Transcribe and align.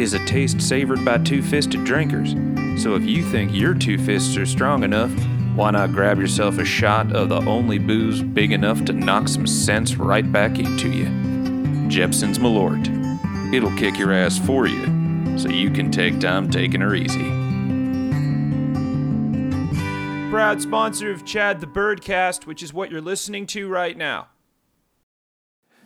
is 0.00 0.14
a 0.14 0.24
taste 0.26 0.60
savored 0.60 1.04
by 1.04 1.18
two-fisted 1.18 1.84
drinkers. 1.84 2.34
So 2.82 2.94
if 2.94 3.02
you 3.02 3.22
think 3.22 3.52
your 3.52 3.74
two 3.74 3.98
fists 3.98 4.36
are 4.36 4.46
strong 4.46 4.82
enough, 4.82 5.12
why 5.54 5.70
not 5.70 5.92
grab 5.92 6.18
yourself 6.18 6.58
a 6.58 6.64
shot 6.64 7.14
of 7.14 7.28
the 7.28 7.40
only 7.40 7.78
booze 7.78 8.22
big 8.22 8.52
enough 8.52 8.84
to 8.86 8.92
knock 8.92 9.28
some 9.28 9.46
sense 9.46 9.96
right 9.96 10.30
back 10.32 10.58
into 10.58 10.90
you? 10.90 11.04
Jeppson's 11.88 12.38
Malort. 12.38 12.88
It'll 13.52 13.76
kick 13.76 13.98
your 13.98 14.14
ass 14.14 14.38
for 14.38 14.66
you, 14.66 15.38
so 15.38 15.50
you 15.50 15.70
can 15.70 15.90
take 15.90 16.18
time 16.20 16.50
taking 16.50 16.80
her 16.80 16.94
easy. 16.94 17.30
Proud 20.30 20.62
sponsor 20.62 21.10
of 21.10 21.26
Chad 21.26 21.60
the 21.60 21.66
Birdcast, 21.66 22.46
which 22.46 22.62
is 22.62 22.72
what 22.72 22.90
you're 22.90 23.02
listening 23.02 23.46
to 23.48 23.68
right 23.68 23.96
now. 23.96 24.28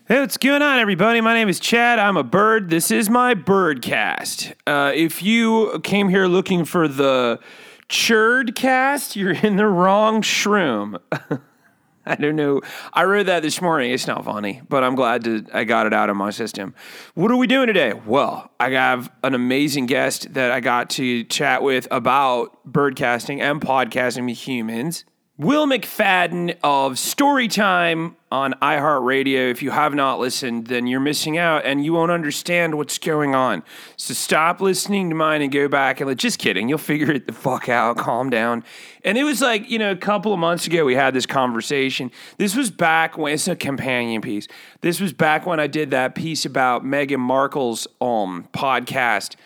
Hey, 0.08 0.20
what's 0.20 0.36
going 0.36 0.62
on, 0.62 0.78
everybody? 0.78 1.20
My 1.20 1.34
name 1.34 1.48
is 1.48 1.58
Chad. 1.58 1.98
I'm 1.98 2.16
a 2.16 2.22
bird. 2.22 2.70
This 2.70 2.92
is 2.92 3.10
my 3.10 3.34
birdcast. 3.34 4.52
Uh, 4.64 4.92
if 4.94 5.20
you 5.20 5.80
came 5.82 6.10
here 6.10 6.28
looking 6.28 6.64
for 6.64 6.86
the 6.86 7.40
churd 7.88 8.54
cast, 8.54 9.16
you're 9.16 9.32
in 9.32 9.56
the 9.56 9.66
wrong 9.66 10.22
shroom. 10.22 11.00
I 12.06 12.14
don't 12.14 12.36
know. 12.36 12.60
I 12.92 13.02
read 13.02 13.26
that 13.26 13.42
this 13.42 13.60
morning. 13.60 13.90
It's 13.90 14.06
not 14.06 14.24
funny, 14.24 14.62
but 14.68 14.84
I'm 14.84 14.94
glad 14.94 15.24
to 15.24 15.44
I 15.52 15.64
got 15.64 15.86
it 15.86 15.92
out 15.92 16.08
of 16.08 16.14
my 16.14 16.30
system. 16.30 16.72
What 17.14 17.32
are 17.32 17.36
we 17.36 17.48
doing 17.48 17.66
today? 17.66 17.92
Well, 17.92 18.52
I 18.60 18.70
have 18.70 19.10
an 19.24 19.34
amazing 19.34 19.86
guest 19.86 20.34
that 20.34 20.52
I 20.52 20.60
got 20.60 20.88
to 20.90 21.24
chat 21.24 21.64
with 21.64 21.88
about 21.90 22.64
birdcasting 22.64 23.40
and 23.40 23.60
podcasting 23.60 24.26
with 24.26 24.38
humans. 24.38 25.04
Will 25.38 25.66
McFadden 25.66 26.56
of 26.64 26.92
Storytime 26.92 28.14
on 28.32 28.54
iHeartRadio. 28.62 29.50
If 29.50 29.62
you 29.62 29.70
have 29.70 29.94
not 29.94 30.18
listened, 30.18 30.68
then 30.68 30.86
you're 30.86 30.98
missing 30.98 31.36
out 31.36 31.66
and 31.66 31.84
you 31.84 31.92
won't 31.92 32.10
understand 32.10 32.76
what's 32.76 32.96
going 32.96 33.34
on. 33.34 33.62
So 33.98 34.14
stop 34.14 34.62
listening 34.62 35.10
to 35.10 35.14
mine 35.14 35.42
and 35.42 35.52
go 35.52 35.68
back 35.68 36.00
and 36.00 36.08
let, 36.08 36.16
just 36.16 36.38
kidding. 36.38 36.70
You'll 36.70 36.78
figure 36.78 37.10
it 37.10 37.26
the 37.26 37.34
fuck 37.34 37.68
out. 37.68 37.98
Calm 37.98 38.30
down. 38.30 38.64
And 39.04 39.18
it 39.18 39.24
was 39.24 39.42
like, 39.42 39.68
you 39.68 39.78
know, 39.78 39.90
a 39.90 39.96
couple 39.96 40.32
of 40.32 40.38
months 40.38 40.66
ago 40.66 40.86
we 40.86 40.94
had 40.94 41.12
this 41.12 41.26
conversation. 41.26 42.10
This 42.38 42.56
was 42.56 42.70
back 42.70 43.18
when 43.18 43.34
it's 43.34 43.46
a 43.46 43.54
companion 43.54 44.22
piece. 44.22 44.48
This 44.80 45.00
was 45.00 45.12
back 45.12 45.44
when 45.44 45.60
I 45.60 45.66
did 45.66 45.90
that 45.90 46.14
piece 46.14 46.46
about 46.46 46.82
Meghan 46.82 47.20
Markle's 47.20 47.86
um 48.00 48.48
podcast 48.54 49.36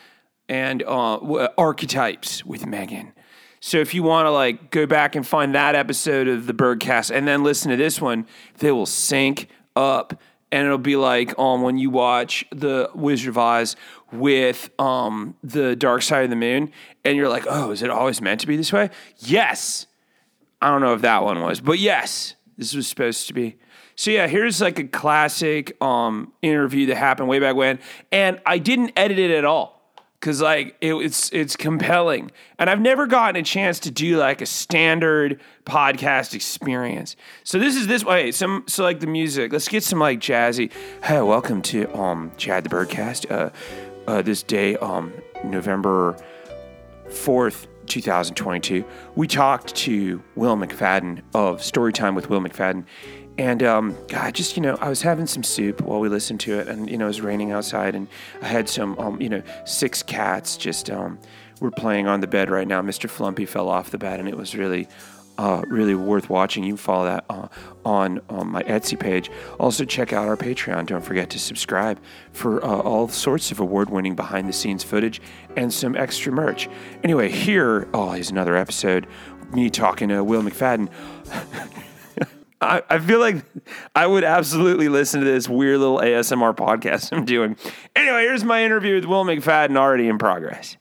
and 0.48 0.84
uh, 0.84 1.48
archetypes 1.58 2.44
with 2.44 2.62
Meghan. 2.62 3.12
So 3.60 3.76
if 3.78 3.92
you 3.92 4.02
want 4.02 4.24
to 4.24 4.30
like 4.30 4.70
go 4.70 4.86
back 4.86 5.14
and 5.14 5.26
find 5.26 5.54
that 5.54 5.74
episode 5.74 6.28
of 6.28 6.46
the 6.46 6.54
Birdcast 6.54 7.14
and 7.14 7.28
then 7.28 7.42
listen 7.44 7.70
to 7.70 7.76
this 7.76 8.00
one, 8.00 8.26
they 8.58 8.72
will 8.72 8.86
sync 8.86 9.48
up 9.76 10.18
and 10.50 10.64
it'll 10.64 10.78
be 10.78 10.96
like 10.96 11.38
um 11.38 11.62
when 11.62 11.76
you 11.76 11.90
watch 11.90 12.44
the 12.50 12.90
Wizard 12.94 13.28
of 13.28 13.38
Oz 13.38 13.76
with 14.12 14.70
um 14.80 15.36
the 15.44 15.76
Dark 15.76 16.00
Side 16.00 16.24
of 16.24 16.30
the 16.30 16.36
Moon 16.36 16.72
and 17.04 17.18
you're 17.18 17.28
like, 17.28 17.44
"Oh, 17.48 17.70
is 17.70 17.82
it 17.82 17.90
always 17.90 18.22
meant 18.22 18.40
to 18.40 18.46
be 18.46 18.56
this 18.56 18.72
way?" 18.72 18.88
Yes. 19.18 19.86
I 20.62 20.68
don't 20.68 20.80
know 20.80 20.94
if 20.94 21.02
that 21.02 21.22
one 21.22 21.40
was, 21.40 21.60
but 21.60 21.78
yes, 21.78 22.34
this 22.58 22.74
was 22.74 22.86
supposed 22.86 23.26
to 23.28 23.34
be. 23.34 23.56
So 23.94 24.10
yeah, 24.10 24.26
here's 24.26 24.60
like 24.62 24.78
a 24.78 24.84
classic 24.84 25.76
um 25.82 26.32
interview 26.40 26.86
that 26.86 26.96
happened 26.96 27.28
way 27.28 27.40
back 27.40 27.56
when 27.56 27.78
and 28.10 28.40
I 28.46 28.56
didn't 28.56 28.92
edit 28.96 29.18
it 29.18 29.30
at 29.30 29.44
all 29.44 29.79
because 30.20 30.42
like 30.42 30.76
it, 30.80 30.94
it's 30.94 31.30
it's 31.32 31.56
compelling. 31.56 32.30
And 32.58 32.68
i've 32.68 32.80
never 32.80 33.06
gotten 33.06 33.36
a 33.36 33.42
chance 33.42 33.78
to 33.80 33.90
do 33.90 34.18
like 34.18 34.40
a 34.40 34.46
standard 34.46 35.40
podcast 35.64 36.34
experience. 36.34 37.16
So 37.44 37.58
this 37.58 37.76
is 37.76 37.86
this 37.86 38.04
way 38.04 38.30
some 38.32 38.64
so 38.66 38.84
like 38.84 39.00
the 39.00 39.06
music. 39.06 39.52
Let's 39.52 39.68
get 39.68 39.82
some 39.82 39.98
like 39.98 40.20
jazzy. 40.20 40.70
Hey 41.02 41.22
welcome 41.22 41.62
to 41.62 41.92
um 41.96 42.32
chad 42.36 42.64
the 42.64 42.68
birdcast. 42.68 43.30
Uh 43.30 43.50
uh 44.06 44.22
this 44.22 44.42
day 44.42 44.76
um 44.76 45.12
november 45.44 46.16
4th 47.08 47.66
2022 47.86 48.84
we 49.16 49.26
talked 49.26 49.74
to 49.74 50.22
will 50.36 50.54
mcfadden 50.54 51.22
of 51.34 51.60
storytime 51.60 52.14
with 52.14 52.28
will 52.28 52.40
mcfadden 52.40 52.84
and 53.38 53.62
um, 53.62 53.96
God, 54.08 54.34
just 54.34 54.56
you 54.56 54.62
know, 54.62 54.76
I 54.80 54.88
was 54.88 55.02
having 55.02 55.26
some 55.26 55.42
soup 55.42 55.80
while 55.80 56.00
we 56.00 56.08
listened 56.08 56.40
to 56.40 56.58
it, 56.58 56.68
and 56.68 56.90
you 56.90 56.98
know, 56.98 57.06
it 57.06 57.08
was 57.08 57.20
raining 57.20 57.52
outside, 57.52 57.94
and 57.94 58.08
I 58.42 58.48
had 58.48 58.68
some, 58.68 58.98
um, 58.98 59.20
you 59.20 59.28
know, 59.28 59.42
six 59.64 60.02
cats 60.02 60.56
just 60.56 60.90
um, 60.90 61.18
were 61.60 61.70
playing 61.70 62.06
on 62.06 62.20
the 62.20 62.26
bed 62.26 62.50
right 62.50 62.66
now. 62.66 62.82
Mr. 62.82 63.08
Flumpy 63.08 63.48
fell 63.48 63.68
off 63.68 63.90
the 63.90 63.98
bed, 63.98 64.20
and 64.20 64.28
it 64.28 64.36
was 64.36 64.54
really, 64.54 64.88
uh, 65.38 65.62
really 65.68 65.94
worth 65.94 66.28
watching. 66.28 66.64
You 66.64 66.72
can 66.72 66.78
follow 66.78 67.04
that 67.06 67.24
uh, 67.30 67.48
on 67.84 68.20
um, 68.28 68.50
my 68.52 68.62
Etsy 68.64 68.98
page. 68.98 69.30
Also, 69.58 69.84
check 69.84 70.12
out 70.12 70.28
our 70.28 70.36
Patreon. 70.36 70.86
Don't 70.86 71.04
forget 71.04 71.30
to 71.30 71.38
subscribe 71.38 71.98
for 72.32 72.62
uh, 72.64 72.80
all 72.80 73.08
sorts 73.08 73.50
of 73.50 73.60
award-winning 73.60 74.16
behind-the-scenes 74.16 74.84
footage 74.84 75.20
and 75.56 75.72
some 75.72 75.96
extra 75.96 76.32
merch. 76.32 76.68
Anyway, 77.04 77.30
here, 77.30 77.88
oh, 77.94 78.10
here's 78.10 78.30
another 78.30 78.56
episode. 78.56 79.06
Me 79.54 79.70
talking 79.70 80.10
to 80.10 80.22
Will 80.22 80.42
McFadden. 80.42 80.90
I, 82.60 82.82
I 82.90 82.98
feel 82.98 83.20
like 83.20 83.44
I 83.94 84.06
would 84.06 84.22
absolutely 84.24 84.88
listen 84.88 85.20
to 85.20 85.26
this 85.26 85.48
weird 85.48 85.78
little 85.78 85.98
ASMR 85.98 86.54
podcast 86.54 87.10
I'm 87.16 87.24
doing. 87.24 87.56
Anyway, 87.96 88.22
here's 88.22 88.44
my 88.44 88.62
interview 88.64 88.96
with 88.96 89.06
Will 89.06 89.24
McFadden 89.24 89.76
already 89.76 90.08
in 90.08 90.18
progress. 90.18 90.76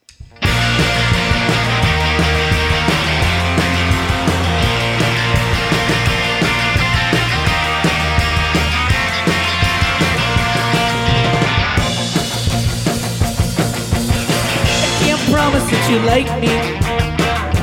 Promise 15.30 15.62
that 15.70 15.88
you 15.88 16.00
like 16.00 16.26
me, 16.42 16.50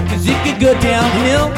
cause 0.10 0.26
it 0.26 0.40
could 0.46 0.62
go 0.62 0.74
downhill. 0.80 1.57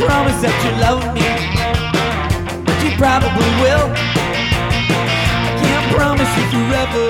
I 0.00 0.06
promise 0.06 0.40
that 0.40 0.56
you 0.64 0.72
love 0.80 1.04
me, 1.12 2.64
but 2.64 2.82
you 2.82 2.90
probably 2.96 3.50
will. 3.60 3.92
I 5.36 5.52
can't 5.60 5.94
promise 5.94 6.30
you 6.38 6.44
forever, 6.48 7.04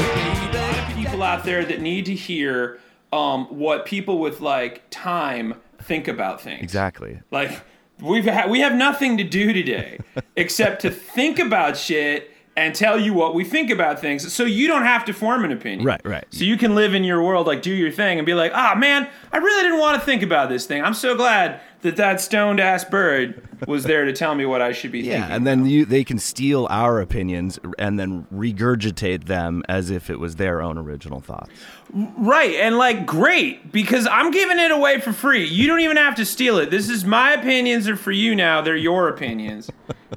baby. 0.93 1.05
People 1.05 1.23
out 1.23 1.45
there 1.45 1.65
that 1.65 1.81
need 1.81 2.07
to 2.07 2.17
hear 2.17 2.81
um, 3.13 3.47
what 3.47 3.87
people 3.87 4.19
with 4.19 4.41
like 4.41 4.83
time 4.91 5.55
think 5.81 6.09
about 6.09 6.41
things. 6.41 6.65
Exactly. 6.65 7.21
Like 7.31 7.61
we've 8.01 8.27
ha- 8.27 8.49
we 8.49 8.59
have 8.59 8.75
nothing 8.75 9.19
to 9.19 9.25
do 9.25 9.53
today 9.53 10.01
except 10.37 10.83
to 10.83 10.91
think 10.91 11.39
about 11.39 11.77
shit 11.77 12.35
and 12.61 12.75
tell 12.75 13.01
you 13.01 13.15
what 13.15 13.35
we 13.35 13.43
think 13.43 13.71
about 13.71 14.01
things, 14.01 14.31
so 14.33 14.45
you 14.45 14.69
don't 14.69 14.83
have 14.85 15.07
to 15.07 15.15
form 15.15 15.45
an 15.47 15.51
opinion. 15.53 15.87
Right, 15.87 16.01
right. 16.05 16.25
So 16.31 16.45
you 16.45 16.59
can 16.59 16.75
live 16.75 16.93
in 16.95 17.05
your 17.05 17.23
world, 17.23 17.47
like 17.47 17.63
do 17.63 17.73
your 17.73 17.91
thing, 17.91 18.19
and 18.19 18.27
be 18.27 18.35
like, 18.35 18.53
ah, 18.55 18.75
man, 18.77 19.09
I 19.33 19.39
really 19.39 19.63
didn't 19.63 19.79
want 19.81 19.99
to 19.99 20.05
think 20.05 20.23
about 20.23 20.51
this 20.51 20.67
thing. 20.67 20.83
I'm 20.85 20.93
so 20.93 21.17
glad 21.17 21.61
that 21.81 21.97
that 21.97 22.21
stoned 22.21 22.61
ass 22.61 22.85
bird 22.85 23.43
was 23.67 23.85
there 23.85 24.05
to 24.05 24.13
tell 24.13 24.35
me 24.35 24.45
what 24.45 24.61
I 24.61 24.73
should 24.73 24.93
be 24.93 25.01
Yeah, 25.01 25.15
thinking. 25.21 25.33
and 25.37 25.47
then 25.47 25.65
you 25.65 25.87
they 25.87 26.05
can 26.05 26.19
steal 26.19 26.67
our 26.69 27.01
opinions 27.01 27.59
and 27.79 27.99
then 27.99 28.27
regurgitate 28.33 29.25
them 29.25 29.63
as 29.67 29.89
if 29.91 30.11
it 30.11 30.19
was 30.21 30.37
their 30.37 30.61
own 30.61 30.77
original 30.77 31.21
thoughts. 31.21 31.51
Right, 31.93 32.55
and 32.57 32.77
like 32.77 33.07
great 33.07 33.73
because 33.73 34.07
I'm 34.07 34.31
giving 34.31 34.59
it 34.59 34.71
away 34.71 35.01
for 35.01 35.13
free. 35.15 35.47
You 35.47 35.67
don't 35.67 35.81
even 35.81 35.97
have 35.97 36.15
to 36.17 36.27
steal 36.27 36.59
it. 36.59 36.71
This 36.71 36.91
is 36.91 37.07
my 37.07 37.33
opinions 37.33 37.89
are 37.89 37.97
for 37.97 38.13
you 38.13 38.35
now. 38.35 38.61
They're 38.61 38.77
your 38.77 39.09
opinions, 39.09 39.71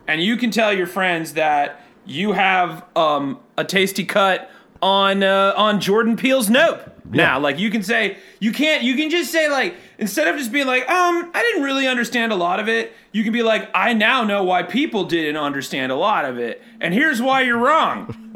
and 0.07 0.21
you 0.21 0.35
can 0.35 0.51
tell 0.51 0.73
your 0.73 0.87
friends 0.87 1.33
that 1.33 1.79
you 2.05 2.33
have 2.33 2.85
um, 2.95 3.39
a 3.57 3.63
tasty 3.63 4.05
cut 4.05 4.49
on 4.81 5.23
uh, 5.23 5.53
on 5.55 5.79
Jordan 5.79 6.15
Peele's 6.17 6.49
Nope. 6.49 6.89
Now, 7.09 7.37
like 7.39 7.59
you 7.59 7.69
can 7.69 7.83
say 7.83 8.17
you 8.39 8.51
can't. 8.53 8.83
You 8.83 8.95
can 8.95 9.09
just 9.09 9.31
say 9.31 9.49
like 9.49 9.75
instead 9.97 10.27
of 10.27 10.37
just 10.37 10.51
being 10.51 10.65
like 10.67 10.89
um 10.89 11.29
I 11.33 11.41
didn't 11.43 11.63
really 11.63 11.87
understand 11.87 12.31
a 12.31 12.35
lot 12.35 12.59
of 12.59 12.67
it. 12.69 12.93
You 13.11 13.23
can 13.23 13.33
be 13.33 13.43
like 13.43 13.69
I 13.75 13.93
now 13.93 14.23
know 14.23 14.43
why 14.43 14.63
people 14.63 15.03
didn't 15.03 15.37
understand 15.37 15.91
a 15.91 15.95
lot 15.95 16.25
of 16.25 16.37
it, 16.39 16.61
and 16.79 16.93
here's 16.93 17.21
why 17.21 17.41
you're 17.41 17.57
wrong. 17.59 18.15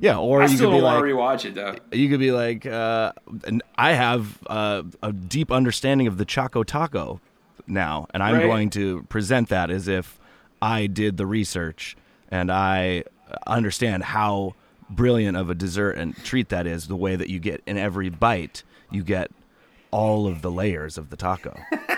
Yeah, 0.00 0.18
or 0.18 0.42
I 0.42 0.46
you 0.46 0.56
still 0.56 0.68
could 0.70 0.76
be 0.76 0.80
don't 0.82 1.02
like 1.02 1.02
rewatch 1.04 1.44
it 1.46 1.54
though. 1.54 1.76
you 1.92 2.10
could 2.10 2.20
be 2.20 2.30
like 2.30 2.66
uh, 2.66 3.12
and 3.46 3.62
I 3.78 3.92
have 3.92 4.36
uh, 4.48 4.82
a 5.02 5.12
deep 5.14 5.50
understanding 5.50 6.06
of 6.06 6.18
the 6.18 6.26
Choco 6.26 6.62
Taco 6.62 7.20
now, 7.66 8.06
and 8.12 8.22
I'm 8.22 8.34
Right. 8.34 8.42
going 8.42 8.70
to 8.70 9.04
present 9.04 9.48
that 9.48 9.70
as 9.70 9.88
if 9.88 10.18
I 10.60 10.88
did 10.88 11.16
the 11.16 11.24
research 11.26 11.96
and 12.30 12.50
I 12.50 13.04
understand 13.46 14.04
how 14.04 14.54
brilliant 14.90 15.36
of 15.36 15.50
a 15.50 15.54
dessert 15.54 15.96
and 15.96 16.16
treat 16.24 16.50
that 16.50 16.66
is 16.66 16.88
the 16.88 16.96
way 16.96 17.16
that 17.16 17.28
you 17.28 17.38
get 17.38 17.62
in 17.66 17.78
every 17.78 18.10
bite 18.10 18.62
you 18.90 19.02
get 19.02 19.30
all 19.90 20.26
of 20.26 20.42
the 20.42 20.50
layers 20.50 20.98
of 20.98 21.10
the 21.10 21.16
taco. 21.16 21.58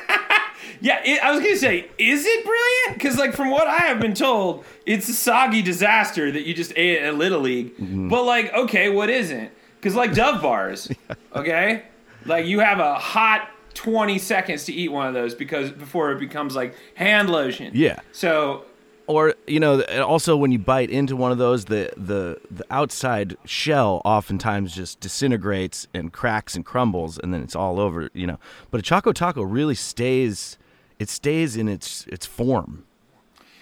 Yeah, 0.80 1.00
it, 1.04 1.22
I 1.22 1.32
was 1.32 1.40
gonna 1.40 1.56
say, 1.56 1.88
is 1.98 2.24
it 2.26 2.44
brilliant? 2.44 2.94
Because 2.94 3.18
like 3.18 3.34
from 3.34 3.50
what 3.50 3.66
I 3.66 3.78
have 3.78 4.00
been 4.00 4.14
told, 4.14 4.64
it's 4.84 5.08
a 5.08 5.14
soggy 5.14 5.62
disaster 5.62 6.30
that 6.30 6.42
you 6.42 6.54
just 6.54 6.72
ate 6.76 7.02
at 7.02 7.14
Little 7.14 7.40
League. 7.40 7.76
Mm-hmm. 7.76 8.08
But 8.08 8.24
like, 8.24 8.52
okay, 8.52 8.90
what 8.90 9.08
isn't? 9.08 9.50
Because 9.76 9.94
like 9.94 10.14
Dove 10.14 10.42
bars, 10.42 10.90
okay, 11.36 11.84
like 12.24 12.46
you 12.46 12.60
have 12.60 12.78
a 12.78 12.94
hot 12.94 13.48
twenty 13.74 14.18
seconds 14.18 14.64
to 14.64 14.72
eat 14.72 14.90
one 14.90 15.06
of 15.06 15.14
those 15.14 15.34
because 15.34 15.70
before 15.70 16.12
it 16.12 16.18
becomes 16.18 16.54
like 16.54 16.74
hand 16.94 17.30
lotion. 17.30 17.72
Yeah. 17.74 18.00
So 18.12 18.64
or 19.06 19.34
you 19.46 19.60
know 19.60 19.82
also 20.02 20.36
when 20.36 20.52
you 20.52 20.58
bite 20.58 20.90
into 20.90 21.16
one 21.16 21.32
of 21.32 21.38
those 21.38 21.66
the 21.66 21.92
the 21.96 22.38
the 22.50 22.64
outside 22.70 23.36
shell 23.44 24.02
oftentimes 24.04 24.74
just 24.74 25.00
disintegrates 25.00 25.86
and 25.94 26.12
cracks 26.12 26.54
and 26.56 26.64
crumbles 26.64 27.18
and 27.18 27.32
then 27.32 27.42
it's 27.42 27.54
all 27.56 27.78
over 27.80 28.10
you 28.14 28.26
know 28.26 28.38
but 28.70 28.78
a 28.78 28.82
choco 28.82 29.12
taco 29.12 29.42
really 29.42 29.74
stays 29.74 30.58
it 30.98 31.08
stays 31.08 31.56
in 31.56 31.68
its 31.68 32.06
its 32.08 32.26
form 32.26 32.84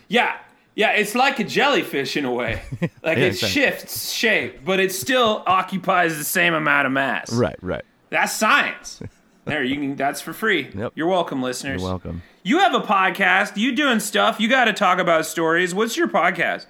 yeah, 0.08 0.37
yeah, 0.75 0.93
it's 0.93 1.14
like 1.14 1.38
a 1.41 1.44
jellyfish 1.44 2.17
in 2.17 2.25
a 2.26 2.31
way. 2.32 2.61
Like 3.02 3.17
Yeah, 3.19 3.25
it 3.25 3.29
exactly. 3.29 3.49
shifts 3.62 4.11
shape, 4.12 4.64
but 4.64 4.81
it 4.81 4.93
still 4.93 5.43
occupies 5.46 6.19
the 6.19 6.25
same 6.25 6.52
amount 6.52 6.87
of 6.87 6.93
mass. 6.93 7.32
right 7.32 7.56
right 7.62 7.85
That's 8.11 8.32
science. 8.32 9.00
There, 9.44 9.62
you 9.62 9.76
can. 9.76 9.96
That's 9.96 10.20
for 10.20 10.32
free. 10.32 10.70
Yep. 10.75 10.93
You're 10.94 11.08
welcome, 11.08 11.43
listeners. 11.43 11.81
you're 11.82 11.91
welcome 11.91 12.23
You 12.43 12.61
have 12.61 12.75
a 12.75 12.81
podcast. 12.81 13.56
You 13.56 13.75
doing 13.75 14.00
stuff. 14.00 14.41
You 14.41 14.49
got 14.49 14.64
to 14.67 14.73
talk 14.73 14.99
about 14.99 15.26
stories. 15.26 15.75
What's 15.75 15.96
your 15.96 16.08
podcast? 16.08 16.67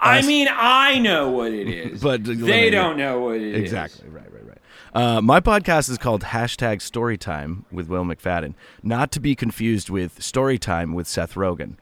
I 0.00 0.22
mean, 0.22 0.48
I 0.50 0.98
know 0.98 1.30
what 1.30 1.52
it 1.52 1.68
is, 1.92 2.02
But 2.02 2.24
they 2.24 2.70
don't 2.70 2.96
know 2.96 3.20
what 3.20 3.36
it 3.36 3.42
is. 3.42 3.60
exactly 3.62 4.08
right 4.08 4.32
right 4.32 4.44
right 4.44 4.58
uh, 4.94 5.20
my 5.20 5.40
podcast 5.40 5.88
is 5.90 5.98
called 5.98 6.22
hashtag 6.22 6.78
storytime 6.78 7.64
with 7.70 7.88
will 7.88 8.04
mcfadden 8.04 8.54
not 8.82 9.12
to 9.12 9.20
be 9.20 9.34
confused 9.36 9.90
with 9.90 10.18
storytime 10.18 10.94
with 10.94 11.06
seth 11.06 11.34
rogen 11.34 11.74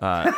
uh, 0.00 0.32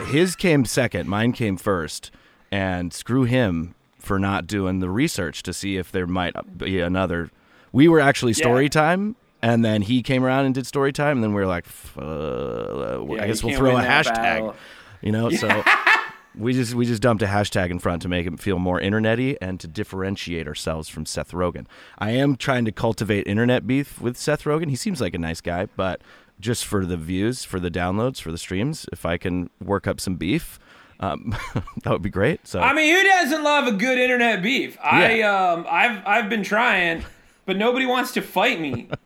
his 0.06 0.34
came 0.36 0.64
second 0.64 1.08
mine 1.08 1.32
came 1.32 1.56
first 1.56 2.10
and 2.50 2.92
screw 2.92 3.24
him 3.24 3.74
for 3.98 4.18
not 4.18 4.46
doing 4.46 4.80
the 4.80 4.90
research 4.90 5.42
to 5.44 5.52
see 5.54 5.76
if 5.76 5.90
there 5.90 6.06
might 6.06 6.34
be 6.58 6.80
another 6.80 7.30
we 7.72 7.88
were 7.88 8.00
actually 8.00 8.32
story 8.32 8.68
time 8.68 9.16
and 9.42 9.64
then 9.64 9.82
he 9.82 10.02
came 10.02 10.24
around 10.24 10.46
and 10.46 10.54
did 10.54 10.66
story 10.66 10.92
time 10.92 11.18
and 11.18 11.24
then 11.24 11.32
we 11.32 11.40
were 11.40 11.46
like 11.46 11.66
uh, 11.96 13.00
Yeah, 13.04 13.22
i 13.22 13.26
guess 13.26 13.42
we'll 13.44 13.56
throw 13.56 13.76
a 13.76 13.82
hashtag 13.82 14.14
battle. 14.14 14.54
you 15.00 15.12
know 15.12 15.30
so 15.30 15.62
we 16.36 16.52
just 16.52 16.74
we 16.74 16.86
just 16.86 17.02
dumped 17.02 17.22
a 17.22 17.26
hashtag 17.26 17.70
in 17.70 17.78
front 17.78 18.02
to 18.02 18.08
make 18.08 18.26
it 18.26 18.38
feel 18.40 18.58
more 18.58 18.80
internety 18.80 19.36
and 19.40 19.58
to 19.60 19.66
differentiate 19.66 20.46
ourselves 20.46 20.88
from 20.88 21.04
Seth 21.04 21.32
Rogen. 21.32 21.66
I 21.98 22.10
am 22.12 22.36
trying 22.36 22.64
to 22.66 22.72
cultivate 22.72 23.26
internet 23.26 23.66
beef 23.66 24.00
with 24.00 24.16
Seth 24.16 24.44
Rogen. 24.44 24.68
He 24.70 24.76
seems 24.76 25.00
like 25.00 25.14
a 25.14 25.18
nice 25.18 25.40
guy, 25.40 25.66
but 25.76 26.00
just 26.38 26.64
for 26.64 26.86
the 26.86 26.96
views, 26.96 27.44
for 27.44 27.58
the 27.58 27.70
downloads, 27.72 28.20
for 28.20 28.30
the 28.30 28.38
streams, 28.38 28.86
if 28.92 29.04
I 29.04 29.16
can 29.16 29.50
work 29.60 29.88
up 29.88 29.98
some 29.98 30.14
beef, 30.14 30.60
um, 31.00 31.34
that 31.82 31.90
would 31.90 32.02
be 32.02 32.10
great. 32.10 32.46
So 32.46 32.60
I 32.60 32.72
mean, 32.72 32.94
who 32.94 33.02
doesn't 33.02 33.42
love 33.42 33.66
a 33.66 33.72
good 33.72 33.98
internet 33.98 34.40
beef? 34.40 34.78
I 34.80 35.22
um, 35.22 35.66
I've 35.68 36.06
I've 36.06 36.28
been 36.30 36.44
trying, 36.44 37.04
but 37.48 37.56
nobody 37.56 37.86
wants 37.86 38.12
to 38.12 38.20
fight 38.20 38.60
me. 38.60 38.88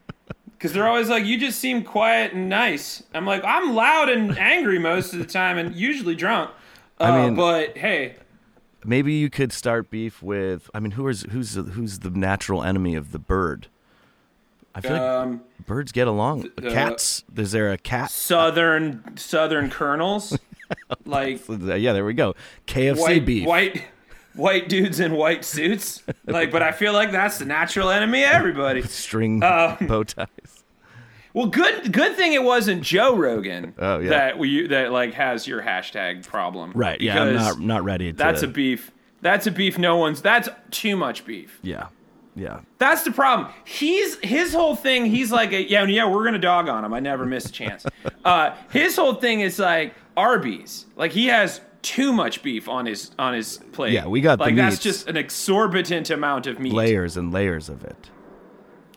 Because 0.59 0.75
they're 0.75 0.87
always 0.87 1.09
like, 1.09 1.25
you 1.25 1.39
just 1.39 1.59
seem 1.59 1.83
quiet 1.83 2.35
and 2.35 2.49
nice. 2.49 3.03
I'm 3.15 3.27
like, 3.27 3.43
I'm 3.45 3.75
loud 3.75 4.09
and 4.09 4.39
angry 4.39 4.79
most 4.79 5.13
of 5.13 5.19
the 5.19 5.25
time, 5.25 5.59
and 5.59 5.75
usually 5.75 6.15
drunk. 6.15 6.53
Uh, 7.01 7.05
I 7.05 7.25
mean- 7.25 7.35
but 7.35 7.77
hey, 7.77 8.15
maybe 8.85 9.13
you 9.13 9.29
could 9.29 9.53
start 9.53 9.91
beef 9.91 10.23
with. 10.23 10.71
I 10.73 10.79
mean, 10.79 10.93
who 10.93 11.09
is 11.09 11.23
who's 11.33 11.55
the, 11.55 11.65
who's 11.65 11.99
the 11.99 12.11
natural 12.11 12.63
enemy 12.63 12.95
of 12.95 13.11
the 13.11 13.19
bird? 13.19 13.67
I 14.73 14.83
feel 14.83 14.95
um, 14.95 15.31
like 15.59 15.67
birds 15.67 15.91
get 15.91 16.07
along. 16.07 16.49
the- 16.57 16.71
Cats. 16.71 17.25
Is 17.37 17.51
there 17.51 17.73
a 17.73 17.77
cat? 17.79 18.13
southern 18.13 19.17
southern 19.17 19.69
colonels, 19.69 20.39
like 21.05 21.41
Yeah, 21.49 21.93
there 21.93 22.05
we 22.05 22.15
go. 22.15 22.37
KFC 22.69 23.01
white 23.01 23.27
beef. 23.27 23.47
white 23.49 23.83
white 24.35 24.69
dudes 24.69 25.01
in 25.01 25.13
white 25.13 25.45
suits. 25.45 26.03
Like, 26.27 26.51
but 26.51 26.63
I 26.63 26.73
feel 26.73 26.93
like 26.93 27.13
that's 27.13 27.39
the 27.39 27.45
natural 27.45 27.91
enemy 27.91 28.23
of 28.25 28.31
everybody. 28.31 28.83
String 28.83 29.43
Um, 29.43 29.77
bow 29.83 30.05
ties. 30.05 30.65
Well, 31.35 31.47
good 31.47 31.93
good 31.93 32.17
thing 32.17 32.35
it 32.35 32.43
wasn't 32.43 32.83
Joe 32.83 33.17
Rogan. 33.17 33.75
Oh, 33.79 33.99
yeah. 33.99 34.11
that 34.11 34.39
we 34.39 34.67
that 34.67 34.93
like 34.93 35.15
has 35.15 35.47
your 35.47 35.63
hashtag 35.63 36.27
problem. 36.27 36.73
Right. 36.75 37.01
Yeah. 37.01 37.23
I'm 37.23 37.35
not 37.35 37.61
not 37.61 37.85
ready. 37.85 38.13
To, 38.13 38.17
That's 38.17 38.43
a 38.43 38.49
beef. 38.49 38.91
That's 39.23 39.47
a 39.47 39.51
beef. 39.51 39.79
No 39.79 39.97
one's. 39.97 40.21
That's 40.21 40.49
too 40.71 40.97
much 40.97 41.25
beef. 41.25 41.59
Yeah. 41.63 41.87
Yeah. 42.35 42.61
That's 42.79 43.03
the 43.03 43.13
problem. 43.13 43.53
He's 43.65 44.19
his 44.21 44.53
whole 44.53 44.75
thing. 44.75 45.07
He's 45.07 45.31
like, 45.31 45.53
a, 45.53 45.69
yeah, 45.69 45.85
yeah, 45.85 46.09
we're 46.09 46.25
gonna 46.25 46.39
dog 46.39 46.69
on 46.69 46.85
him. 46.85 46.93
I 46.93 47.01
never 47.01 47.25
miss 47.27 47.47
a 47.47 47.53
chance. 47.53 47.87
uh, 48.25 48.55
his 48.71 48.97
whole 48.97 49.15
thing 49.15 49.41
is 49.41 49.59
like 49.59 49.95
Arby's. 50.17 50.87
Like 50.97 51.13
he 51.13 51.27
has 51.27 51.61
too 51.83 52.13
much 52.13 52.43
beef 52.43 52.69
on 52.69 52.87
his 52.87 53.11
on 53.19 53.35
his 53.35 53.59
plate. 53.73 53.93
Yeah, 53.93 54.07
we 54.07 54.21
got 54.21 54.39
the 54.39 54.45
like 54.45 54.57
that's 54.57 54.79
just 54.79 55.09
an 55.09 55.17
exorbitant 55.17 56.11
amount 56.11 56.47
of 56.47 56.59
meat. 56.61 56.73
Layers 56.73 57.17
and 57.17 57.33
layers 57.33 57.69
of 57.69 57.85
it. 57.85 58.11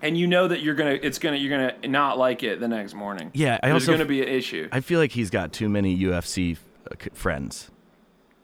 and 0.01 0.17
you 0.17 0.27
know 0.27 0.47
that 0.47 0.61
you're 0.61 0.75
gonna 0.75 0.97
it's 1.01 1.17
gonna 1.19 1.37
you're 1.37 1.49
gonna 1.57 1.87
not 1.87 2.17
like 2.17 2.43
it 2.43 2.59
the 2.59 2.67
next 2.67 2.93
morning. 2.93 3.31
Yeah, 3.33 3.59
I 3.63 3.69
There's 3.69 3.83
also- 3.83 3.93
gonna 3.93 4.05
be 4.05 4.21
an 4.21 4.27
issue. 4.27 4.69
I 4.71 4.81
feel 4.81 4.99
like 4.99 5.11
he's 5.11 5.29
got 5.29 5.51
too 5.51 5.67
many 5.69 5.97
UFC 5.97 6.57
uh, 6.91 6.95
friends. 7.13 7.71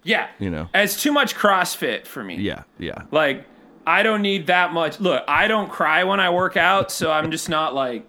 yeah, 0.03 0.27
You 0.39 0.49
know. 0.49 0.67
it's 0.73 1.01
too 1.01 1.11
much 1.11 1.35
CrossFit 1.35 2.07
for 2.07 2.23
me. 2.23 2.37
Yeah. 2.37 2.63
Yeah. 2.79 3.03
like 3.11 3.45
I 3.85 4.03
don't 4.03 4.21
need 4.21 4.47
that 4.47 4.73
much. 4.73 4.99
Look, 4.99 5.23
I 5.27 5.47
don't 5.47 5.69
cry 5.71 6.03
when 6.03 6.19
I 6.19 6.29
work 6.29 6.55
out, 6.57 6.91
so 6.91 7.11
I'm 7.11 7.31
just 7.31 7.49
not 7.49 7.73
like 7.75 8.07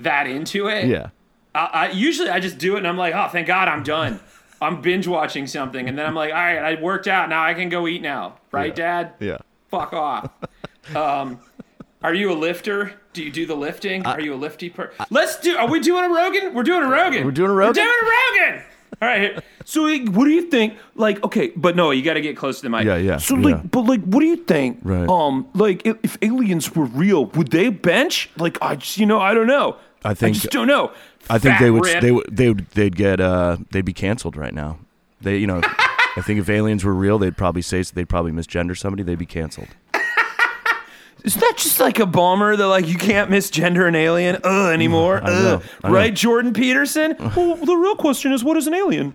that 0.00 0.26
into 0.26 0.68
it. 0.68 0.86
Yeah. 0.86 1.08
I, 1.54 1.64
I 1.72 1.90
usually 1.90 2.28
I 2.28 2.38
just 2.40 2.58
do 2.58 2.74
it 2.74 2.78
and 2.78 2.86
I'm 2.86 2.98
like, 2.98 3.14
oh, 3.14 3.28
thank 3.28 3.46
God 3.46 3.66
I'm 3.68 3.82
done. 3.82 4.20
I'm 4.60 4.80
binge 4.80 5.06
watching 5.06 5.46
something, 5.46 5.88
and 5.88 5.98
then 5.98 6.06
I'm 6.06 6.14
like, 6.14 6.30
all 6.32 6.38
right, 6.38 6.58
I 6.58 6.80
worked 6.80 7.08
out. 7.08 7.28
Now 7.28 7.44
I 7.44 7.54
can 7.54 7.68
go 7.68 7.86
eat 7.86 8.02
now, 8.02 8.38
right, 8.52 8.74
Dad? 8.74 9.12
Yeah. 9.20 9.38
Fuck 9.70 9.92
off. 9.92 10.30
um, 10.96 11.38
are 12.02 12.14
you 12.14 12.32
a 12.32 12.34
lifter? 12.34 12.94
Do 13.12 13.22
you 13.22 13.30
do 13.30 13.46
the 13.46 13.56
lifting? 13.56 14.04
are 14.06 14.20
you 14.20 14.34
a 14.34 14.36
lifty 14.36 14.70
per? 14.70 14.92
Let's 15.10 15.38
do. 15.40 15.56
Are 15.56 15.68
we 15.68 15.80
doing 15.80 16.04
a 16.04 16.08
Rogan? 16.08 16.54
We're 16.54 16.62
doing 16.62 16.82
a 16.82 16.88
Rogan. 16.88 17.24
We're 17.24 17.30
doing 17.32 17.50
a 17.50 17.54
Rogan. 17.54 17.82
We're 17.84 17.84
doing 17.84 17.96
a 18.02 18.50
Rogan. 18.50 18.64
All 19.02 19.08
right. 19.08 19.44
So, 19.64 19.82
what 19.82 20.24
do 20.24 20.30
you 20.30 20.42
think? 20.48 20.78
Like, 20.94 21.22
okay, 21.24 21.48
but 21.56 21.76
no, 21.76 21.90
you 21.90 22.02
got 22.02 22.14
to 22.14 22.20
get 22.20 22.36
close 22.36 22.58
to 22.58 22.62
the 22.62 22.70
mic. 22.70 22.84
Yeah, 22.84 22.96
yeah, 22.96 23.16
So, 23.18 23.34
like, 23.34 23.56
yeah. 23.56 23.62
but 23.70 23.80
like, 23.80 24.02
what 24.04 24.20
do 24.20 24.26
you 24.26 24.36
think? 24.36 24.78
Right. 24.82 25.08
Um, 25.08 25.48
like, 25.54 25.84
if, 25.84 25.96
if 26.04 26.18
aliens 26.22 26.74
were 26.74 26.84
real, 26.84 27.26
would 27.26 27.50
they 27.50 27.68
bench? 27.70 28.30
Like, 28.38 28.58
I 28.62 28.76
just, 28.76 28.96
you 28.96 29.06
know, 29.06 29.18
I 29.20 29.34
don't 29.34 29.48
know. 29.48 29.76
I 30.04 30.14
think- 30.14 30.36
I 30.36 30.38
just 30.38 30.50
don't 30.50 30.68
know. 30.68 30.92
I 31.28 31.38
think 31.38 31.58
they 31.58 31.70
would. 31.70 31.84
Red. 31.84 32.02
They 32.02 32.12
would. 32.12 32.26
They 32.30 32.48
would. 32.48 32.66
They'd 32.70 32.96
get. 32.96 33.20
Uh. 33.20 33.58
They'd 33.70 33.84
be 33.84 33.92
canceled 33.92 34.36
right 34.36 34.54
now. 34.54 34.78
They. 35.20 35.38
You 35.38 35.46
know. 35.46 35.60
I 36.18 36.22
think 36.22 36.40
if 36.40 36.48
aliens 36.48 36.82
were 36.82 36.94
real, 36.94 37.18
they'd 37.18 37.36
probably 37.36 37.60
say 37.62 37.82
they'd 37.82 38.08
probably 38.08 38.32
misgender 38.32 38.76
somebody. 38.76 39.02
They'd 39.02 39.18
be 39.18 39.26
canceled. 39.26 39.68
Isn't 41.24 41.40
that 41.40 41.54
just 41.58 41.80
like 41.80 41.98
a 41.98 42.06
bummer 42.06 42.54
that 42.56 42.66
like 42.68 42.86
you 42.86 42.96
can't 42.96 43.30
misgender 43.30 43.86
an 43.88 43.94
alien 43.96 44.38
uh, 44.44 44.68
anymore? 44.68 45.20
I 45.22 45.28
know, 45.28 45.54
Uh, 45.56 45.60
I 45.82 45.88
know. 45.88 45.94
right, 45.94 46.14
Jordan 46.14 46.52
Peterson? 46.52 47.16
well, 47.36 47.56
the 47.56 47.74
real 47.74 47.96
question 47.96 48.32
is, 48.32 48.44
what 48.44 48.56
is 48.56 48.66
an 48.68 48.74
alien? 48.74 49.14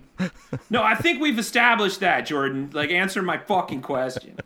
no, 0.68 0.82
I 0.82 0.94
think 0.94 1.20
we've 1.22 1.38
established 1.38 2.00
that, 2.00 2.26
Jordan. 2.26 2.70
Like, 2.72 2.90
answer 2.90 3.22
my 3.22 3.38
fucking 3.38 3.80
question. 3.82 4.36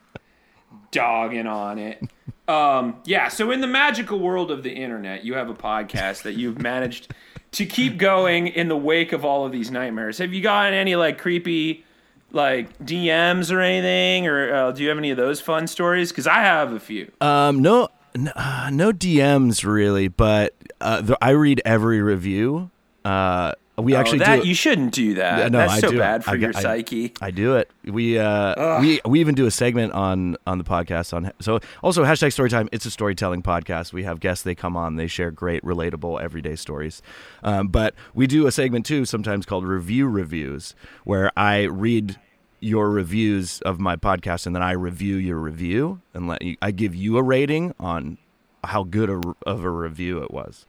Dogging 0.93 1.47
on 1.47 1.79
it. 1.79 2.03
Um, 2.49 2.97
yeah, 3.05 3.29
so 3.29 3.51
in 3.51 3.61
the 3.61 3.67
magical 3.67 4.21
world 4.21 4.51
of 4.53 4.63
the 4.63 4.73
internet, 4.73 5.25
you 5.25 5.35
have 5.35 5.51
a 5.51 5.55
podcast 5.55 6.23
that 6.23 6.35
you've 6.35 6.63
managed 6.63 7.13
to 7.57 7.65
keep 7.65 7.97
going 7.97 8.49
in 8.49 8.69
the 8.69 8.77
wake 8.77 9.13
of 9.13 9.25
all 9.25 9.47
of 9.47 9.53
these 9.53 9.71
nightmares. 9.71 10.19
Have 10.19 10.35
you 10.35 10.43
gotten 10.43 10.75
any 10.75 10.95
like 10.95 11.17
creepy 11.19 11.85
like 12.31 12.79
DMs 12.81 13.51
or 13.51 13.61
anything, 13.61 14.27
or 14.27 14.55
uh, 14.55 14.73
do 14.73 14.83
you 14.83 14.91
have 14.91 14.99
any 14.99 15.11
of 15.11 15.17
those 15.17 15.41
fun 15.41 15.67
stories? 15.67 16.11
Because 16.11 16.27
I 16.27 16.41
have 16.41 16.73
a 16.73 16.81
few. 16.81 17.11
Um. 17.21 17.63
No. 17.63 17.89
No, 18.15 18.33
uh, 18.35 18.71
no 18.73 18.93
DMs 18.93 19.63
really, 19.63 20.09
but 20.09 20.55
uh, 20.81 21.15
I 21.21 21.31
read 21.31 21.61
every 21.65 22.01
review. 22.01 22.71
Uh. 23.05 23.53
We 23.79 23.95
actually 23.95 24.23
oh, 24.23 24.25
that 24.25 24.43
do. 24.43 24.49
you 24.49 24.55
shouldn't 24.55 24.93
do 24.95 25.15
that. 25.15 25.39
Yeah, 25.39 25.49
no, 25.49 25.59
That's 25.59 25.73
I 25.75 25.81
so 25.81 25.91
do 25.91 25.97
it. 25.97 26.01
bad 26.01 26.25
for 26.25 26.31
I 26.31 26.35
your 26.35 26.53
I- 26.57 26.61
psyche. 26.63 27.13
I 27.21 27.31
do 27.31 27.57
it. 27.57 27.71
We 27.85 28.19
uh 28.19 28.81
we 28.81 29.01
we 29.05 29.21
even 29.21 29.35
do 29.35 29.45
a 29.47 29.51
segment 29.51 29.93
on 29.93 30.37
on 30.47 30.57
the 30.57 30.65
podcast 30.65 31.13
on 31.13 31.31
so 31.41 31.61
also 31.83 32.03
hashtag 32.05 32.29
storytime. 32.29 32.69
It's 32.73 32.87
a 32.87 32.91
storytelling 32.91 33.43
podcast. 33.43 33.93
We 33.93 34.05
have 34.05 34.19
guests. 34.21 34.45
They 34.45 34.55
come 34.55 34.77
on. 34.77 34.97
They 34.97 35.07
share 35.07 35.31
great, 35.31 35.63
relatable, 35.63 36.21
everyday 36.23 36.57
stories. 36.57 37.03
Um, 37.43 37.69
but 37.69 37.95
we 38.15 38.27
do 38.27 38.47
a 38.47 38.53
segment 38.53 38.87
too, 38.87 39.05
sometimes 39.05 39.45
called 39.45 39.65
review 39.65 40.09
reviews, 40.09 40.75
where 41.05 41.31
I 41.37 41.65
read 41.65 42.19
your 42.61 42.91
reviews 42.91 43.61
of 43.61 43.79
my 43.79 43.97
podcast 43.97 44.47
and 44.47 44.57
then 44.57 44.63
I 44.63 44.73
review 44.73 45.17
your 45.17 45.37
review 45.37 46.01
and 46.15 46.27
let 46.29 46.41
you. 46.41 46.57
I 46.63 46.71
give 46.71 46.95
you 46.95 47.19
a 47.19 47.23
rating 47.23 47.75
on 47.79 48.17
how 48.65 48.85
good 48.85 49.11
a, 49.11 49.21
of 49.47 49.65
a 49.65 49.71
review 49.71 50.23
it 50.23 50.31
was. 50.31 50.65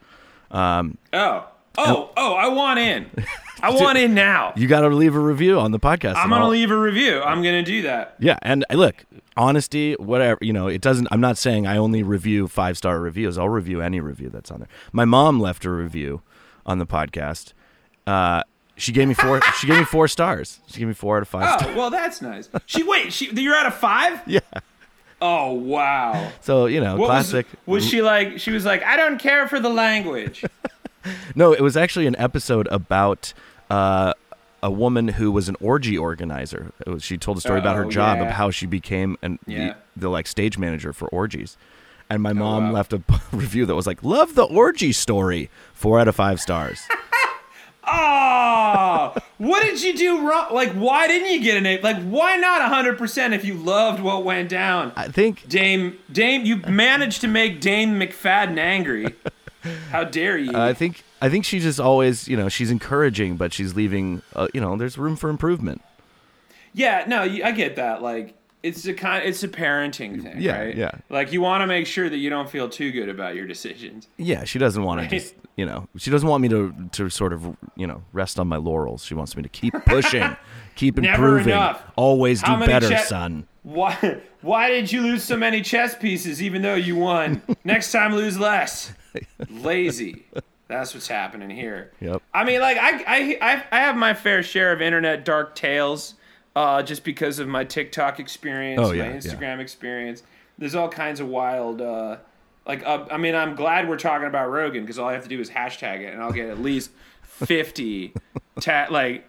Um, 0.51 0.97
oh, 1.13 1.47
Oh, 1.77 2.09
oh, 2.17 2.33
I 2.33 2.47
want 2.47 2.79
in. 2.79 3.09
I 3.61 3.71
want 3.71 3.97
in 3.97 4.13
now. 4.13 4.53
You 4.55 4.67
got 4.67 4.81
to 4.81 4.89
leave 4.89 5.15
a 5.15 5.19
review 5.19 5.59
on 5.59 5.71
the 5.71 5.79
podcast. 5.79 6.15
I'm 6.15 6.29
gonna 6.29 6.45
I'll- 6.45 6.49
leave 6.51 6.71
a 6.71 6.77
review. 6.77 7.21
I'm 7.21 7.41
gonna 7.43 7.63
do 7.63 7.81
that. 7.83 8.15
Yeah, 8.19 8.37
and 8.41 8.63
uh, 8.69 8.75
look, 8.75 9.05
honesty, 9.35 9.93
whatever, 9.95 10.37
you 10.41 10.53
know, 10.53 10.67
it 10.67 10.81
doesn't 10.81 11.07
I'm 11.11 11.21
not 11.21 11.37
saying 11.37 11.65
I 11.67 11.77
only 11.77 12.03
review 12.03 12.47
five-star 12.47 12.99
reviews. 12.99 13.37
I'll 13.37 13.49
review 13.49 13.81
any 13.81 13.99
review 13.99 14.29
that's 14.29 14.51
on 14.51 14.59
there. 14.59 14.67
My 14.91 15.05
mom 15.05 15.39
left 15.39 15.65
a 15.65 15.69
review 15.71 16.21
on 16.65 16.77
the 16.79 16.85
podcast. 16.85 17.53
Uh 18.05 18.43
she 18.75 18.91
gave 18.91 19.07
me 19.07 19.15
four 19.15 19.41
she 19.59 19.65
gave 19.67 19.79
me 19.79 19.85
4 19.85 20.07
stars. 20.07 20.59
She 20.67 20.77
gave 20.79 20.87
me 20.87 20.93
4 20.93 21.17
out 21.17 21.21
of 21.23 21.27
5 21.27 21.41
Oh, 21.43 21.57
stars. 21.57 21.75
well, 21.75 21.89
that's 21.89 22.21
nice. 22.21 22.49
She 22.67 22.83
wait. 22.83 23.11
She 23.11 23.31
you're 23.33 23.55
out 23.55 23.65
of 23.65 23.73
five. 23.75 24.21
Yeah. 24.27 24.39
Oh 25.19 25.53
wow. 25.53 26.31
So, 26.41 26.67
you 26.67 26.79
know, 26.79 26.95
What 26.95 27.07
classic. 27.07 27.47
Was, 27.65 27.81
was 27.83 27.89
she 27.89 28.03
like? 28.03 28.39
She 28.39 28.51
was 28.51 28.65
like, 28.65 28.83
I 28.83 28.95
don't 28.97 29.17
care 29.17 29.47
for 29.47 29.59
the 29.59 29.69
language. 29.69 30.45
No, 31.35 31.53
it 31.53 31.61
was 31.61 31.75
actually 31.77 32.07
an 32.07 32.15
episode 32.17 32.67
about 32.71 33.33
uh 33.69 34.13
a 34.63 34.71
woman 34.71 35.07
who 35.09 35.31
was 35.31 35.47
an 35.49 35.55
orgy 35.61 35.95
organizer. 35.97 36.71
It 36.85 36.89
was, 36.89 37.03
she 37.03 37.15
told 37.17 37.37
a 37.37 37.41
story 37.41 37.59
about 37.59 37.75
her 37.75 37.85
Oh, 37.85 37.89
job 37.91 38.17
yeah. 38.17 38.23
of 38.25 38.31
how 38.31 38.49
she 38.49 38.65
became 38.65 39.15
an 39.21 39.37
Yeah. 39.45 39.75
the, 39.95 40.01
the 40.01 40.09
like 40.09 40.25
stage 40.27 40.57
manager 40.57 40.93
for 40.93 41.07
orgies. 41.09 41.57
And 42.09 42.23
my 42.23 42.33
mom 42.33 42.67
wow. 42.69 42.71
left 42.73 42.91
a 42.93 43.01
review 43.31 43.65
that 43.67 43.75
was 43.75 43.85
like, 43.85 44.01
"Love 44.03 44.33
the 44.35 44.45
orgy 44.45 44.91
story." 44.93 45.49
4 45.73 45.99
out 45.99 46.07
of 46.07 46.15
5 46.15 46.39
stars. 46.41 46.79
Oh, 47.89 49.15
what 49.37 49.63
did 49.63 49.81
you 49.81 49.95
do 49.95 50.27
wrong? 50.27 50.53
Like, 50.53 50.73
why 50.73 51.07
didn't 51.07 51.31
you 51.31 51.39
get 51.41 51.55
an 51.55 51.65
A? 51.65 51.79
Like, 51.79 52.03
why 52.03 52.35
not 52.35 52.61
100% 52.69 53.31
if 53.33 53.45
you 53.45 53.53
loved 53.53 54.01
what 54.03 54.25
went 54.25 54.49
down? 54.49 54.91
I 54.97 55.07
think 55.07 55.47
Dame, 55.47 55.97
Dame, 56.11 56.43
you 56.45 56.57
managed 56.67 57.21
to 57.21 57.29
make 57.29 57.61
Dame 57.61 57.97
McFadden 57.97 58.57
angry. 58.57 59.15
How 59.91 60.03
dare 60.03 60.37
you? 60.37 60.51
I 60.55 60.73
think 60.73 61.03
I 61.21 61.29
think 61.29 61.45
she 61.45 61.59
just 61.59 61.79
always, 61.79 62.27
you 62.27 62.37
know, 62.37 62.49
she's 62.49 62.71
encouraging, 62.71 63.37
but 63.37 63.53
she's 63.53 63.75
leaving. 63.75 64.21
Uh, 64.35 64.47
you 64.53 64.61
know, 64.61 64.75
there's 64.77 64.97
room 64.97 65.15
for 65.15 65.29
improvement. 65.29 65.81
yeah, 66.73 67.05
no, 67.07 67.21
I 67.21 67.51
get 67.51 67.75
that. 67.77 68.01
Like, 68.01 68.35
it's 68.63 68.85
a 68.85 68.93
kind, 68.93 69.23
it's 69.25 69.43
a 69.43 69.47
parenting 69.47 70.21
thing, 70.21 70.35
Yeah, 70.41 70.59
right? 70.59 70.75
yeah. 70.75 70.91
Like, 71.09 71.31
you 71.31 71.41
want 71.41 71.61
to 71.61 71.67
make 71.67 71.87
sure 71.87 72.09
that 72.09 72.17
you 72.17 72.29
don't 72.29 72.49
feel 72.49 72.67
too 72.69 72.91
good 72.91 73.07
about 73.09 73.35
your 73.35 73.45
decisions. 73.45 74.07
Yeah, 74.17 74.43
she 74.43 74.59
doesn't 74.59 74.83
want 74.83 74.99
Right. 74.99 75.09
to 75.09 75.19
just, 75.19 75.35
you 75.55 75.65
know, 75.65 75.87
she 75.97 76.11
doesn't 76.11 76.27
want 76.27 76.41
me 76.41 76.49
to 76.49 76.73
to 76.93 77.09
sort 77.09 77.33
of, 77.33 77.55
you 77.75 77.87
know, 77.87 78.03
rest 78.13 78.39
on 78.39 78.47
my 78.47 78.57
laurels. 78.57 79.03
She 79.05 79.13
wants 79.15 79.35
me 79.35 79.43
to 79.43 79.49
keep 79.49 79.73
pushing, 79.85 80.35
keep 80.75 80.97
improving, 80.99 81.59
always 81.95 82.41
do 82.41 82.47
How 82.51 82.57
many 82.57 82.71
better, 82.71 82.89
che- 82.89 83.03
son. 83.03 83.47
Why? 83.67 84.21
Why 84.39 84.69
did 84.69 84.93
you 84.93 85.01
lose 85.01 85.25
so 85.25 85.35
many 85.35 85.61
chess 85.61 85.93
pieces, 85.93 86.41
even 86.41 86.61
though 86.61 86.75
you 86.75 86.95
won? 86.95 87.41
Next 87.65 87.91
time, 87.91 88.15
lose 88.15 88.39
less. 88.39 88.93
Lazy. 89.49 90.23
That's 90.69 90.93
what's 90.93 91.09
happening 91.09 91.49
here. 91.49 91.91
Yep. 91.99 92.21
I 92.33 92.45
mean, 92.45 92.61
like 92.61 92.77
I, 92.77 92.91
I, 93.05 93.37
I, 93.41 93.63
I 93.69 93.79
have 93.81 93.97
my 93.97 94.13
fair 94.13 94.41
share 94.41 94.71
of 94.71 94.81
internet 94.81 95.25
dark 95.25 95.53
tales, 95.53 96.13
uh, 96.55 96.81
just 96.81 97.03
because 97.03 97.39
of 97.39 97.49
my 97.49 97.65
TikTok 97.65 98.21
experience, 98.21 98.79
Oh, 98.81 98.89
my 98.89 98.93
yeah, 98.93 99.03
yeah. 99.09 99.15
Instagram 99.17 99.59
experience. 99.59 100.23
There's 100.57 100.73
all 100.75 100.87
kinds 100.89 101.19
of 101.19 101.27
wild, 101.27 101.81
uh, 101.81 102.17
like, 102.65 102.85
uh, 102.85 103.05
I 103.11 103.17
mean, 103.17 103.35
I'm 103.35 103.53
glad 103.55 103.89
we're 103.89 103.97
talking 103.97 104.27
about 104.27 104.49
Rogan 104.49 104.83
because 104.83 104.97
all 104.97 105.09
I 105.09 105.13
have 105.13 105.23
to 105.23 105.29
do 105.29 105.41
is 105.41 105.49
hashtag 105.49 105.99
it, 106.01 106.13
and 106.13 106.21
I'll 106.23 106.31
get 106.31 106.49
at 106.49 106.61
least 106.61 106.89
fifty, 107.21 108.13
ta- 108.61 108.87
like, 108.89 109.27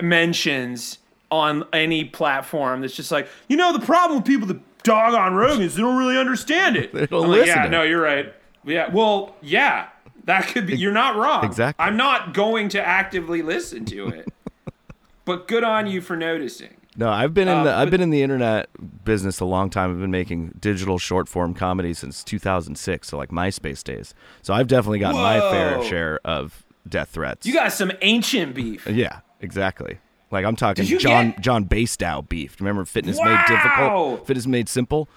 mentions 0.00 0.98
on 1.30 1.64
any 1.72 2.04
platform 2.04 2.80
that's 2.80 2.94
just 2.94 3.10
like, 3.10 3.28
you 3.48 3.56
know, 3.56 3.72
the 3.72 3.84
problem 3.84 4.18
with 4.18 4.26
people 4.26 4.46
that 4.48 4.82
dog 4.82 5.14
on 5.14 5.34
Rogan 5.34 5.62
is 5.62 5.74
they 5.76 5.82
don't 5.82 5.96
really 5.98 6.18
understand 6.18 6.76
it. 6.76 6.92
They 6.94 7.06
don't 7.06 7.24
I'm 7.24 7.30
like, 7.30 7.40
listen 7.40 7.56
yeah, 7.56 7.68
no, 7.68 7.82
you're 7.82 8.02
right. 8.02 8.34
Yeah, 8.64 8.90
well, 8.92 9.36
yeah, 9.40 9.88
that 10.24 10.48
could 10.48 10.66
be. 10.66 10.76
You're 10.76 10.92
not 10.92 11.16
wrong. 11.16 11.44
Exactly. 11.44 11.82
I'm 11.84 11.96
not 11.96 12.34
going 12.34 12.68
to 12.70 12.84
actively 12.86 13.42
listen 13.42 13.84
to 13.86 14.08
it. 14.08 14.28
but 15.24 15.48
good 15.48 15.64
on 15.64 15.86
you 15.86 16.00
for 16.00 16.16
noticing. 16.16 16.76
No, 16.96 17.08
I've 17.08 17.32
been 17.32 17.48
in 17.48 17.58
Uh, 17.58 17.64
the 17.64 17.72
I've 17.74 17.90
been 17.90 18.00
in 18.02 18.10
the 18.10 18.22
internet 18.22 18.68
business 19.04 19.40
a 19.40 19.44
long 19.44 19.70
time. 19.70 19.90
I've 19.92 20.00
been 20.00 20.10
making 20.10 20.56
digital 20.60 20.98
short 20.98 21.28
form 21.28 21.54
comedy 21.54 21.94
since 21.94 22.22
2006, 22.24 23.08
so 23.08 23.16
like 23.16 23.30
MySpace 23.30 23.82
days. 23.84 24.12
So 24.42 24.52
I've 24.52 24.66
definitely 24.66 24.98
got 24.98 25.14
my 25.14 25.38
fair 25.38 25.82
share 25.84 26.20
of 26.24 26.64
death 26.88 27.10
threats. 27.10 27.46
You 27.46 27.54
got 27.54 27.72
some 27.72 27.92
ancient 28.02 28.54
beef. 28.54 28.86
Yeah, 28.86 29.20
exactly. 29.40 29.98
Like 30.30 30.44
I'm 30.44 30.56
talking 30.56 30.84
John 30.84 31.30
get- 31.32 31.40
John 31.40 31.64
Basedow 31.64 32.28
beef. 32.28 32.60
Remember 32.60 32.84
Fitness 32.84 33.18
Made 33.18 33.26
Wow! 33.32 33.44
Difficult? 33.48 34.26
Fitness 34.26 34.46
Made 34.46 34.68
Simple? 34.68 35.08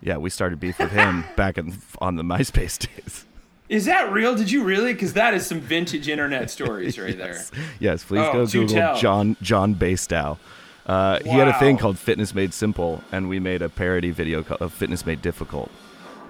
Yeah, 0.00 0.16
we 0.16 0.30
started 0.30 0.60
beef 0.60 0.78
with 0.78 0.92
him 0.92 1.24
back 1.36 1.58
in, 1.58 1.76
on 2.00 2.16
the 2.16 2.22
MySpace 2.22 2.78
days. 2.78 3.26
Is 3.68 3.84
that 3.84 4.10
real? 4.12 4.34
Did 4.34 4.50
you 4.50 4.64
really? 4.64 4.92
Because 4.92 5.12
that 5.12 5.34
is 5.34 5.46
some 5.46 5.60
vintage 5.60 6.08
internet 6.08 6.50
stories 6.50 6.98
right 6.98 7.16
there. 7.16 7.40
Yes, 7.78 8.02
please 8.04 8.20
Oh, 8.26 8.32
go 8.32 8.46
Google 8.46 8.74
tell. 8.74 8.96
John 8.98 9.36
John 9.42 9.74
Basedow. 9.74 10.38
Uh, 10.86 11.20
He 11.22 11.28
had 11.30 11.46
a 11.48 11.58
thing 11.58 11.76
called 11.78 11.98
Fitness 11.98 12.34
Made 12.34 12.52
Simple, 12.54 13.02
and 13.12 13.28
we 13.28 13.38
made 13.38 13.62
a 13.62 13.68
parody 13.68 14.10
video 14.10 14.42
of 14.60 14.72
Fitness 14.72 15.04
Made 15.06 15.22
Difficult. 15.22 15.70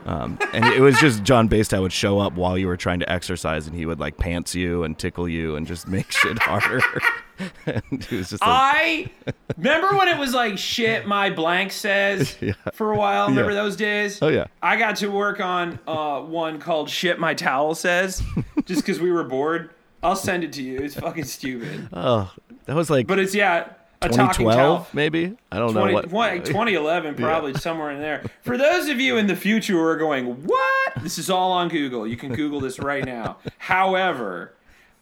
Um, 0.07 0.39
and 0.53 0.65
it 0.67 0.81
was 0.81 0.99
just 0.99 1.23
John 1.25 1.49
Basedow 1.49 1.83
would 1.83 1.93
show 1.93 2.19
up 2.19 2.33
while 2.35 2.59
you 2.59 2.67
were 2.67 2.77
trying 2.77 3.01
to 3.01 3.11
exercise, 3.11 3.67
and 3.67 3.77
he 3.77 3.87
would 3.87 4.01
like 4.01 4.17
pants 4.19 4.55
you 4.55 4.83
and 4.85 4.99
tickle 4.99 5.29
you 5.29 5.57
and 5.57 5.67
just 5.67 5.87
make 5.89 6.11
shit 6.11 6.39
harder. 6.41 6.81
he 8.09 8.17
was 8.17 8.31
just 8.31 8.43
like, 8.43 8.49
I 8.51 9.11
remember 9.57 9.97
when 9.97 10.09
it 10.09 10.19
was 10.19 10.35
like 10.35 10.59
shit. 10.59 11.07
My 11.07 11.31
blank 11.31 11.73
says 11.73 12.37
Yeah. 12.41 12.53
for 12.73 12.93
a 12.93 12.97
while. 12.97 13.29
Remember 13.29 13.51
Yeah. 13.51 13.63
those 13.63 13.77
days? 13.77 14.19
Oh, 14.23 14.29
yeah. 14.29 14.47
I 14.63 14.77
got 14.77 14.97
to 14.97 15.09
work 15.09 15.41
on 15.41 15.79
uh, 15.87 16.21
one 16.21 16.59
called 16.59 16.91
"Shit 16.91 17.19
My 17.19 17.35
Towel 17.35 17.75
Says," 17.75 18.23
just 18.65 18.83
because 18.83 19.01
we 19.01 19.11
were 19.13 19.25
bored. 19.25 19.71
I'll 20.03 20.17
send 20.17 20.45
it 20.45 20.53
to 20.55 20.63
you. 20.63 20.79
It's 20.79 20.95
fucking 20.95 21.25
stupid, 21.25 21.89
oh, 21.93 22.33
that 22.65 22.75
was 22.75 22.89
like 22.89 23.07
but 23.07 23.19
it's 23.19 23.35
yeah, 23.35 23.69
a 24.01 24.09
talking 24.09 24.47
towel. 24.47 24.87
2012, 24.87 24.95
maybe. 24.95 25.37
I 25.53 25.59
don't 25.59 25.73
20, 25.73 25.89
know 25.89 25.93
what. 25.93 26.11
what, 26.11 26.45
2011, 26.47 27.17
probably 27.17 27.53
somewhere 27.55 27.91
in 27.91 28.01
there. 28.01 28.23
For 28.41 28.57
those 28.57 28.89
of 28.89 28.99
you 28.99 29.19
in 29.19 29.27
the 29.27 29.37
future 29.37 29.75
who 29.75 29.81
are 29.81 29.97
going, 29.99 30.47
what? 30.47 30.93
This 31.03 31.19
is 31.19 31.29
all 31.29 31.53
on 31.53 31.69
Google. 31.69 32.07
You 32.07 32.17
can 32.17 32.33
Google 32.35 32.61
this 32.61 32.79
right 32.79 33.05
now. 33.05 33.37
However, 33.59 34.55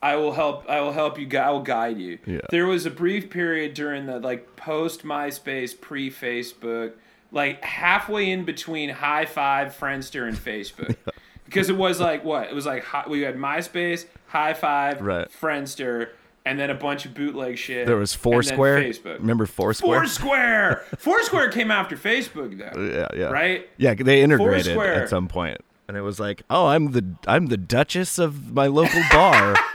I 0.02 0.17
will 0.17 0.33
help. 0.33 0.69
I 0.69 0.81
will 0.81 0.93
help 0.93 1.19
you. 1.19 1.28
I 1.38 1.50
will 1.50 1.62
guide 1.62 1.99
you. 1.99 2.19
Yeah. 2.25 2.40
There 2.50 2.67
was 2.67 2.87
a 2.87 2.90
brief 2.90 3.31
period 3.31 3.75
during 3.75 4.07
the 4.07 4.21
like 4.21 4.55
post 4.57 5.02
MySpace, 5.05 5.78
pre 5.81 6.11
Facebook, 6.11 6.93
like 7.33 7.62
halfway 7.64 8.31
in 8.31 8.45
between 8.45 8.90
Hi5, 8.90 9.73
Friendster, 9.75 10.26
and 10.28 10.37
Facebook. 10.37 10.97
Because 11.45 11.71
it 11.71 11.78
was 11.78 11.99
like 11.99 12.25
what? 12.26 12.49
It 12.49 12.55
was 12.55 12.67
like 12.67 12.85
we 13.09 13.23
had 13.23 13.37
MySpace, 13.37 14.05
Hi5, 14.35 15.00
Right. 15.00 15.28
Friendster, 15.33 16.11
and 16.45 16.61
then 16.61 16.69
a 16.69 16.75
bunch 16.75 17.07
of 17.07 17.14
bootleg 17.14 17.57
shit. 17.57 17.87
There 17.87 17.97
was 17.97 18.12
Foursquare. 18.12 18.78
Facebook. 18.78 19.19
Remember 19.21 19.47
Foursquare? 19.47 20.00
Foursquare. 20.00 20.85
Foursquare 20.99 21.50
came 21.50 21.71
after 21.71 21.97
Facebook 21.97 22.59
though. 22.59 22.78
Uh, 22.78 22.85
yeah, 23.14 23.19
yeah. 23.19 23.31
Right? 23.31 23.67
Yeah, 23.78 23.95
they 23.95 24.21
integrated 24.21 24.67
Foursquare. 24.75 25.02
at 25.05 25.09
some 25.09 25.26
point, 25.26 25.59
and 25.88 25.97
it 25.97 26.02
was 26.02 26.21
like, 26.21 26.43
oh, 26.50 26.67
I'm 26.67 26.93
the 26.93 27.17
I'm 27.26 27.47
the 27.47 27.57
Duchess 27.57 28.19
of 28.19 28.52
my 28.52 28.67
local 28.67 29.00
bar. 29.11 29.57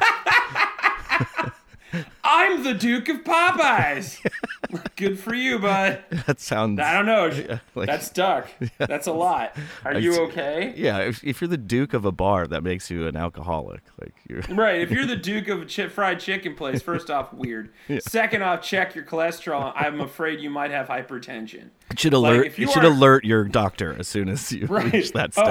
I'm 2.24 2.64
the 2.64 2.74
Duke 2.74 3.10
of 3.10 3.24
Popeyes. 3.24 4.20
Good 4.96 5.20
for 5.20 5.34
you, 5.36 5.60
bud. 5.60 6.04
that 6.26 6.40
sounds. 6.40 6.80
I 6.80 6.94
don't 6.94 7.06
know. 7.06 7.60
like- 7.76 7.88
That's 7.88 8.08
stuck. 8.08 8.48
That's 8.78 9.08
a 9.08 9.12
lot. 9.12 9.56
Are 9.86 10.00
you 10.00 10.20
okay? 10.24 10.74
Yeah, 10.76 11.00
if, 11.00 11.24
if 11.24 11.42
you're 11.42 11.48
the 11.48 11.58
Duke 11.58 11.94
of 11.94 12.06
a 12.06 12.12
bar, 12.12 12.48
that 12.48 12.64
makes 12.64 12.90
you 12.90 13.08
an 13.08 13.16
alcoholic. 13.16 13.82
Like 14.02 14.14
you're. 14.28 14.42
Right. 14.64 14.82
If 14.82 14.92
you're 14.92 15.06
the 15.06 15.16
Duke 15.16 15.48
of 15.50 15.62
a 15.64 15.90
fried 15.90 16.20
chicken 16.20 16.56
place, 16.56 16.82
first 16.82 17.10
off, 17.10 17.34
weird. 17.34 17.72
Second 18.00 18.44
off, 18.44 18.62
check 18.62 18.96
your 18.96 19.04
cholesterol. 19.04 19.74
I'm 19.76 20.00
afraid 20.02 20.40
you 20.40 20.50
might 20.50 20.72
have 20.72 20.88
hypertension. 20.88 21.70
It 21.92 22.00
should 22.00 22.14
alert. 22.14 22.46
if 22.48 22.58
you 22.58 22.68
you 22.68 22.72
should 22.74 22.84
are- 22.86 22.92
alert 22.92 23.26
your 23.26 23.44
doctor 23.46 23.96
as 24.00 24.08
soon 24.08 24.30
as 24.30 24.52
you 24.52 24.66
Right. 24.68 24.92
reach 24.92 25.12
that 25.14 25.34
Oh. 25.38 25.44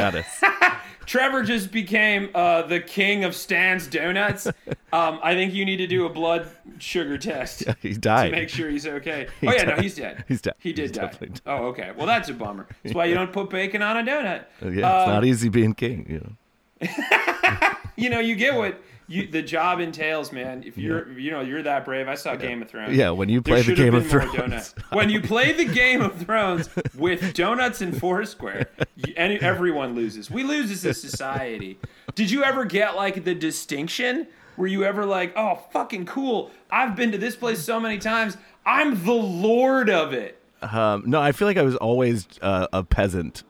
Trevor 1.12 1.42
just 1.42 1.70
became 1.70 2.30
uh, 2.34 2.62
the 2.62 2.80
king 2.80 3.22
of 3.24 3.34
Stan's 3.34 3.86
Donuts. 3.86 4.48
Um, 4.94 5.20
I 5.22 5.32
think 5.32 5.54
you 5.54 5.64
need 5.64 5.78
to 5.78 5.86
do 5.86 6.04
a 6.04 6.10
blood 6.10 6.46
sugar 6.78 7.16
test. 7.16 7.64
he 7.80 7.94
to 7.94 7.98
died. 7.98 8.30
make 8.30 8.50
sure 8.50 8.68
he's 8.68 8.86
okay. 8.86 9.26
Oh 9.42 9.50
yeah, 9.50 9.62
no, 9.64 9.76
he's 9.76 9.94
dead. 9.94 10.22
He's 10.28 10.42
dead. 10.42 10.52
He 10.58 10.74
did 10.74 10.82
He's 10.90 10.90
die. 10.90 11.10
dead. 11.18 11.40
Oh 11.46 11.68
okay. 11.68 11.92
Well, 11.96 12.06
that's 12.06 12.28
a 12.28 12.34
bummer. 12.34 12.66
That's 12.82 12.94
why 12.94 13.06
you 13.06 13.14
don't 13.14 13.32
put 13.32 13.48
bacon 13.48 13.80
on 13.80 13.96
a 13.96 14.02
donut. 14.02 14.44
yeah, 14.60 14.68
it's 14.68 14.76
Um, 14.84 15.08
not 15.14 15.24
easy 15.24 15.48
being 15.48 15.72
king. 15.72 16.06
You 16.10 16.18
know. 16.20 16.88
You 17.96 18.10
know, 18.10 18.20
you 18.20 18.34
get 18.34 18.54
what 18.54 18.82
you 19.12 19.26
the 19.26 19.42
job 19.42 19.78
entails, 19.78 20.32
man. 20.32 20.64
If 20.66 20.78
you're, 20.78 21.18
you 21.18 21.30
know, 21.30 21.42
you're 21.42 21.62
that 21.62 21.84
brave. 21.84 22.08
I 22.08 22.14
saw 22.14 22.34
Game 22.34 22.62
of 22.62 22.70
Thrones. 22.70 22.96
Yeah, 22.96 23.10
when 23.10 23.28
you 23.28 23.40
There 23.40 23.62
play 23.62 23.62
the 23.62 23.74
Game 23.74 23.94
of 23.94 24.06
Thrones. 24.08 24.74
When 24.90 25.10
you 25.10 25.20
play 25.20 25.52
the 25.52 25.66
Game 25.66 26.00
of 26.00 26.16
Thrones 26.16 26.70
with 26.96 27.34
donuts 27.34 27.82
and 27.82 27.98
Foursquare, 27.98 28.70
you, 28.96 29.12
any, 29.16 29.38
everyone 29.40 29.94
loses. 29.94 30.30
We 30.30 30.44
lose 30.44 30.70
as 30.70 30.84
a 30.84 30.94
society. 30.94 31.78
Did 32.14 32.30
you 32.30 32.42
ever 32.42 32.64
get 32.64 32.96
like 32.96 33.24
the 33.24 33.34
distinction? 33.34 34.26
Were 34.56 34.66
you 34.66 34.84
ever 34.84 35.04
like, 35.04 35.34
oh, 35.36 35.56
fucking 35.72 36.06
cool? 36.06 36.50
I've 36.70 36.96
been 36.96 37.12
to 37.12 37.18
this 37.18 37.36
place 37.36 37.60
so 37.62 37.78
many 37.78 37.98
times. 37.98 38.36
I'm 38.64 39.04
the 39.04 39.12
lord 39.12 39.90
of 39.90 40.12
it. 40.12 40.38
Um, 40.62 41.04
no, 41.06 41.20
I 41.20 41.32
feel 41.32 41.48
like 41.48 41.56
I 41.56 41.62
was 41.62 41.76
always 41.76 42.26
uh, 42.40 42.68
a 42.72 42.82
peasant. 42.82 43.42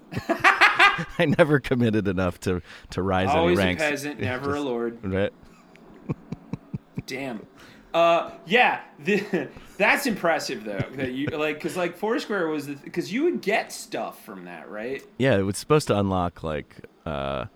I 1.18 1.34
never 1.38 1.60
committed 1.60 2.06
enough 2.08 2.38
to 2.40 2.62
to 2.90 3.02
rise 3.02 3.28
Always 3.28 3.58
any 3.58 3.64
a 3.64 3.66
ranks. 3.68 3.82
peasant, 3.82 4.20
never 4.20 4.54
a 4.54 4.60
lord. 4.60 4.98
Right. 5.04 5.32
Damn. 7.06 7.46
Uh, 7.94 8.30
yeah, 8.46 8.80
the, 9.04 9.48
that's 9.76 10.06
impressive 10.06 10.64
though. 10.64 10.84
That 10.94 11.12
you 11.12 11.26
like, 11.26 11.60
cause 11.60 11.76
like 11.76 11.96
Foursquare 11.96 12.48
was 12.48 12.70
cause 12.92 13.12
you 13.12 13.24
would 13.24 13.42
get 13.42 13.70
stuff 13.72 14.24
from 14.24 14.44
that, 14.46 14.70
right? 14.70 15.02
Yeah, 15.18 15.36
it 15.36 15.42
was 15.42 15.58
supposed 15.58 15.88
to 15.88 15.98
unlock 15.98 16.42
like, 16.42 16.74
uh, 17.04 17.46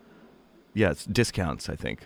yeah, 0.75 0.91
it's 0.91 1.05
discounts. 1.07 1.69
I 1.69 1.77
think. 1.77 2.01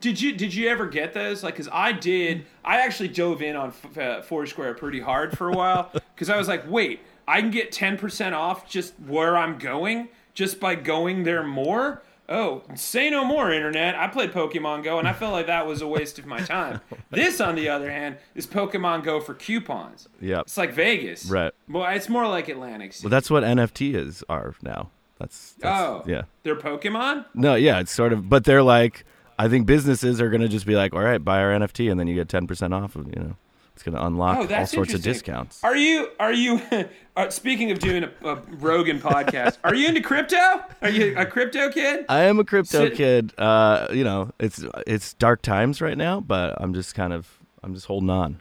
Did 0.00 0.20
you 0.20 0.36
did 0.36 0.54
you 0.54 0.68
ever 0.68 0.86
get 0.86 1.14
those? 1.14 1.42
Like, 1.42 1.56
cause 1.56 1.68
I 1.72 1.90
did. 1.92 2.46
I 2.64 2.80
actually 2.82 3.08
dove 3.08 3.42
in 3.42 3.56
on 3.56 3.68
F- 3.70 3.98
uh, 3.98 4.22
Foursquare 4.22 4.74
pretty 4.74 5.00
hard 5.00 5.36
for 5.36 5.48
a 5.48 5.52
while, 5.52 5.90
cause 6.16 6.28
I 6.30 6.36
was 6.36 6.46
like, 6.46 6.70
wait, 6.70 7.00
I 7.28 7.40
can 7.40 7.50
get 7.50 7.72
ten 7.72 7.96
percent 7.96 8.34
off 8.34 8.68
just 8.68 8.94
where 9.06 9.36
I'm 9.36 9.58
going, 9.58 10.08
just 10.34 10.60
by 10.60 10.74
going 10.74 11.24
there 11.24 11.42
more. 11.42 12.02
Oh, 12.28 12.62
say 12.74 13.08
no 13.08 13.24
more, 13.24 13.52
internet. 13.52 13.94
I 13.94 14.08
played 14.08 14.32
Pokemon 14.32 14.82
Go, 14.82 14.98
and 14.98 15.06
I 15.06 15.12
felt 15.12 15.32
like 15.32 15.46
that 15.46 15.64
was 15.64 15.80
a 15.80 15.86
waste 15.86 16.18
of 16.18 16.26
my 16.26 16.40
time. 16.40 16.80
This, 17.10 17.40
on 17.40 17.54
the 17.54 17.68
other 17.68 17.88
hand, 17.88 18.16
is 18.34 18.48
Pokemon 18.48 19.04
Go 19.04 19.20
for 19.20 19.32
coupons. 19.32 20.08
Yep. 20.20 20.40
It's 20.40 20.56
like 20.56 20.72
Vegas. 20.72 21.26
Right. 21.26 21.52
Well, 21.68 21.86
it's 21.94 22.08
more 22.08 22.26
like 22.26 22.48
Atlantic 22.48 22.92
City. 22.92 23.06
Well, 23.06 23.10
that's 23.10 23.30
what 23.30 23.44
NFT 23.44 23.94
is 23.94 24.24
are 24.28 24.54
now. 24.60 24.90
That's, 25.18 25.52
that's 25.52 25.80
oh. 25.80 26.02
yeah. 26.04 26.22
They're 26.42 26.56
Pokemon? 26.56 27.26
No, 27.32 27.54
yeah, 27.54 27.78
it's 27.78 27.92
sort 27.92 28.12
of, 28.12 28.28
but 28.28 28.44
they're 28.44 28.62
like, 28.62 29.04
I 29.38 29.48
think 29.48 29.66
businesses 29.66 30.20
are 30.20 30.28
going 30.28 30.40
to 30.40 30.48
just 30.48 30.66
be 30.66 30.74
like, 30.74 30.94
all 30.94 31.02
right, 31.02 31.22
buy 31.22 31.40
our 31.40 31.50
NFT, 31.50 31.90
and 31.90 31.98
then 31.98 32.06
you 32.06 32.14
get 32.14 32.28
ten 32.28 32.46
percent 32.46 32.74
off. 32.74 32.96
Of, 32.96 33.06
you 33.06 33.22
know, 33.22 33.36
it's 33.76 33.82
going 33.82 33.94
to 33.94 34.06
unlock 34.06 34.50
Oh, 34.50 34.54
all 34.54 34.66
sorts 34.66 34.94
of 34.94 35.02
discounts. 35.02 35.62
Are 35.62 35.76
you? 35.76 36.08
Are 36.18 36.32
you? 36.32 36.60
Uh, 37.16 37.30
speaking 37.30 37.70
of 37.70 37.78
doing 37.78 38.04
a, 38.04 38.10
a 38.28 38.34
Rogan 38.58 39.00
podcast, 39.00 39.56
are 39.64 39.74
you 39.74 39.88
into 39.88 40.02
crypto? 40.02 40.36
Are 40.82 40.90
you 40.90 41.16
a 41.16 41.24
crypto 41.24 41.70
kid? 41.70 42.04
I 42.10 42.24
am 42.24 42.38
a 42.38 42.44
crypto 42.44 42.88
Sit- 42.90 42.94
kid. 42.94 43.32
Uh, 43.38 43.86
you 43.90 44.04
know, 44.04 44.32
it's 44.38 44.62
it's 44.86 45.14
dark 45.14 45.40
times 45.40 45.80
right 45.80 45.96
now, 45.96 46.20
but 46.20 46.60
I'm 46.60 46.74
just 46.74 46.94
kind 46.94 47.14
of 47.14 47.38
I'm 47.62 47.72
just 47.72 47.86
holding 47.86 48.10
on. 48.10 48.38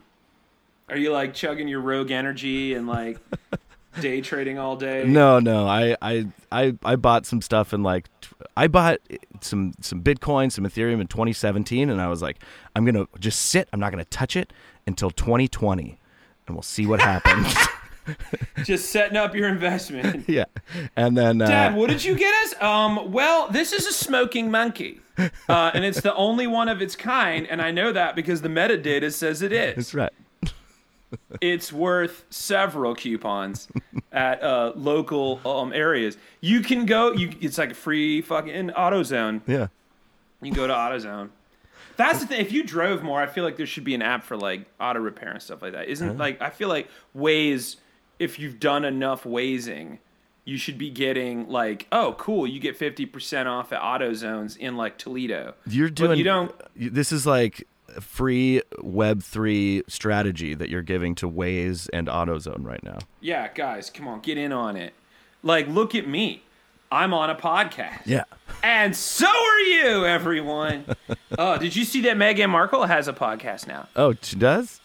Are 0.90 0.98
you 0.98 1.14
like 1.14 1.34
chugging 1.34 1.70
your 1.70 1.80
Rogue 1.80 2.12
energy 2.12 2.74
and 2.74 2.86
like 2.86 3.18
day 4.02 4.20
trading 4.20 4.60
all 4.60 4.76
day? 4.76 5.06
No, 5.08 5.40
no, 5.40 5.66
I 5.70 5.96
I 6.02 6.28
I, 6.52 6.78
I 6.84 6.98
bought 6.98 7.26
some 7.26 7.42
stuff 7.42 7.74
in 7.74 7.82
like 7.82 8.10
I 8.58 8.68
bought 8.68 9.00
some 9.40 9.72
some 9.80 10.04
Bitcoin, 10.04 10.52
some 10.52 10.66
Ethereum 10.66 11.00
in 11.00 11.08
2017, 11.08 11.90
and 11.90 12.02
I 12.02 12.10
was 12.10 12.22
like, 12.22 12.40
I'm 12.76 12.84
gonna 12.84 13.08
just 13.20 13.40
sit. 13.44 13.70
I'm 13.72 13.80
not 13.80 13.92
gonna 13.92 14.04
touch 14.04 14.36
it 14.36 14.52
until 14.88 15.12
2020, 15.12 15.98
and 16.48 16.56
we'll 16.56 16.62
see 16.64 16.86
what 16.86 17.02
happens. 17.02 17.54
Just 18.64 18.92
setting 18.92 19.18
up 19.18 19.34
your 19.36 19.48
investment. 19.48 20.26
yeah, 20.30 20.46
and 20.96 21.18
then 21.18 21.42
uh, 21.42 21.48
Dad, 21.48 21.76
what 21.76 21.90
did 21.90 22.04
you 22.04 22.16
get 22.16 22.34
us? 22.46 22.62
Um, 22.62 23.12
well, 23.12 23.48
this 23.50 23.74
is 23.74 23.88
a 23.88 23.94
smoking 23.94 24.52
monkey, 24.52 25.00
uh, 25.18 25.72
and 25.74 25.84
it's 25.84 26.02
the 26.02 26.14
only 26.16 26.46
one 26.46 26.70
of 26.70 26.82
its 26.84 26.96
kind, 26.96 27.48
and 27.48 27.62
I 27.62 27.72
know 27.72 27.92
that 27.92 28.16
because 28.16 28.42
the 28.42 28.50
metadata 28.50 29.12
says 29.12 29.42
it 29.42 29.52
is. 29.52 29.76
that's 29.76 29.94
right. 29.96 30.14
it's 31.42 31.74
worth 31.74 32.26
several 32.30 32.94
coupons 32.94 33.68
at 34.12 34.44
uh, 34.44 34.74
local 34.76 35.40
um, 35.46 35.74
areas. 35.74 36.18
You 36.42 36.62
can 36.62 36.86
go. 36.86 37.12
You 37.14 37.32
it's 37.42 37.58
like 37.58 37.72
a 37.72 37.76
free 37.76 38.22
fucking 38.22 38.70
AutoZone. 38.70 39.42
Yeah, 39.48 39.68
You 40.42 40.52
can 40.52 40.54
go 40.54 40.68
to 40.68 40.74
AutoZone. 40.74 41.30
That's 41.98 42.20
the 42.20 42.28
thing. 42.28 42.42
If 42.42 42.52
you 42.52 42.64
drove 42.64 43.04
more, 43.04 43.22
I 43.22 43.28
feel 43.28 43.44
like 43.44 43.58
there 43.58 43.66
should 43.66 43.84
be 43.84 43.96
an 43.96 44.02
app 44.02 44.24
for 44.24 44.36
like 44.38 44.66
auto 44.80 45.00
repair 45.00 45.32
and 45.32 45.42
stuff 45.42 45.62
like 45.62 45.74
that. 45.74 45.88
Isn't 45.88 46.18
like 46.18 46.42
I 46.42 46.50
feel 46.50 46.70
like 46.70 46.90
Waze. 47.16 47.78
If 48.18 48.40
you've 48.40 48.60
done 48.62 48.86
enough 48.86 49.26
Wazing, 49.26 50.00
you 50.46 50.58
should 50.58 50.78
be 50.78 50.90
getting 50.90 51.50
like, 51.50 51.86
oh, 51.92 52.16
cool, 52.18 52.48
you 52.48 52.62
get 52.62 52.78
fifty 52.78 53.06
percent 53.06 53.50
off 53.50 53.74
at 53.74 53.82
AutoZones 53.82 54.56
in 54.58 54.78
like 54.78 54.98
Toledo. 54.98 55.54
you're 55.68 55.90
But 55.90 55.96
doing. 55.96 56.18
you 56.20 56.24
don't. 56.24 56.54
This 56.76 57.12
is 57.12 57.26
like 57.28 57.68
free 58.00 58.62
Web 58.82 59.22
three 59.22 59.84
strategy 59.90 60.54
that 60.54 60.70
you're 60.70 60.82
giving 60.82 61.14
to 61.16 61.30
Waze 61.30 61.90
and 61.92 62.08
AutoZone 62.08 62.64
right 62.66 62.84
now. 62.84 63.00
Yeah, 63.20 63.50
guys, 63.54 63.90
come 63.90 64.08
on, 64.08 64.22
get 64.22 64.38
in 64.38 64.54
on 64.54 64.78
it. 64.78 64.94
Like, 65.44 65.68
look 65.68 65.94
at 65.94 66.08
me. 66.08 66.42
I'm 66.96 67.14
on 67.14 67.30
a 67.30 67.36
podcast. 67.36 68.02
Yeah. 68.06 68.24
And 68.64 68.96
so 68.96 69.28
are 69.28 69.60
you, 69.60 70.06
everyone. 70.06 70.86
oh, 71.38 71.58
did 71.58 71.76
you 71.76 71.84
see 71.84 72.02
that 72.02 72.16
Meghan 72.16 72.50
Markle 72.50 72.86
has 72.86 73.08
a 73.10 73.14
podcast 73.14 73.68
now? 73.68 73.90
Oh, 73.98 74.16
she 74.22 74.38
does. 74.38 74.80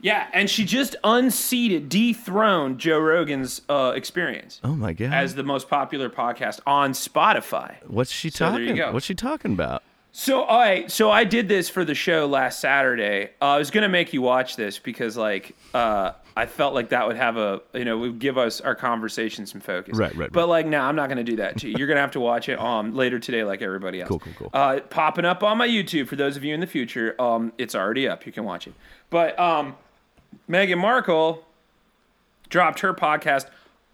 Yeah, 0.00 0.26
and 0.32 0.48
she 0.48 0.64
just 0.64 0.96
unseated, 1.04 1.90
dethroned 1.90 2.78
Joe 2.78 2.98
Rogan's 2.98 3.60
uh, 3.68 3.92
experience 3.94 4.58
Oh 4.64 4.74
my 4.74 4.94
god. 4.94 5.12
as 5.12 5.34
the 5.34 5.42
most 5.42 5.68
popular 5.68 6.08
podcast 6.08 6.60
on 6.66 6.92
Spotify. 6.92 7.74
What's 7.86 8.10
she 8.10 8.30
So 8.30 8.50
there 8.50 8.60
you 8.62 8.68
talking? 8.68 8.76
go. 8.76 8.92
What's 8.92 9.04
she 9.04 9.14
talking 9.14 9.52
about? 9.52 9.82
So 10.12 10.46
right, 10.46 10.90
so 10.90 11.10
I 11.10 11.24
did 11.24 11.48
this 11.48 11.68
for 11.68 11.84
the 11.84 11.94
show 11.94 12.26
last 12.26 12.60
Saturday. 12.60 13.32
Uh, 13.42 13.44
I 13.44 13.58
was 13.58 13.70
gonna 13.70 13.90
make 13.90 14.14
you 14.14 14.22
watch 14.22 14.56
this 14.56 14.78
because 14.78 15.18
like 15.18 15.54
uh, 15.74 16.12
I 16.40 16.46
felt 16.46 16.72
like 16.74 16.88
that 16.88 17.06
would 17.06 17.16
have 17.16 17.36
a 17.36 17.60
you 17.74 17.84
know 17.84 17.98
would 17.98 18.18
give 18.18 18.38
us 18.38 18.60
our 18.62 18.74
conversation 18.74 19.44
some 19.44 19.60
focus. 19.60 19.98
Right, 19.98 20.14
right, 20.16 20.32
But 20.32 20.40
right. 20.42 20.48
like, 20.48 20.66
no, 20.66 20.80
I'm 20.80 20.96
not 20.96 21.08
gonna 21.10 21.22
do 21.22 21.36
that 21.36 21.58
to 21.58 21.68
you. 21.68 21.74
You're 21.76 21.86
gonna 21.86 22.00
have 22.00 22.12
to 22.12 22.20
watch 22.20 22.48
it 22.48 22.58
um 22.58 22.94
later 22.94 23.18
today, 23.18 23.44
like 23.44 23.60
everybody 23.60 24.00
else. 24.00 24.08
Cool, 24.08 24.20
cool, 24.20 24.32
cool. 24.38 24.50
Uh, 24.54 24.80
popping 24.80 25.24
up 25.26 25.42
on 25.42 25.58
my 25.58 25.68
YouTube 25.68 26.08
for 26.08 26.16
those 26.16 26.36
of 26.36 26.44
you 26.44 26.54
in 26.54 26.60
the 26.60 26.66
future. 26.66 27.14
Um, 27.20 27.52
it's 27.58 27.74
already 27.74 28.08
up. 28.08 28.24
You 28.24 28.32
can 28.32 28.44
watch 28.44 28.66
it. 28.66 28.74
But 29.10 29.38
um, 29.38 29.76
Meghan 30.48 30.78
Markle 30.78 31.44
dropped 32.48 32.80
her 32.80 32.94
podcast 32.94 33.46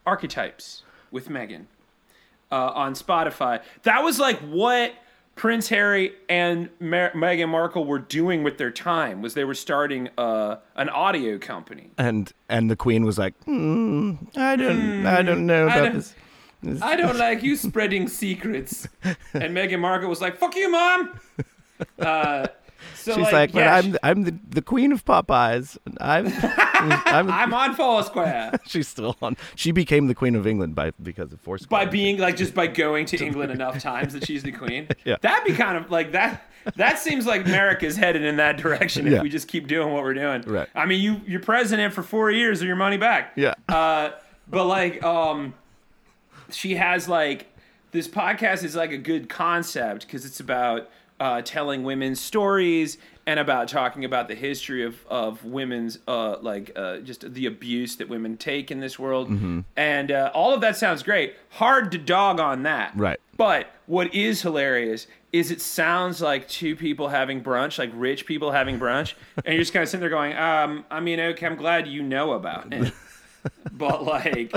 Archetypes 0.06 0.82
with 1.10 1.28
Meghan 1.28 1.64
uh, 2.52 2.70
on 2.70 2.94
Spotify. 2.94 3.60
That 3.82 4.02
was 4.04 4.18
like 4.18 4.38
what 4.40 4.94
Prince 5.36 5.68
Harry 5.68 6.12
and 6.28 6.70
Mer- 6.80 7.12
Meghan 7.14 7.48
Markle 7.50 7.84
were 7.84 7.98
doing 7.98 8.42
with 8.42 8.56
their 8.58 8.70
time 8.70 9.22
was 9.22 9.34
they 9.34 9.44
were 9.44 9.54
starting 9.54 10.08
uh, 10.18 10.56
an 10.74 10.88
audio 10.88 11.38
company. 11.38 11.90
And 11.98 12.32
and 12.48 12.70
the 12.70 12.76
queen 12.76 13.04
was 13.04 13.18
like, 13.18 13.34
hmm, 13.44 14.14
I 14.34 14.56
don't 14.56 15.06
I 15.06 15.22
don't 15.22 15.46
know 15.46 15.66
about 15.66 15.76
don't- 15.84 15.94
this. 15.94 16.14
this- 16.62 16.82
I 16.82 16.96
don't 16.96 17.18
like 17.26 17.42
you 17.42 17.54
spreading 17.54 18.08
secrets. 18.08 18.88
And 19.04 19.54
Meghan 19.54 19.78
Markle 19.80 20.08
was 20.08 20.20
like, 20.20 20.36
"Fuck 20.38 20.56
you, 20.56 20.70
mom." 20.70 21.20
Uh, 21.98 22.46
so 22.94 23.14
She's 23.14 23.32
like, 23.32 23.52
but 23.52 23.58
yeah, 23.60 23.76
I'm 23.76 23.96
I'm 24.02 24.22
the, 24.24 24.38
the 24.48 24.62
queen 24.62 24.92
of 24.92 25.04
Popeyes. 25.04 25.76
I'm 26.00 26.26
I'm, 26.78 27.30
I'm 27.30 27.54
on 27.54 27.74
Foursquare 27.74 28.52
she's 28.66 28.88
still 28.88 29.16
on. 29.22 29.36
She 29.54 29.70
became 29.72 30.06
the 30.06 30.14
queen 30.14 30.34
of 30.34 30.46
England 30.46 30.74
by 30.74 30.92
because 31.02 31.32
of 31.32 31.40
Foursquare. 31.40 31.86
by 31.86 31.90
being 31.90 32.18
like 32.18 32.36
just 32.36 32.54
by 32.54 32.66
going 32.66 33.06
to 33.06 33.24
England 33.24 33.52
enough 33.52 33.80
times 33.80 34.12
that 34.12 34.26
she's 34.26 34.42
the 34.42 34.52
queen. 34.52 34.88
Yeah. 35.04 35.16
That'd 35.20 35.44
be 35.46 35.52
kind 35.56 35.76
of 35.76 35.90
like 35.90 36.12
that. 36.12 36.50
That 36.74 36.98
seems 36.98 37.26
like 37.26 37.44
America's 37.46 37.96
headed 37.96 38.22
in 38.22 38.36
that 38.38 38.56
direction 38.56 39.06
if 39.06 39.12
Yeah. 39.12 39.22
we 39.22 39.28
just 39.28 39.46
keep 39.46 39.68
doing 39.68 39.92
what 39.92 40.02
we're 40.02 40.14
doing. 40.14 40.42
Right. 40.42 40.68
I 40.74 40.84
mean, 40.86 41.00
you 41.00 41.20
you're 41.26 41.40
president 41.40 41.94
for 41.94 42.02
four 42.02 42.30
years 42.30 42.60
or 42.62 42.66
your 42.66 42.74
money 42.76 42.96
back. 42.96 43.32
Yeah. 43.36 43.54
Uh, 43.68 44.10
but 44.48 44.64
like, 44.66 45.02
um, 45.04 45.54
she 46.50 46.74
has 46.76 47.08
like 47.08 47.46
this 47.92 48.08
podcast 48.08 48.64
is 48.64 48.74
like 48.74 48.90
a 48.90 48.98
good 48.98 49.28
concept 49.28 50.06
because 50.06 50.24
it's 50.24 50.40
about 50.40 50.88
uh, 51.20 51.42
telling 51.42 51.82
women's 51.84 52.20
stories 52.20 52.98
and 53.28 53.40
about 53.40 53.66
talking 53.68 54.04
about 54.04 54.28
the 54.28 54.34
history 54.34 54.84
of 54.84 55.04
of 55.08 55.44
women's 55.44 55.98
uh, 56.06 56.36
like 56.40 56.70
uh, 56.76 56.98
just 56.98 57.32
the 57.34 57.46
abuse 57.46 57.96
that 57.96 58.08
women 58.08 58.36
take 58.36 58.70
in 58.70 58.80
this 58.80 58.98
world, 58.98 59.28
Mm-hmm. 59.30 59.60
and 59.76 60.12
uh, 60.12 60.30
all 60.34 60.54
of 60.54 60.60
that 60.60 60.76
sounds 60.76 61.02
great. 61.02 61.34
Hard 61.50 61.90
to 61.92 61.98
dog 61.98 62.38
on 62.40 62.62
that, 62.64 62.92
Right. 62.94 63.18
But 63.36 63.70
what 63.86 64.14
is 64.14 64.42
hilarious 64.42 65.06
is 65.32 65.50
it 65.50 65.60
sounds 65.60 66.22
like 66.22 66.48
two 66.48 66.74
people 66.76 67.08
having 67.08 67.42
brunch, 67.42 67.78
like 67.78 67.90
rich 67.94 68.24
people 68.26 68.52
having 68.52 68.78
brunch, 68.78 69.14
and 69.44 69.46
you're 69.54 69.58
just 69.62 69.72
kind 69.72 69.82
of 69.82 69.88
sitting 69.88 70.00
there 70.00 70.08
going, 70.08 70.34
um, 70.36 70.84
I 70.90 71.00
mean, 71.00 71.20
okay, 71.20 71.46
I'm 71.46 71.56
glad 71.56 71.86
you 71.88 72.02
know 72.02 72.32
about 72.32 72.72
it, 72.72 72.92
but 73.72 74.04
like, 74.04 74.52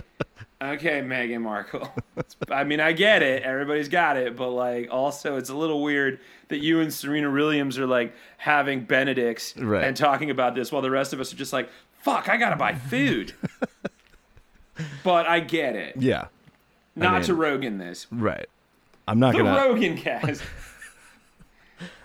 okay, 0.61 1.01
Meghan 1.01 1.41
Markle. 1.41 1.91
I 2.51 2.63
mean, 2.63 2.79
I 2.79 2.91
get 2.93 3.21
it, 3.21 3.43
everybody's 3.43 3.89
got 3.89 4.17
it, 4.17 4.35
but 4.35 4.49
like, 4.49 4.89
also, 4.91 5.37
it's 5.37 5.49
a 5.49 5.55
little 5.55 5.81
weird 5.81 6.19
that 6.49 6.59
you 6.59 6.79
and 6.81 6.93
Serena 6.93 7.29
Williams 7.31 7.77
are 7.77 7.87
like 7.87 8.13
having 8.37 8.83
Benedicts 8.85 9.55
Right. 9.57 9.83
and 9.83 9.95
talking 9.95 10.29
about 10.29 10.55
this, 10.55 10.71
while 10.71 10.81
the 10.81 10.91
rest 10.91 11.13
of 11.13 11.19
us 11.19 11.31
are 11.33 11.37
just 11.37 11.53
like, 11.53 11.69
fuck, 12.01 12.29
I 12.29 12.37
gotta 12.37 12.55
buy 12.55 12.75
food. 12.75 13.33
but 15.03 15.25
I 15.27 15.39
get 15.41 15.75
it. 15.75 15.95
yeah. 15.97 16.27
Not 16.95 17.13
mean- 17.13 17.23
to 17.23 17.33
Rogan 17.35 17.77
this, 17.77 18.07
Right. 18.11 18.47
I'm 19.07 19.19
not 19.19 19.33
the 19.33 19.39
gonna. 19.43 19.55
Rogan 19.55 19.97
cast. 19.97 20.41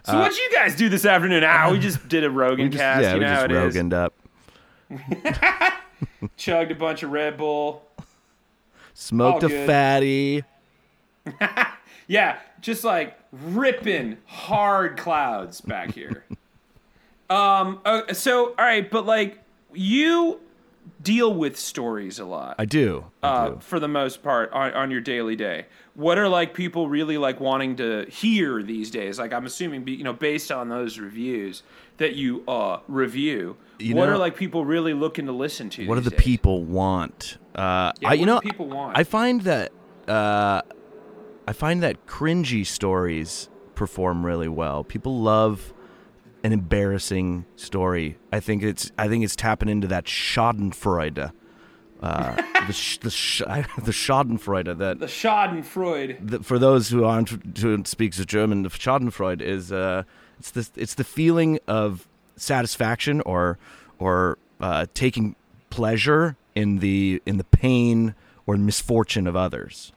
So 0.07 0.19
what'd 0.19 0.37
you 0.37 0.51
guys 0.53 0.77
do 0.77 0.91
this 0.91 1.07
afternoon? 1.07 1.45
Ah, 1.45 1.71
we 1.73 1.79
just 1.79 2.07
did 2.11 2.25
a 2.25 2.31
Rogan 2.31 2.71
just- 2.71 2.79
cast. 2.79 3.03
yeah, 3.03 3.15
you 3.15 3.21
we 3.21 3.25
know 3.25 3.47
just. 3.47 3.77
Roganed 3.77 3.95
up. 3.95 4.13
Chugged 6.37 6.71
a 6.73 6.75
bunch 6.75 7.03
of 7.03 7.11
Red 7.11 7.39
Bull. 7.39 7.83
Smoked 8.95 9.45
All 9.45 9.51
a 9.51 9.53
good. 9.53 9.67
fatty. 9.67 10.45
Yeah, 12.07 12.39
just 12.61 12.85
like 12.85 13.19
ripping 13.33 14.19
hard 14.27 14.97
clouds 14.99 15.61
back 15.61 15.93
here. 15.93 16.25
um. 17.31 17.81
uh, 17.85 18.13
so 18.13 18.49
all 18.49 18.55
right, 18.65 18.89
but 18.91 19.07
like 19.07 19.39
you 19.73 20.41
deal 21.03 21.33
with 21.33 21.59
stories 21.59 22.19
a 22.19 22.25
lot. 22.25 22.57
I 22.59 22.65
do. 22.65 23.07
I 23.23 23.29
uh, 23.29 23.49
do. 23.51 23.61
for 23.61 23.81
the 23.81 23.89
most 23.89 24.23
part 24.23 24.53
on, 24.53 24.73
on 24.75 24.91
your 24.91 25.01
daily 25.01 25.37
day 25.37 25.67
what 25.95 26.19
are 26.19 26.29
like 26.29 26.55
people 26.55 26.89
really 26.89 27.17
like 27.19 27.39
wanting 27.41 27.77
to 27.77 28.05
hear 28.11 28.63
these 28.63 28.91
days 28.91 29.19
like 29.19 29.33
i'm 29.33 29.47
assuming 29.47 29.87
you 29.87 30.03
know 30.03 30.13
based 30.13 30.51
on 30.51 30.69
those 30.69 30.99
reviews 30.99 31.63
that 31.99 32.15
you 32.17 32.43
uh 32.49 32.79
review 32.89 33.57
You 33.79 33.95
what 33.95 34.07
know- 34.07 34.13
are 34.13 34.19
like 34.19 34.37
people 34.37 34.65
really 34.65 34.93
looking 34.95 35.27
to 35.27 35.33
listen 35.33 35.71
to 35.71 35.87
What 35.87 35.95
do 35.97 36.01
the 36.01 36.11
days? 36.11 36.21
people 36.21 36.65
want? 36.65 37.39
Uh, 37.55 37.93
Yeah, 38.01 38.09
I, 38.11 38.13
you 38.15 38.21
what 38.21 38.27
know, 38.27 38.41
people 38.41 38.67
want? 38.69 38.99
I 38.99 39.05
find 39.05 39.43
that 39.43 39.71
uh, 40.09 40.63
I 41.47 41.53
find 41.53 41.83
that 41.83 42.07
cringy 42.07 42.65
stories 42.67 43.49
perform 43.75 44.25
really 44.27 44.49
well. 44.49 44.83
People 44.85 45.21
love 45.21 45.73
an 46.43 46.53
embarrassing 46.53 47.45
story. 47.57 48.17
I 48.33 48.41
think 48.41 48.63
it's 48.63 48.91
I 48.99 49.07
think 49.09 49.25
it's 49.25 49.37
tapping 49.37 49.69
into 49.69 49.87
that 49.89 50.05
Schadenfreude. 50.07 51.31
Uh, 52.05 52.37
the 52.67 52.73
sh- 52.75 52.99
the 52.99 53.09
sh- 53.09 53.39
the 53.83 53.93
Schadenfreude 53.93 54.77
that 54.77 54.99
the 55.01 55.07
schadenfreude 55.07 56.19
the, 56.21 56.41
for 56.43 56.59
those 56.59 56.91
who 56.91 57.03
aren't 57.03 57.59
who 57.59 57.83
speaks 57.87 58.19
German, 58.27 58.63
the 58.63 58.69
Schadenfreude 58.69 59.41
is 59.41 59.73
uh, 59.73 60.03
it's 60.39 60.51
the 60.51 60.69
it's 60.77 60.95
the 60.95 61.05
feeling 61.05 61.59
of 61.67 62.07
satisfaction 62.37 63.23
or 63.23 63.59
or 63.99 64.37
uh, 64.61 64.85
taking 64.93 65.35
pleasure 65.71 66.37
in 66.55 66.81
the 66.81 67.23
in 67.25 67.39
the 67.39 67.45
pain 67.45 68.15
or 68.47 68.59
misfortune 68.59 69.27
of 69.27 69.35
others. 69.35 69.94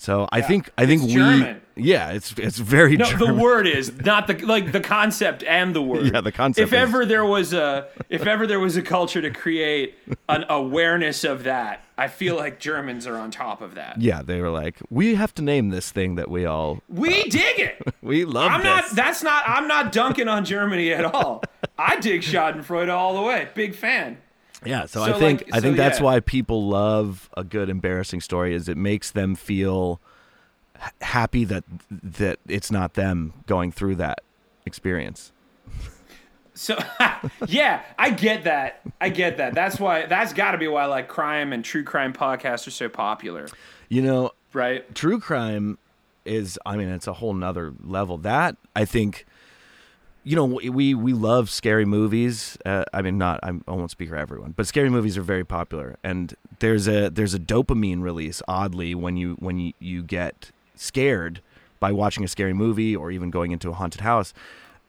So 0.00 0.26
I 0.32 0.40
think 0.40 0.70
I 0.78 0.86
think 0.86 1.02
It's 1.02 1.08
we 1.12 1.14
German. 1.20 1.60
yeah 1.76 2.10
it's 2.12 2.32
it's 2.38 2.56
very 2.58 2.96
no 2.96 3.04
German. 3.04 3.26
the 3.36 3.42
word 3.42 3.66
is 3.66 3.92
not 4.04 4.26
the 4.28 4.34
like 4.46 4.72
the 4.72 4.80
concept 4.80 5.44
and 5.44 5.76
the 5.76 5.82
word 5.82 6.10
Yeah, 6.12 6.22
the 6.22 6.32
concept 6.32 6.62
if 6.66 6.72
is- 6.72 6.78
ever 6.80 7.04
there 7.04 7.24
was 7.26 7.52
a 7.52 7.86
if 8.08 8.26
ever 8.26 8.46
there 8.46 8.58
was 8.60 8.78
a 8.78 8.82
culture 8.82 9.20
to 9.20 9.30
create 9.30 9.94
an 10.30 10.46
awareness 10.48 11.22
of 11.22 11.44
that 11.44 11.84
i 11.98 12.08
feel 12.08 12.34
like 12.34 12.58
germans 12.58 13.06
are 13.06 13.16
on 13.18 13.30
top 13.30 13.60
of 13.60 13.74
that 13.74 14.00
yeah 14.00 14.22
they 14.22 14.40
were 14.40 14.48
like 14.50 14.76
we 14.88 15.14
have 15.16 15.34
to 15.34 15.42
name 15.42 15.68
this 15.68 15.90
thing 15.92 16.14
that 16.14 16.30
we 16.30 16.46
all 16.46 16.80
we 16.88 17.20
uh, 17.20 17.24
dig 17.28 17.58
it 17.60 17.94
we 18.02 18.24
love 18.24 18.50
I'm 18.52 18.62
this. 18.62 18.66
not. 18.68 18.96
That's 18.96 19.22
not. 19.22 19.42
I'm 19.46 19.68
not 19.68 19.92
dunking 19.92 20.28
on 20.28 20.44
Germany 20.46 20.92
at 20.92 21.04
all. 21.04 21.42
I 21.78 22.00
dig 22.00 22.22
Schadenfreude 22.30 22.90
all 22.90 23.14
the 23.14 23.22
way. 23.22 23.48
Big 23.54 23.74
fan. 23.74 24.16
Yeah, 24.64 24.86
so, 24.86 25.04
So, 25.04 25.14
I 25.14 25.18
think 25.18 25.40
like, 25.42 25.54
I 25.54 25.60
think 25.60 25.76
so, 25.76 25.82
that's 25.82 25.98
yeah. 25.98 26.04
why 26.04 26.20
people 26.20 26.68
love 26.68 27.30
a 27.36 27.44
good 27.44 27.68
embarrassing 27.70 28.20
story 28.20 28.54
is 28.54 28.68
it 28.68 28.76
makes 28.76 29.10
them 29.10 29.34
feel 29.34 30.00
h- 30.76 30.90
happy 31.00 31.44
that 31.44 31.64
that 31.90 32.38
it's 32.46 32.70
not 32.70 32.94
them 32.94 33.32
going 33.46 33.72
through 33.72 33.94
that 33.96 34.20
experience. 34.66 35.32
So 36.54 36.76
yeah, 37.46 37.82
I 37.98 38.10
get 38.10 38.44
that. 38.44 38.82
I 39.00 39.08
get 39.08 39.38
that. 39.38 39.54
That's 39.54 39.80
why. 39.80 40.06
That's 40.06 40.32
got 40.32 40.52
to 40.52 40.58
be 40.58 40.68
why 40.68 40.84
like 40.86 41.08
crime 41.08 41.52
and 41.52 41.64
true 41.64 41.84
crime 41.84 42.12
podcasts 42.12 42.66
are 42.66 42.72
so 42.72 42.88
popular, 42.88 43.46
You 43.88 44.02
know, 44.02 44.32
right? 44.52 44.92
true 44.94 45.20
crime 45.20 45.78
is 46.26 46.58
I 46.66 46.76
mean 46.76 46.88
it's 46.90 47.06
a 47.06 47.14
whole 47.14 47.32
nother 47.32 47.72
level. 47.82 48.18
That 48.18 48.56
I 48.76 48.84
think 48.84 49.24
you 50.30 50.36
know 50.36 50.44
we 50.44 50.94
we 50.94 51.12
love 51.12 51.50
scary 51.50 51.84
movies. 51.84 52.56
Uh, 52.64 52.84
I 52.94 53.02
mean 53.02 53.18
not 53.18 53.40
I'm, 53.42 53.64
I 53.66 53.72
won't 53.72 53.90
speak 53.90 54.10
for 54.10 54.16
everyone, 54.16 54.52
but 54.52 54.64
scary 54.68 54.88
movies 54.88 55.18
are 55.18 55.22
very 55.22 55.44
popular 55.44 55.96
and 56.04 56.36
there's 56.60 56.86
a 56.86 57.08
there's 57.08 57.34
a 57.34 57.38
dopamine 57.40 58.00
release 58.02 58.40
oddly 58.46 58.94
when 58.94 59.16
you 59.16 59.34
when 59.40 59.58
you, 59.58 59.72
you 59.80 60.04
get 60.04 60.52
scared 60.76 61.40
by 61.80 61.90
watching 61.90 62.22
a 62.22 62.28
scary 62.28 62.52
movie 62.52 62.94
or 62.94 63.10
even 63.10 63.30
going 63.30 63.50
into 63.50 63.70
a 63.70 63.72
haunted 63.72 64.02
house 64.02 64.32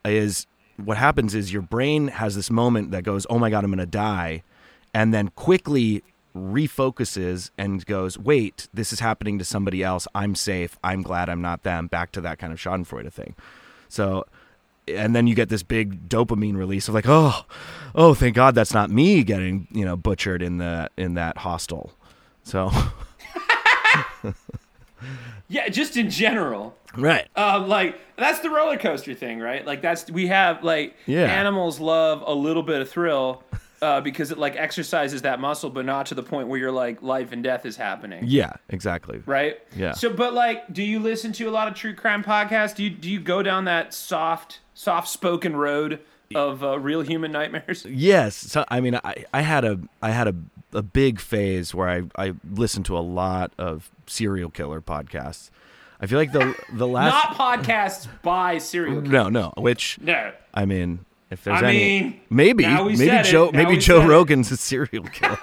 is 0.06 0.46
what 0.78 0.98
happens 0.98 1.34
is 1.34 1.52
your 1.52 1.64
brain 1.64 2.10
has 2.10 2.36
this 2.36 2.52
moment 2.52 2.92
that 2.92 3.04
goes, 3.04 3.26
"Oh 3.28 3.40
my 3.40 3.50
god, 3.50 3.64
I'm 3.64 3.76
to 3.76 3.86
die." 3.88 4.44
And 4.94 5.12
then 5.12 5.30
quickly 5.30 6.04
refocuses 6.36 7.50
and 7.58 7.84
goes, 7.88 8.20
"Wait, 8.20 8.68
this 8.76 8.94
is 8.94 9.00
happening 9.00 9.40
to 9.40 9.46
somebody 9.46 9.82
else. 9.82 10.08
I'm 10.14 10.36
safe. 10.36 10.78
I'm 10.84 11.02
glad 11.02 11.30
I'm 11.30 11.42
not 11.42 11.64
them." 11.64 11.88
Back 11.88 12.12
to 12.12 12.22
that 12.22 12.38
kind 12.38 12.54
of 12.54 12.60
Schadenfreude 12.60 13.12
thing. 13.12 13.36
So 13.90 14.26
and 14.96 15.16
then 15.16 15.28
you 15.28 15.36
get 15.36 15.50
this 15.50 15.64
big 15.64 16.08
dopamine 16.10 16.56
release 16.58 16.88
of 16.88 16.94
like, 16.94 17.06
"Oh, 17.08 17.46
oh, 17.96 18.14
thank 18.14 18.36
God 18.36 18.56
that's 18.56 18.74
not 18.74 18.90
me 18.90 19.24
getting, 19.24 19.68
you 19.72 19.86
know, 19.86 19.96
butchered 19.96 20.42
in 20.42 20.58
the 20.58 20.90
in 20.98 21.14
that 21.16 21.38
hostel." 21.40 21.94
So, 22.44 22.72
Yeah, 25.48 25.68
just 25.68 25.98
in 25.98 26.10
general. 26.10 26.78
right. 26.96 27.28
Um, 27.36 27.68
like 27.68 28.00
that's 28.16 28.40
the 28.40 28.50
roller 28.50 28.78
coaster 28.78 29.14
thing, 29.14 29.40
right? 29.40 29.66
Like 29.66 29.82
that's 29.82 30.10
we 30.10 30.28
have 30.28 30.64
like 30.64 30.96
Yeah. 31.08 31.24
animals 31.26 31.78
love 31.80 32.24
a 32.26 32.34
little 32.34 32.64
bit 32.64 32.80
of 32.80 32.90
thrill 32.90 33.44
uh, 33.82 34.00
because 34.00 34.32
it 34.32 34.38
like 34.38 34.56
exercises 34.56 35.24
that 35.24 35.42
muscle, 35.42 35.70
but 35.70 35.84
not 35.86 36.06
to 36.06 36.16
the 36.16 36.24
point 36.24 36.48
where 36.48 36.58
you're 36.58 36.72
like 36.72 37.02
life 37.02 37.34
and 37.34 37.44
death 37.44 37.66
is 37.66 37.76
happening. 37.76 38.24
Yeah, 38.28 38.54
exactly. 38.70 39.22
right? 39.26 39.60
Yeah. 39.76 39.92
So, 39.92 40.10
but 40.14 40.34
like, 40.34 40.72
do 40.74 40.84
you 40.84 41.00
listen 41.00 41.34
to 41.34 41.50
a 41.50 41.52
lot 41.52 41.68
of 41.68 41.74
true 41.74 41.96
crime 41.96 42.24
podcasts? 42.24 42.74
Do 42.76 42.84
you 42.84 42.90
do 42.90 43.10
you 43.12 43.20
go 43.20 43.44
down 43.44 43.66
that 43.66 43.94
soft, 43.94 44.61
soft 44.74 45.08
spoken 45.08 45.56
road 45.56 46.00
of 46.36 46.64
uh, 46.64 46.80
real 46.80 47.02
human 47.02 47.32
nightmares? 47.32 47.86
Yes. 47.90 48.36
So 48.36 48.66
I 48.70 48.80
mean, 48.82 48.96
I, 49.04 49.26
I 49.34 49.42
had 49.42 49.66
a 49.66 49.80
I 50.02 50.12
had 50.12 50.28
a, 50.28 50.36
a 50.74 50.82
big 50.82 51.20
phase 51.20 51.74
where 51.76 51.90
I, 51.90 52.04
I 52.16 52.34
listened 52.50 52.86
to 52.88 52.98
a 52.98 53.00
lot 53.02 53.52
of 53.58 53.90
serial 54.08 54.50
killer 54.50 54.82
podcasts. 54.82 55.50
I 56.00 56.08
feel 56.08 56.18
like 56.18 56.32
the 56.32 56.56
the 56.74 56.88
last 56.88 57.12
Not 57.38 57.38
podcasts 57.64 58.08
by 58.24 58.58
serial. 58.58 59.02
killers. 59.02 59.10
no 59.12 59.30
no 59.30 59.54
which 59.58 60.00
No. 60.02 60.32
I 60.54 60.66
mean 60.66 61.06
if 61.30 61.44
there's 61.44 61.62
I 61.62 61.68
any 61.70 61.78
mean, 62.02 62.22
maybe 62.30 62.66
maybe. 62.66 63.24
Joe 63.30 63.52
maybe 63.52 63.78
Joe 63.78 64.00
said 64.00 64.06
it. 64.06 64.12
Rogan's 64.12 64.52
a 64.52 64.58
serial 64.58 65.04
killer. 65.14 65.38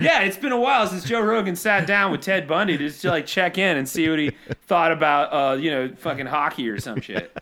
Yeah, 0.00 0.22
it's 0.22 0.38
been 0.38 0.52
a 0.52 0.58
while 0.58 0.86
since 0.86 1.04
Joe 1.04 1.20
Rogan 1.20 1.54
sat 1.54 1.86
down 1.86 2.10
with 2.10 2.22
Ted 2.22 2.48
Bundy 2.48 2.78
to 2.78 2.88
just 2.88 3.04
like 3.04 3.26
check 3.26 3.58
in 3.58 3.76
and 3.76 3.86
see 3.86 4.08
what 4.08 4.18
he 4.18 4.30
thought 4.66 4.92
about, 4.92 5.28
uh, 5.32 5.56
you 5.56 5.70
know, 5.70 5.90
fucking 5.98 6.24
hockey 6.24 6.68
or 6.70 6.80
some 6.80 7.02
shit. 7.02 7.36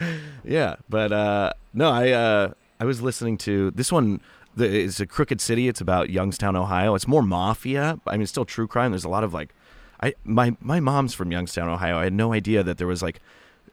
yeah, 0.44 0.76
but 0.88 1.12
uh, 1.12 1.52
no, 1.74 1.90
I 1.90 2.10
uh, 2.10 2.52
I 2.78 2.84
was 2.84 3.02
listening 3.02 3.38
to 3.38 3.70
this 3.72 3.92
one. 3.92 4.20
The, 4.56 4.84
it's 4.84 4.98
a 5.00 5.06
Crooked 5.06 5.40
City. 5.40 5.68
It's 5.68 5.80
about 5.80 6.10
Youngstown, 6.10 6.56
Ohio. 6.56 6.94
It's 6.94 7.06
more 7.06 7.22
mafia. 7.22 8.00
I 8.06 8.12
mean, 8.12 8.22
it's 8.22 8.30
still 8.30 8.44
true 8.44 8.66
crime. 8.66 8.90
There's 8.90 9.04
a 9.04 9.08
lot 9.08 9.22
of 9.24 9.32
like, 9.32 9.54
I 10.02 10.14
my 10.24 10.56
my 10.60 10.80
mom's 10.80 11.14
from 11.14 11.30
Youngstown, 11.30 11.68
Ohio. 11.68 11.98
I 11.98 12.04
had 12.04 12.12
no 12.12 12.32
idea 12.32 12.62
that 12.62 12.78
there 12.78 12.86
was 12.86 13.02
like. 13.02 13.20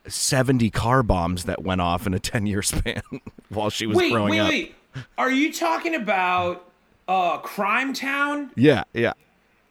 70 0.10 0.70
car 0.70 1.04
bombs 1.04 1.44
that 1.44 1.64
went 1.64 1.82
off 1.82 2.08
in 2.08 2.14
a 2.14 2.20
10 2.20 2.46
year 2.46 2.62
span 2.62 3.02
while 3.50 3.70
she 3.70 3.86
was 3.86 3.98
Wait, 3.98 4.10
growing 4.14 4.32
wait, 4.32 4.40
up. 4.40 4.50
wait. 4.50 4.76
Are 5.18 5.30
you 5.30 5.52
talking 5.52 5.96
about 5.96 6.72
uh, 7.10 7.40
Crime 7.40 7.94
Town? 7.94 8.50
Yeah, 8.56 8.86
yeah. 8.94 9.12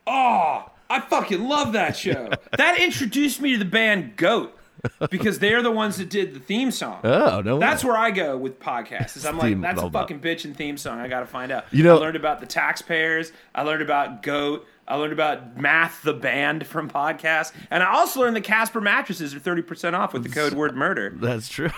Oh, 0.06 0.70
I 0.90 1.00
fucking 1.00 1.42
love 1.48 1.72
that 1.72 1.96
show. 1.96 2.28
that 2.58 2.78
introduced 2.80 3.40
me 3.40 3.52
to 3.52 3.58
the 3.58 3.64
band 3.64 4.16
Goat 4.16 4.54
because 5.10 5.38
they're 5.38 5.62
the 5.62 5.70
ones 5.70 5.96
that 5.98 6.08
did 6.10 6.34
the 6.34 6.40
theme 6.40 6.70
song. 6.70 7.00
Oh, 7.04 7.40
no. 7.40 7.58
That's 7.58 7.84
way. 7.84 7.90
where 7.90 7.98
I 7.98 8.10
go 8.10 8.36
with 8.36 8.60
podcasts. 8.60 9.16
Is 9.16 9.26
I'm 9.26 9.38
like, 9.38 9.60
that's 9.60 9.82
a 9.82 9.90
fucking 9.90 10.20
bitch 10.20 10.44
and 10.44 10.56
theme 10.56 10.76
song. 10.76 10.98
I 11.00 11.08
got 11.08 11.20
to 11.20 11.26
find 11.26 11.52
out. 11.52 11.64
You 11.72 11.84
know- 11.84 11.96
I 11.96 12.00
learned 12.00 12.16
about 12.16 12.40
the 12.40 12.46
taxpayers. 12.46 13.32
I 13.54 13.62
learned 13.62 13.82
about 13.82 14.22
Goat. 14.22 14.66
I 14.88 14.94
learned 14.96 15.12
about 15.12 15.56
Math 15.56 16.02
the 16.02 16.12
band 16.14 16.64
from 16.66 16.88
podcasts, 16.88 17.52
and 17.72 17.82
I 17.82 17.92
also 17.92 18.20
learned 18.20 18.36
that 18.36 18.44
Casper 18.44 18.80
mattresses 18.80 19.34
are 19.34 19.40
thirty 19.40 19.62
percent 19.62 19.96
off 19.96 20.12
with 20.12 20.22
the 20.22 20.28
code 20.28 20.52
word 20.52 20.76
murder. 20.76 21.12
That's 21.16 21.48
true. 21.48 21.70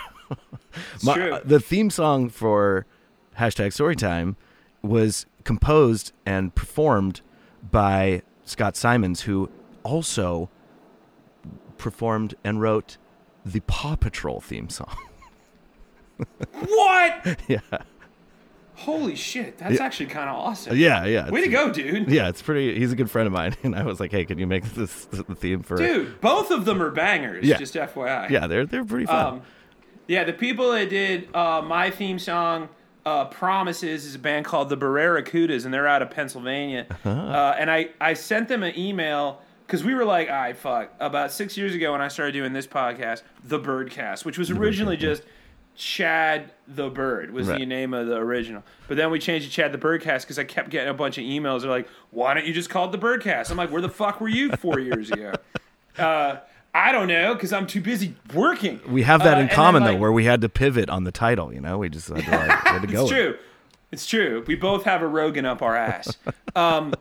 My- 1.03 1.15
true. 1.15 1.39
The 1.43 1.59
theme 1.59 1.89
song 1.89 2.29
for 2.29 2.85
hashtag 3.39 3.69
Storytime 3.69 4.35
was 4.83 5.25
composed 5.43 6.11
and 6.25 6.53
performed 6.53 7.21
by 7.71 8.21
Scott 8.45 8.75
Simons, 8.75 9.21
who 9.21 9.49
also 9.83 10.49
performed 11.79 12.35
and 12.43 12.61
wrote 12.61 12.97
the 13.43 13.61
Paw 13.61 13.95
Patrol 13.95 14.39
theme 14.41 14.69
song. 14.69 14.95
What? 16.51 17.39
yeah, 17.47 17.59
Holy 18.79 19.15
shit! 19.15 19.57
That's 19.57 19.81
actually 19.81 20.05
kind 20.05 20.29
of 20.29 20.37
awesome. 20.37 20.77
yeah, 20.77 21.05
yeah. 21.05 21.29
Way 21.29 21.41
to 21.41 21.49
go, 21.49 21.69
dude. 21.69 22.09
Yeah, 22.09 22.29
it's 22.29 22.41
pretty. 22.41 22.79
He's 22.79 22.93
a 22.93 22.95
good 22.95 23.11
friend 23.11 23.27
of 23.27 23.33
mine, 23.33 23.55
and 23.63 23.75
I 23.75 23.83
was 23.83 23.99
like, 23.99 24.11
"Hey, 24.11 24.23
can 24.23 24.39
you 24.39 24.47
make 24.47 24.63
this 24.73 25.05
the 25.05 25.23
theme 25.35 25.63
for?" 25.63 25.75
Dude, 25.75 26.21
both 26.21 26.49
of 26.49 26.63
them 26.63 26.81
are 26.81 26.89
bangers. 26.89 27.45
Yeah. 27.45 27.57
Just 27.57 27.73
FYI. 27.73 28.29
Yeah, 28.29 28.47
they're 28.47 28.65
they're 28.65 28.85
pretty 28.85 29.05
fun. 29.05 29.25
Um, 29.25 29.41
yeah, 30.07 30.23
the 30.23 30.31
people 30.31 30.71
that 30.71 30.89
did 30.89 31.33
uh, 31.35 31.61
my 31.61 31.91
theme 31.91 32.19
song, 32.19 32.69
uh, 33.05 33.25
"Promises," 33.25 34.05
is 34.05 34.15
a 34.15 34.19
band 34.19 34.45
called 34.45 34.69
the 34.69 34.77
Barrera 34.77 35.23
Barracudas, 35.23 35.65
and 35.65 35.73
they're 35.73 35.87
out 35.87 36.01
of 36.01 36.09
Pennsylvania. 36.09 36.85
Uh-huh. 36.89 37.09
Uh, 37.09 37.55
and 37.59 37.69
I 37.69 37.89
I 37.99 38.13
sent 38.13 38.47
them 38.47 38.63
an 38.63 38.79
email 38.79 39.41
because 39.69 39.83
we 39.83 39.93
were 39.93 40.05
like, 40.05 40.29
"All 40.29 40.35
right, 40.35 40.57
fuck." 40.57 40.91
About 40.99 41.31
six 41.31 41.55
years 41.55 41.75
ago, 41.75 41.91
when 41.91 42.01
I 42.01 42.07
started 42.07 42.31
doing 42.31 42.53
this 42.53 42.65
podcast, 42.67 43.21
the 43.43 43.59
Birdcast, 43.59 44.25
which 44.25 44.37
was 44.39 44.49
originally 44.49 44.97
just 44.97 45.21
Chad 45.75 46.51
the 46.67 46.89
Bird 46.89 47.31
was 47.31 47.47
the 47.47 47.65
name 47.65 47.93
of 47.93 48.07
the 48.07 48.15
original. 48.17 48.63
But 48.87 48.97
then 48.97 49.11
we 49.11 49.19
changed 49.19 49.45
to 49.47 49.51
Chad 49.51 49.71
the 49.71 49.77
Birdcast 49.77 50.21
because 50.21 50.37
I 50.39 50.43
kept 50.43 50.69
getting 50.71 50.89
a 50.89 50.93
bunch 50.93 51.17
of 51.17 51.23
emails. 51.23 51.61
They're 51.61 51.69
like, 51.69 51.87
"Why 52.11 52.33
don't 52.33 52.45
you 52.45 52.53
just 52.53 52.69
call 52.69 52.85
it 52.85 52.91
the 52.91 52.97
Birdcast?" 52.97 53.49
I'm 53.51 53.57
like, 53.57 53.71
"Where 53.71 53.81
the 53.81 53.89
fuck 53.89 54.19
were 54.19 54.27
you 54.27 54.51
four 54.53 54.79
years 54.79 55.11
ago?" 55.11 55.33
Uh, 55.97 56.37
I 56.73 56.91
don't 56.91 57.07
know 57.07 57.33
because 57.33 57.53
I'm 57.53 57.65
too 57.67 57.81
busy 57.81 58.15
working. 58.33 58.79
we 58.87 59.03
have 59.03 59.23
that 59.23 59.37
Uh, 59.37 59.41
in 59.41 59.47
then, 59.47 59.55
common 59.55 59.83
like- 59.83 59.93
though, 59.93 59.99
where 59.99 60.11
we 60.11 60.25
had 60.25 60.41
to 60.41 60.49
pivot 60.49 60.89
on 60.89 61.03
the 61.03 61.11
title. 61.11 61.53
You 61.53 61.61
know, 61.61 61.77
we 61.77 61.89
just 61.89 62.09
had 62.09 62.23
to, 62.25 62.31
like, 62.31 62.49
had 62.67 62.81
to 62.81 62.87
go. 62.93 63.03
It's 63.03 63.11
with 63.11 63.19
it. 63.19 63.23
true. 63.23 63.37
It's 63.91 64.05
true. 64.05 64.43
We 64.47 64.55
both 64.55 64.83
have 64.83 65.01
a 65.01 65.07
Rogan 65.07 65.45
up 65.45 65.61
our 65.61 65.75
ass. 65.75 66.15
Um, 66.55 66.93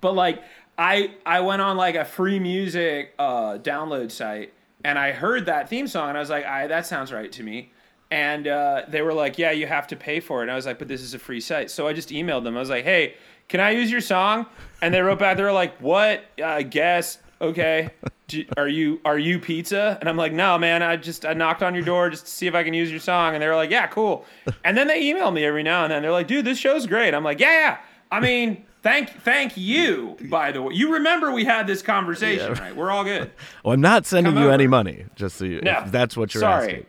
but 0.00 0.14
like, 0.14 0.42
I 0.78 1.14
I 1.26 1.40
went 1.40 1.62
on 1.62 1.76
like 1.76 1.94
a 1.94 2.04
free 2.04 2.38
music 2.38 3.14
uh, 3.18 3.58
download 3.58 4.10
site 4.10 4.52
and 4.84 4.98
I 4.98 5.12
heard 5.12 5.46
that 5.46 5.68
theme 5.68 5.86
song 5.86 6.08
and 6.08 6.18
I 6.18 6.20
was 6.20 6.30
like, 6.30 6.44
I 6.44 6.66
that 6.66 6.86
sounds 6.86 7.12
right 7.12 7.30
to 7.32 7.42
me. 7.42 7.72
And 8.10 8.46
uh, 8.46 8.82
they 8.88 9.00
were 9.00 9.14
like, 9.14 9.38
Yeah, 9.38 9.52
you 9.52 9.66
have 9.66 9.86
to 9.88 9.96
pay 9.96 10.20
for 10.20 10.40
it. 10.40 10.42
And 10.42 10.50
I 10.50 10.54
was 10.54 10.66
like, 10.66 10.78
But 10.78 10.88
this 10.88 11.00
is 11.00 11.14
a 11.14 11.18
free 11.18 11.40
site. 11.40 11.70
So 11.70 11.86
I 11.86 11.92
just 11.92 12.10
emailed 12.10 12.44
them. 12.44 12.56
I 12.56 12.60
was 12.60 12.70
like, 12.70 12.84
Hey, 12.84 13.14
can 13.48 13.60
I 13.60 13.70
use 13.70 13.90
your 13.90 14.02
song? 14.02 14.46
And 14.82 14.92
they 14.92 15.00
wrote 15.00 15.18
back. 15.18 15.36
They 15.36 15.42
were 15.42 15.52
like, 15.52 15.78
What? 15.78 16.24
I 16.42 16.62
guess. 16.62 17.18
Okay. 17.40 17.90
Do, 18.28 18.44
are 18.56 18.68
you 18.68 19.00
are 19.04 19.18
you 19.18 19.38
pizza? 19.38 19.96
And 20.00 20.08
I'm 20.08 20.16
like, 20.18 20.32
No, 20.32 20.58
man. 20.58 20.82
I 20.82 20.96
just 20.96 21.24
I 21.24 21.32
knocked 21.32 21.62
on 21.62 21.74
your 21.74 21.84
door 21.84 22.10
just 22.10 22.26
to 22.26 22.30
see 22.30 22.46
if 22.46 22.54
I 22.54 22.64
can 22.64 22.74
use 22.74 22.90
your 22.90 23.00
song. 23.00 23.34
And 23.34 23.42
they 23.42 23.46
were 23.48 23.56
like, 23.56 23.70
Yeah, 23.70 23.86
cool. 23.86 24.26
And 24.62 24.76
then 24.76 24.88
they 24.88 25.02
email 25.02 25.30
me 25.30 25.44
every 25.44 25.62
now 25.62 25.84
and 25.84 25.90
then. 25.92 26.02
They're 26.02 26.12
like, 26.12 26.28
Dude, 26.28 26.44
this 26.44 26.58
show's 26.58 26.86
great. 26.86 27.14
I'm 27.14 27.24
like, 27.24 27.40
Yeah, 27.40 27.52
yeah. 27.52 27.78
I 28.10 28.20
mean. 28.20 28.66
Thank, 28.82 29.10
thank 29.22 29.56
you. 29.56 30.16
By 30.28 30.50
the 30.52 30.60
way, 30.62 30.74
you 30.74 30.94
remember 30.94 31.30
we 31.30 31.44
had 31.44 31.66
this 31.68 31.82
conversation, 31.82 32.54
right? 32.54 32.74
We're 32.74 32.90
all 32.90 33.04
good. 33.04 33.30
Well, 33.64 33.74
I'm 33.74 33.80
not 33.80 34.06
sending 34.06 34.32
Come 34.32 34.42
you 34.42 34.48
over. 34.48 34.54
any 34.54 34.66
money, 34.66 35.04
just 35.14 35.36
so 35.36 35.44
you, 35.44 35.60
No, 35.60 35.84
that's 35.86 36.16
what 36.16 36.34
you're 36.34 36.40
sorry. 36.40 36.66
asking. 36.68 36.86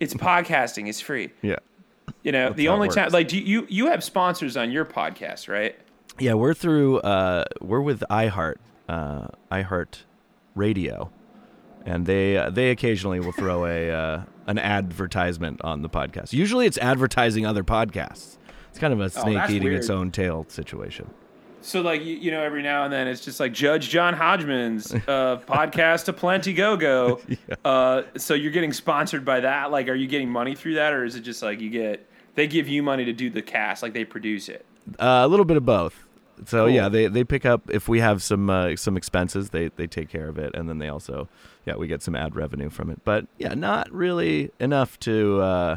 It's 0.00 0.14
podcasting. 0.14 0.88
It's 0.88 1.00
free. 1.00 1.30
Yeah. 1.42 1.56
You 2.22 2.32
know, 2.32 2.52
the 2.52 2.68
only 2.68 2.88
time 2.88 3.10
like 3.12 3.28
do 3.28 3.38
you 3.38 3.66
you 3.70 3.86
have 3.86 4.02
sponsors 4.04 4.56
on 4.56 4.70
your 4.72 4.84
podcast, 4.84 5.48
right? 5.48 5.78
Yeah, 6.18 6.34
we're 6.34 6.52
through. 6.54 6.98
Uh, 6.98 7.44
we're 7.62 7.80
with 7.80 8.02
iHeart, 8.10 8.56
uh, 8.88 9.28
iHeart 9.50 10.02
Radio, 10.54 11.10
and 11.86 12.04
they 12.06 12.36
uh, 12.36 12.50
they 12.50 12.70
occasionally 12.70 13.20
will 13.20 13.32
throw 13.32 13.64
a 13.64 13.90
uh, 14.02 14.22
an 14.48 14.58
advertisement 14.58 15.60
on 15.62 15.82
the 15.82 15.88
podcast. 15.88 16.32
Usually, 16.32 16.66
it's 16.66 16.78
advertising 16.78 17.46
other 17.46 17.62
podcasts. 17.64 18.36
It's 18.70 18.78
kind 18.78 18.92
of 18.92 19.00
a 19.00 19.08
snake 19.08 19.24
Oh, 19.26 19.32
that's 19.34 19.52
eating 19.52 19.72
its 19.72 19.88
own 19.88 20.10
tail 20.10 20.44
situation. 20.48 21.08
So 21.62 21.80
like 21.82 22.02
you, 22.04 22.16
you 22.16 22.30
know, 22.30 22.42
every 22.42 22.62
now 22.62 22.84
and 22.84 22.92
then 22.92 23.06
it's 23.06 23.20
just 23.20 23.38
like 23.40 23.52
Judge 23.52 23.88
John 23.90 24.14
Hodgman's 24.14 24.92
uh, 24.94 24.98
podcast 25.46 26.04
to 26.06 26.12
Plenty 26.12 26.52
Go 26.54 26.76
Go. 26.76 27.20
uh, 27.64 28.02
so 28.16 28.34
you're 28.34 28.52
getting 28.52 28.72
sponsored 28.72 29.24
by 29.24 29.40
that. 29.40 29.70
Like, 29.70 29.88
are 29.88 29.94
you 29.94 30.06
getting 30.06 30.30
money 30.30 30.54
through 30.54 30.74
that, 30.74 30.92
or 30.92 31.04
is 31.04 31.16
it 31.16 31.20
just 31.20 31.42
like 31.42 31.60
you 31.60 31.70
get 31.70 32.06
they 32.34 32.46
give 32.46 32.68
you 32.68 32.82
money 32.82 33.04
to 33.04 33.12
do 33.12 33.28
the 33.30 33.42
cast, 33.42 33.82
like 33.82 33.92
they 33.92 34.04
produce 34.04 34.48
it? 34.48 34.64
Uh, 34.98 35.22
a 35.24 35.28
little 35.28 35.44
bit 35.44 35.56
of 35.56 35.66
both. 35.66 36.06
So 36.46 36.64
Cool. 36.64 36.70
yeah, 36.70 36.88
they, 36.88 37.06
they 37.06 37.22
pick 37.22 37.44
up 37.44 37.68
if 37.70 37.86
we 37.86 38.00
have 38.00 38.22
some 38.22 38.48
uh, 38.48 38.74
some 38.76 38.96
expenses, 38.96 39.50
they 39.50 39.68
they 39.68 39.86
take 39.86 40.08
care 40.08 40.28
of 40.28 40.38
it, 40.38 40.54
and 40.54 40.68
then 40.68 40.78
they 40.78 40.88
also 40.88 41.28
yeah 41.66 41.76
we 41.76 41.86
get 41.86 42.00
some 42.02 42.16
ad 42.16 42.34
revenue 42.34 42.70
from 42.70 42.88
it. 42.88 43.00
But 43.04 43.26
yeah, 43.38 43.52
not 43.52 43.92
really 43.92 44.50
enough 44.58 44.98
to 45.00 45.40
uh, 45.42 45.76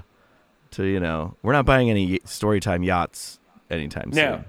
to 0.72 0.86
you 0.86 1.02
know 1.02 1.36
we're 1.44 1.52
not 1.52 1.66
buying 1.66 1.90
any 1.90 2.20
storytime 2.20 2.86
yachts 2.86 3.40
anytime 3.70 4.12
No, 4.14 4.36
soon. 4.38 4.46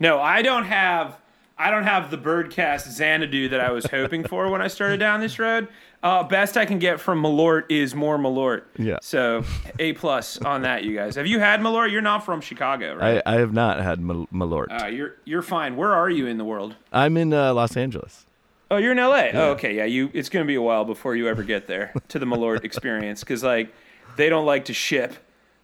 No, 0.00 0.20
I 0.20 0.42
don't 0.42 0.64
have. 0.64 1.16
I 1.60 1.72
don't 1.72 1.82
have 1.82 2.12
the 2.12 2.18
Birdcast 2.18 2.88
Xanadu 2.88 3.48
that 3.48 3.58
I 3.58 3.72
was 3.72 3.84
hoping 3.86 4.22
for 4.22 4.48
when 4.48 4.62
I 4.62 4.68
started 4.68 4.98
down 5.00 5.18
this 5.18 5.40
road. 5.40 5.66
Uh, 6.04 6.22
best 6.22 6.56
I 6.56 6.64
can 6.66 6.78
get 6.78 7.00
from 7.00 7.20
Malort 7.20 7.64
is 7.68 7.96
more 7.96 8.16
Malort. 8.16 8.62
Yeah. 8.78 8.98
So 9.02 9.42
A 9.80 9.92
plus 9.94 10.38
on 10.40 10.62
that, 10.62 10.84
you 10.84 10.94
guys. 10.94 11.16
Have 11.16 11.26
you 11.26 11.40
had 11.40 11.58
Malort? 11.60 11.90
You're 11.90 12.00
not 12.00 12.24
from 12.24 12.40
Chicago, 12.40 12.94
right? 12.94 13.20
I, 13.26 13.34
I 13.34 13.38
have 13.40 13.52
not 13.52 13.80
had 13.80 13.98
Mal- 14.00 14.28
Malort. 14.32 14.66
uh, 14.70 14.86
you're 14.86 15.16
you're 15.24 15.42
fine. 15.42 15.74
Where 15.76 15.92
are 15.92 16.08
you 16.08 16.28
in 16.28 16.38
the 16.38 16.44
world? 16.44 16.76
I'm 16.92 17.16
in 17.16 17.32
uh, 17.32 17.52
Los 17.52 17.76
Angeles. 17.76 18.24
Oh, 18.70 18.76
you're 18.76 18.92
in 18.92 18.98
LA. 18.98 19.30
Oh, 19.32 19.50
okay. 19.52 19.74
Yeah, 19.74 19.86
you. 19.86 20.10
It's 20.14 20.28
gonna 20.28 20.44
be 20.44 20.54
a 20.54 20.62
while 20.62 20.84
before 20.84 21.16
you 21.16 21.26
ever 21.26 21.42
get 21.42 21.66
there 21.66 21.92
to 22.08 22.20
the 22.20 22.26
Malort 22.26 22.62
experience 22.62 23.20
because 23.20 23.42
like 23.42 23.74
they 24.16 24.28
don't 24.28 24.46
like 24.46 24.66
to 24.66 24.74
ship. 24.74 25.14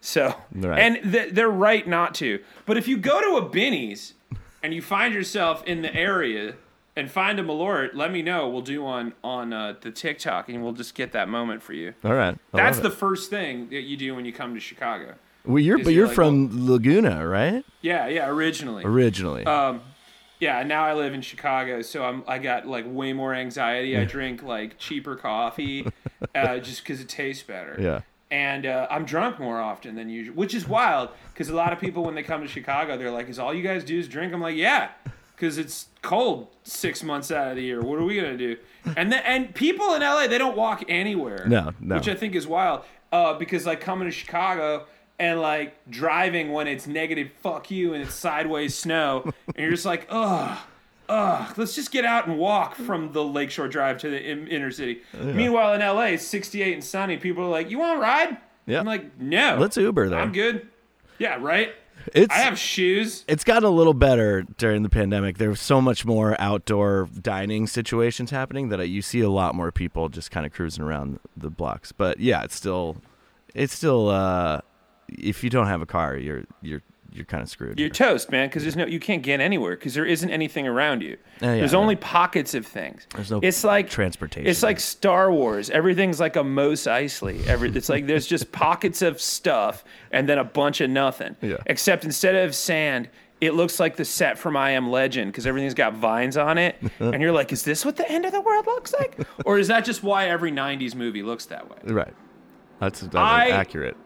So 0.01 0.35
Right. 0.53 0.81
and 0.81 1.13
th- 1.13 1.33
they're 1.35 1.49
right 1.49 1.87
not 1.87 2.17
to. 2.17 2.41
But 2.67 2.77
if 2.79 2.89
you 2.89 2.97
go 2.97 3.21
to 3.21 3.37
a 3.47 3.49
Binny's 3.49 4.15
and 4.65 4.73
you 4.73 4.81
find 4.81 5.13
yourself 5.13 5.63
in 5.65 5.83
the 5.83 5.95
area 5.95 6.55
and 6.97 7.11
find 7.11 7.39
a 7.39 7.43
Malort, 7.43 7.91
let 7.93 8.11
me 8.11 8.23
know. 8.23 8.49
We'll 8.49 8.63
do 8.63 8.87
on 8.87 9.13
on 9.23 9.53
uh, 9.53 9.75
the 9.79 9.91
TikTok 9.91 10.49
and 10.49 10.65
we'll 10.65 10.73
just 10.73 10.95
get 10.95 11.13
that 11.13 11.29
moment 11.29 11.63
for 11.63 11.75
you. 11.75 11.93
All 12.03 12.15
right, 12.15 12.35
I 12.53 12.57
That's 12.57 12.79
the 12.79 12.91
first 12.91 13.29
thing 13.29 13.69
that 13.69 13.83
you 13.83 13.99
do 13.99 14.15
when 14.15 14.25
you 14.25 14.33
come 14.33 14.55
to 14.55 14.61
Chicago. 14.61 15.17
well, 15.45 15.59
you're 15.59 15.77
but 15.77 15.85
you're 15.87 15.93
you're 15.93 16.07
like, 16.07 16.15
from 16.15 16.67
Laguna, 16.67 17.29
right? 17.29 17.63
Yeah, 17.83 18.07
yeah. 18.09 18.27
Originally, 18.27 18.85
Originally. 18.85 19.45
Um, 19.45 19.83
yeah, 20.41 20.63
now 20.63 20.85
I 20.85 20.95
live 20.95 21.13
in 21.13 21.21
Chicago, 21.21 21.83
so 21.83 22.03
I'm 22.03 22.25
I 22.27 22.39
got 22.39 22.67
like 22.67 22.87
way 22.89 23.13
more 23.13 23.35
anxiety. 23.35 23.99
I 23.99 24.07
drink 24.07 24.43
like 24.43 24.79
cheaper 24.79 25.15
coffee, 25.15 25.87
uh, 26.35 26.59
just 26.59 26.83
because 26.83 27.03
it 27.03 27.09
tastes 27.11 27.43
better. 27.43 27.77
yeah. 27.79 28.01
And 28.35 28.67
uh, 28.67 28.89
I'm 28.91 29.05
drunk 29.05 29.39
more 29.39 29.61
often 29.61 29.95
than 29.95 30.09
usual, 30.09 30.35
which 30.35 30.57
is 30.57 30.67
wild 30.67 31.11
because 31.33 31.51
a 31.51 31.55
lot 31.55 31.73
of 31.73 31.79
people 31.79 32.03
when 32.03 32.17
they 32.17 32.25
come 32.25 32.43
to 32.43 32.49
Chicago, 32.49 32.99
they're 32.99 33.13
like, 33.13 33.29
"Is 33.29 33.39
all 33.39 33.55
you 33.55 33.63
guys 33.63 33.85
do 33.85 33.97
is 33.97 34.09
drink?" 34.09 34.35
I'm 34.35 34.41
like, 34.41 34.57
"Yeah." 34.57 34.89
Because 35.37 35.57
it's 35.57 35.87
cold 36.03 36.49
six 36.65 37.05
months 37.05 37.31
out 37.31 37.51
of 37.51 37.57
the 37.57 37.63
year. 37.63 37.81
What 37.81 37.97
are 38.01 38.05
we 38.05 38.17
gonna 38.17 38.37
do? 38.37 38.57
And 38.97 39.13
then, 39.13 39.23
and 39.25 39.55
people 39.55 39.95
in 39.95 40.03
LA 40.03 40.27
they 40.27 40.39
don't 40.39 40.57
walk 40.57 40.83
anywhere. 40.89 41.45
No, 41.47 41.71
no. 41.79 41.95
Which 41.95 42.09
I 42.09 42.17
think 42.17 42.35
is 42.35 42.45
wild. 42.45 42.83
Uh, 43.13 43.35
because 43.35 43.67
like 43.67 43.81
coming 43.81 44.09
to 44.09 44.13
Chicago 44.13 44.87
and 45.21 45.41
like 45.41 45.89
driving 45.89 46.51
when 46.53 46.67
it's 46.67 46.89
negative 46.89 47.31
fuck 47.41 47.71
you 47.71 47.95
and 47.95 48.03
it's 48.03 48.15
sideways 48.15 48.75
snow 48.75 49.23
and 49.47 49.59
you're 49.59 49.71
just 49.71 49.87
like 49.87 50.09
ugh 50.11 50.59
ugh 51.09 51.59
let's 51.59 51.75
just 51.75 51.91
get 51.91 52.05
out 52.05 52.27
and 52.27 52.39
walk 52.39 52.75
from 52.75 53.13
the 53.13 53.23
lakeshore 53.23 53.69
drive 53.69 53.99
to 53.99 54.09
the 54.09 54.31
in- 54.31 54.49
inner 54.49 54.71
city 54.71 55.03
meanwhile 55.21 55.73
in 55.75 55.81
la 55.81 56.01
it's 56.03 56.27
68 56.27 56.73
and 56.75 56.83
sunny 56.85 57.17
people 57.17 57.45
are 57.45 57.49
like 57.51 57.71
you 57.71 57.79
want 57.79 57.99
to 57.99 58.03
ride 58.03 58.37
Yeah. 58.67 58.81
i'm 58.81 58.87
like 58.87 59.21
no 59.21 59.57
Let's 59.61 59.77
Uber 59.77 60.09
though. 60.09 60.19
i'm 60.19 60.33
good 60.33 60.67
yeah 61.19 61.37
right 61.41 61.75
It's 62.15 62.35
i 62.35 62.39
have 62.39 62.59
shoes 62.59 63.25
it's 63.29 63.45
gotten 63.45 63.65
a 63.65 63.71
little 63.71 63.95
better 63.95 64.43
during 64.59 64.83
the 64.83 64.89
pandemic. 64.91 65.39
There's 65.39 65.61
so 65.61 65.81
much 65.81 66.05
more 66.05 66.37
outdoor 66.41 67.09
dining 67.21 67.67
situations 67.67 68.31
happening 68.31 68.69
that 68.71 68.87
you 68.89 69.01
see 69.03 69.21
a 69.21 69.31
lot 69.31 69.55
more 69.55 69.71
people 69.73 70.09
just 70.09 70.31
kind 70.31 70.45
of 70.47 70.53
cruising 70.53 70.85
around 70.85 71.21
the 71.37 71.51
blocks. 71.51 71.93
But 71.93 72.19
yeah, 72.21 72.43
it's 72.45 72.55
still, 72.55 72.97
it's 73.55 73.73
still. 73.75 74.09
Uh, 74.09 74.61
if 75.09 75.43
you 75.45 75.49
don't 75.51 75.67
have 75.69 75.81
a 75.83 75.87
car, 75.87 76.17
you're 76.17 76.45
you're 76.61 76.83
you're 77.15 77.25
kind 77.25 77.43
of 77.43 77.49
screwed. 77.49 77.79
you're 77.79 77.89
toast 77.89 78.31
man 78.31 78.49
because 78.49 78.63
there's 78.65 78.77
no 78.77 78.85
you 78.87 78.99
can't 79.01 79.23
get 79.23 79.41
anywhere 79.41 79.77
because 79.77 79.95
there 79.95 80.05
isn't 80.05 80.31
anything 80.31 80.67
around 80.67 81.01
you 81.01 81.13
Uh, 81.41 81.47
yeah, 81.47 81.55
there's 81.57 81.73
yeah. 81.73 81.79
only 81.79 81.95
pockets 81.97 82.55
of 82.55 82.67
things 82.67 83.07
There's 83.15 83.31
no 83.31 83.39
it's 83.43 83.63
like 83.65 83.89
transportation. 83.89 84.51
It's 84.51 84.63
like 84.63 84.81
Star 84.81 85.31
Wars. 85.33 85.71
Everything's 85.71 86.19
like 86.21 86.35
a 86.37 86.43
Mos 86.45 86.83
Eisley. 86.83 87.47
Every 87.47 87.71
it's 87.71 87.89
like 87.89 88.07
there's 88.07 88.27
just 88.27 88.51
pockets 88.65 89.01
of 89.01 89.21
stuff 89.21 89.85
and 90.11 90.29
then 90.29 90.39
a 90.39 90.45
bunch 90.45 90.81
of 90.81 90.91
nothing. 90.91 91.37
Yeah. 91.41 91.59
Except 91.67 92.05
instead 92.05 92.35
of 92.35 92.55
sand, 92.55 93.09
it 93.41 93.55
looks 93.55 93.79
like 93.79 93.97
the 93.97 94.05
set 94.05 94.39
from 94.39 94.57
I 94.57 94.71
Am 94.71 94.91
Legend 94.91 95.31
because 95.31 95.47
everything's 95.47 95.75
got 95.75 95.95
vines 95.95 96.37
on 96.37 96.57
it, 96.57 96.77
and 97.01 97.21
you're 97.21 97.33
like, 97.33 97.53
is 97.53 97.63
this 97.63 97.85
what 97.85 97.97
the 97.97 98.11
end 98.11 98.25
of 98.25 98.33
the 98.33 98.41
world 98.41 98.67
looks 98.67 98.93
like, 98.95 99.19
or 99.45 99.59
is 99.59 99.69
that 99.69 99.85
just 99.85 100.03
why 100.03 100.29
every 100.29 100.51
'90s 100.53 100.95
movie 100.95 101.23
looks 101.23 101.47
that 101.47 101.69
way? 101.71 101.77
right. 101.93 102.15
That's, 102.81 103.01
that's 103.01 103.15
I- 103.17 103.49
accurate. 103.51 103.97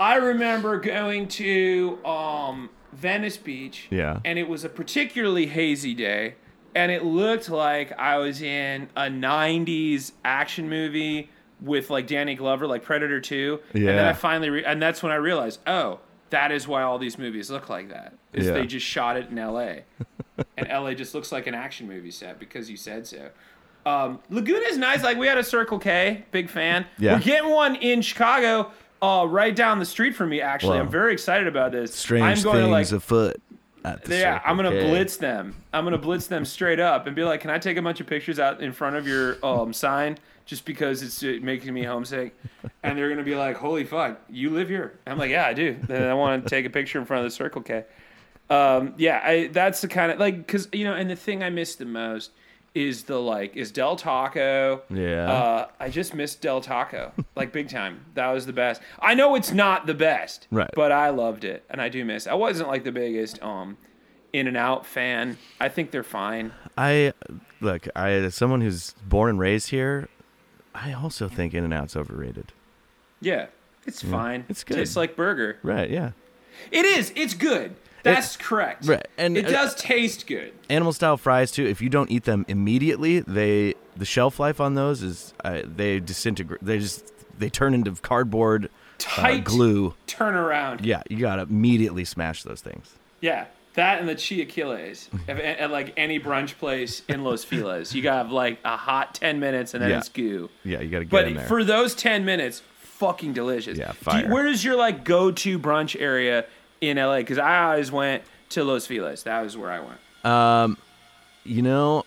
I 0.00 0.16
remember 0.16 0.78
going 0.78 1.28
to 1.28 1.98
um, 2.04 2.70
Venice 2.92 3.36
Beach. 3.36 3.88
Yeah. 3.90 4.20
And 4.24 4.38
it 4.38 4.48
was 4.48 4.64
a 4.64 4.68
particularly 4.68 5.46
hazy 5.46 5.94
day. 5.94 6.34
And 6.74 6.92
it 6.92 7.04
looked 7.04 7.48
like 7.48 7.98
I 7.98 8.18
was 8.18 8.40
in 8.42 8.88
a 8.96 9.02
90s 9.02 10.12
action 10.24 10.68
movie 10.68 11.30
with 11.60 11.90
like 11.90 12.06
Danny 12.06 12.34
Glover, 12.36 12.66
like 12.66 12.82
Predator 12.84 13.20
2. 13.20 13.60
Yeah. 13.74 13.78
And 13.80 13.98
then 13.98 14.04
I 14.06 14.12
finally, 14.12 14.50
re- 14.50 14.64
and 14.64 14.80
that's 14.80 15.02
when 15.02 15.10
I 15.10 15.16
realized, 15.16 15.60
oh, 15.66 15.98
that 16.30 16.52
is 16.52 16.68
why 16.68 16.82
all 16.82 16.98
these 16.98 17.18
movies 17.18 17.50
look 17.50 17.68
like 17.68 17.88
that. 17.88 18.14
Is 18.32 18.46
Yeah. 18.46 18.52
they 18.52 18.66
just 18.66 18.86
shot 18.86 19.16
it 19.16 19.30
in 19.30 19.36
LA. 19.36 19.76
and 20.56 20.68
LA 20.68 20.94
just 20.94 21.14
looks 21.14 21.32
like 21.32 21.46
an 21.46 21.54
action 21.54 21.88
movie 21.88 22.10
set 22.10 22.38
because 22.38 22.70
you 22.70 22.76
said 22.76 23.06
so. 23.06 23.30
Um, 23.86 24.20
Laguna 24.28 24.66
is 24.66 24.76
nice. 24.76 25.02
Like 25.02 25.16
we 25.16 25.26
had 25.26 25.38
a 25.38 25.42
Circle 25.42 25.78
K, 25.78 26.26
big 26.30 26.50
fan. 26.50 26.86
Yeah. 26.98 27.14
We're 27.14 27.20
getting 27.22 27.50
one 27.50 27.74
in 27.76 28.02
Chicago, 28.02 28.70
uh, 29.00 29.26
right 29.28 29.54
down 29.54 29.78
the 29.78 29.84
street 29.84 30.14
from 30.14 30.28
me. 30.30 30.40
Actually, 30.40 30.78
Wow. 30.78 30.84
I'm 30.84 30.90
very 30.90 31.12
excited 31.12 31.46
about 31.46 31.72
this. 31.72 31.94
Strange 31.94 32.38
I'm 32.38 32.42
going 32.42 32.56
things 32.72 32.88
to 32.88 32.94
like, 32.96 33.02
afoot. 33.02 33.42
Yeah, 34.08 34.42
I'm 34.44 34.56
gonna 34.56 34.70
K. 34.70 34.88
blitz 34.88 35.16
them. 35.16 35.54
I'm 35.72 35.84
gonna 35.84 35.96
blitz 35.98 36.26
them 36.26 36.44
straight 36.44 36.80
up 36.80 37.06
and 37.06 37.16
be 37.16 37.24
like, 37.24 37.40
"Can 37.40 37.50
I 37.50 37.58
take 37.58 37.76
a 37.78 37.82
bunch 37.82 38.00
of 38.00 38.06
pictures 38.06 38.38
out 38.38 38.60
in 38.60 38.72
front 38.72 38.96
of 38.96 39.06
your 39.06 39.42
um, 39.44 39.72
sign 39.72 40.18
just 40.44 40.64
because 40.66 41.02
it's 41.02 41.22
uh, 41.22 41.38
making 41.40 41.72
me 41.72 41.84
homesick?" 41.84 42.36
And 42.82 42.98
they're 42.98 43.08
gonna 43.08 43.22
be 43.22 43.36
like, 43.36 43.56
"Holy 43.56 43.84
fuck, 43.84 44.20
you 44.28 44.50
live 44.50 44.68
here?" 44.68 44.98
I'm 45.06 45.16
like, 45.16 45.30
"Yeah, 45.30 45.46
I 45.46 45.54
do." 45.54 45.76
Then 45.86 46.02
I 46.02 46.12
want 46.12 46.42
to 46.42 46.50
take 46.50 46.66
a 46.66 46.70
picture 46.70 46.98
in 46.98 47.06
front 47.06 47.24
of 47.24 47.30
the 47.30 47.34
Circle 47.34 47.62
K. 47.62 47.84
Um, 48.50 48.94
yeah, 48.98 49.20
I, 49.24 49.46
that's 49.52 49.80
the 49.80 49.88
kind 49.88 50.10
of 50.12 50.18
like 50.18 50.38
because 50.38 50.68
you 50.72 50.84
know, 50.84 50.94
and 50.94 51.08
the 51.08 51.16
thing 51.16 51.42
I 51.42 51.48
miss 51.48 51.76
the 51.76 51.84
most 51.86 52.32
is 52.74 53.04
the 53.04 53.18
like 53.18 53.56
is 53.56 53.72
Del 53.72 53.96
Taco. 53.96 54.82
Yeah. 54.90 55.30
Uh, 55.30 55.68
I 55.80 55.88
just 55.88 56.14
missed 56.14 56.40
Del 56.40 56.60
Taco 56.60 57.12
like 57.34 57.52
big 57.52 57.68
time. 57.68 58.04
That 58.14 58.28
was 58.30 58.46
the 58.46 58.52
best. 58.52 58.80
I 59.00 59.14
know 59.14 59.34
it's 59.34 59.52
not 59.52 59.86
the 59.86 59.94
best, 59.94 60.46
Right. 60.50 60.70
But 60.74 60.92
I 60.92 61.10
loved 61.10 61.44
it, 61.44 61.64
and 61.70 61.80
I 61.80 61.88
do 61.88 62.04
miss. 62.04 62.26
I 62.26 62.34
wasn't 62.34 62.68
like 62.68 62.84
the 62.84 62.92
biggest 62.92 63.42
um, 63.42 63.76
In 64.32 64.46
and 64.46 64.56
Out 64.56 64.86
fan. 64.86 65.38
I 65.60 65.68
think 65.68 65.90
they're 65.90 66.02
fine. 66.02 66.52
I 66.76 67.12
look. 67.60 67.88
I 67.96 68.10
as 68.10 68.34
someone 68.34 68.60
who's 68.60 68.94
born 69.06 69.30
and 69.30 69.38
raised 69.40 69.70
here, 69.70 70.08
I 70.74 70.92
also 70.92 71.28
think 71.28 71.54
In 71.54 71.64
and 71.64 71.74
Out's 71.74 71.96
overrated. 71.96 72.52
Yeah, 73.20 73.46
it's 73.86 74.02
fine. 74.02 74.44
it's 74.48 74.62
good. 74.62 74.76
Tastes 74.76 74.94
like 74.96 75.16
burger. 75.16 75.58
Right? 75.62 75.90
Yeah. 75.90 76.12
It 76.70 76.84
is. 76.84 77.12
It's 77.16 77.34
good. 77.34 77.74
That's 78.02 78.36
correct. 78.36 78.86
right, 78.86 79.06
and- 79.16 79.36
it 79.36 79.42
does 79.48 79.74
taste 79.74 80.26
good. 80.26 80.52
Animal 80.70 80.92
style 80.92 81.16
fries 81.16 81.50
too. 81.50 81.66
If 81.66 81.80
you 81.82 81.88
don't 81.88 82.10
eat 82.10 82.24
them 82.24 82.44
immediately, 82.48 83.20
they 83.20 83.74
the 83.96 84.04
shelf 84.04 84.38
life 84.38 84.60
on 84.60 84.74
those 84.74 85.02
is 85.02 85.34
uh, 85.44 85.62
they 85.64 86.00
disintegrate. 86.00 86.64
They 86.64 86.78
just 86.78 87.12
they 87.38 87.48
turn 87.50 87.74
into 87.74 87.92
cardboard 87.92 88.66
uh, 88.66 88.68
Tight 88.98 89.44
glue. 89.44 89.94
Turn 90.06 90.34
around. 90.34 90.84
Yeah, 90.84 91.02
you 91.08 91.18
gotta 91.18 91.42
immediately 91.42 92.04
smash 92.04 92.42
those 92.42 92.60
things. 92.60 92.94
Yeah, 93.20 93.46
that 93.74 94.00
and 94.00 94.08
the 94.08 94.14
chilaquiles 94.16 95.08
at, 95.28 95.38
at 95.40 95.70
like 95.70 95.92
any 95.96 96.18
brunch 96.20 96.58
place 96.58 97.02
in 97.08 97.24
Los 97.24 97.44
Feliz. 97.44 97.94
You 97.94 98.02
gotta 98.02 98.18
have 98.24 98.32
like 98.32 98.58
a 98.64 98.76
hot 98.76 99.14
ten 99.14 99.38
minutes 99.40 99.74
and 99.74 99.82
then 99.82 99.90
Yeah. 99.90 99.98
it's 99.98 100.08
goo. 100.08 100.50
Yeah, 100.64 100.80
you 100.80 100.88
gotta 100.88 101.04
get 101.04 101.28
in 101.28 101.34
But 101.34 101.44
for 101.46 101.62
those 101.64 101.94
ten 101.94 102.24
minutes, 102.24 102.62
fucking 102.80 103.32
delicious. 103.32 103.78
Yeah, 103.78 103.86
Do 103.92 103.92
you- 104.16 104.22
fire. 104.22 104.32
where 104.32 104.46
is 104.46 104.64
your 104.64 104.74
like 104.76 105.04
go-to 105.04 105.58
brunch 105.58 106.00
area 106.00 106.44
in 106.80 106.96
LA? 106.96 107.18
Because 107.18 107.38
I 107.38 107.64
always 107.70 107.90
went 107.92 108.22
to 108.50 108.64
Los 108.64 108.86
Feliz. 108.86 109.24
That 109.24 109.42
was 109.42 109.56
where 109.56 109.70
I 109.70 109.80
went. 109.80 109.98
Um, 110.24 110.78
you 111.44 111.62
know, 111.62 112.04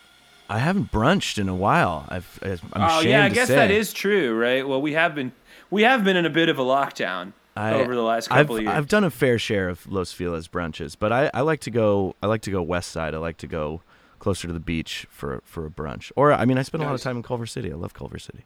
I 0.50 0.60
haven't 0.60 0.92
brunched 0.92 1.38
in 1.38 1.48
a 1.50 1.56
while. 1.56 2.06
I've, 2.10 2.40
I'm 2.44 2.60
Oh 2.76 3.02
yeah, 3.02 3.24
I 3.26 3.30
guess 3.30 3.48
say. 3.48 3.56
that 3.56 3.72
is 3.72 3.94
true, 3.94 4.38
right? 4.38 4.68
Well, 4.68 4.82
we 4.82 4.94
have 4.94 5.16
been 5.16 5.32
we 5.70 5.84
have 5.84 6.04
been 6.04 6.18
in 6.18 6.26
a 6.26 6.30
bit 6.30 6.50
of 6.50 6.60
a 6.60 6.64
lockdown 6.64 7.34
I- 7.56 7.74
over 7.74 7.96
the 7.96 8.02
last 8.02 8.32
I've, 8.32 8.40
couple 8.48 8.58
of 8.58 8.64
years. 8.64 8.74
I've 8.76 8.88
done 8.88 9.04
a 9.04 9.10
fair 9.10 9.40
share 9.40 9.70
of 9.70 9.90
Los 9.92 10.12
Feliz 10.12 10.48
brunches, 10.48 10.96
but 11.00 11.12
I, 11.12 11.32
I 11.34 11.42
like 11.42 11.62
to 11.62 11.72
go. 11.72 12.16
I 12.22 12.28
like 12.28 12.42
to 12.44 12.52
go 12.52 12.62
west 12.62 12.92
side. 12.92 13.14
I 13.16 13.18
like 13.18 13.38
to 13.38 13.48
go 13.48 13.82
closer 14.20 14.48
to 14.48 14.54
the 14.54 14.60
beach 14.60 15.08
for 15.10 15.42
for 15.46 15.66
a 15.66 15.70
brunch. 15.70 16.12
Or 16.16 16.34
I 16.34 16.46
mean, 16.46 16.58
I 16.58 16.64
spend 16.64 16.84
a 16.84 16.86
lot 16.86 16.96
of 16.96 17.02
time 17.02 17.18
in 17.18 17.24
Culver 17.24 17.46
City. 17.46 17.72
I 17.72 17.76
love 17.76 17.94
Culver 17.94 18.20
City. 18.20 18.46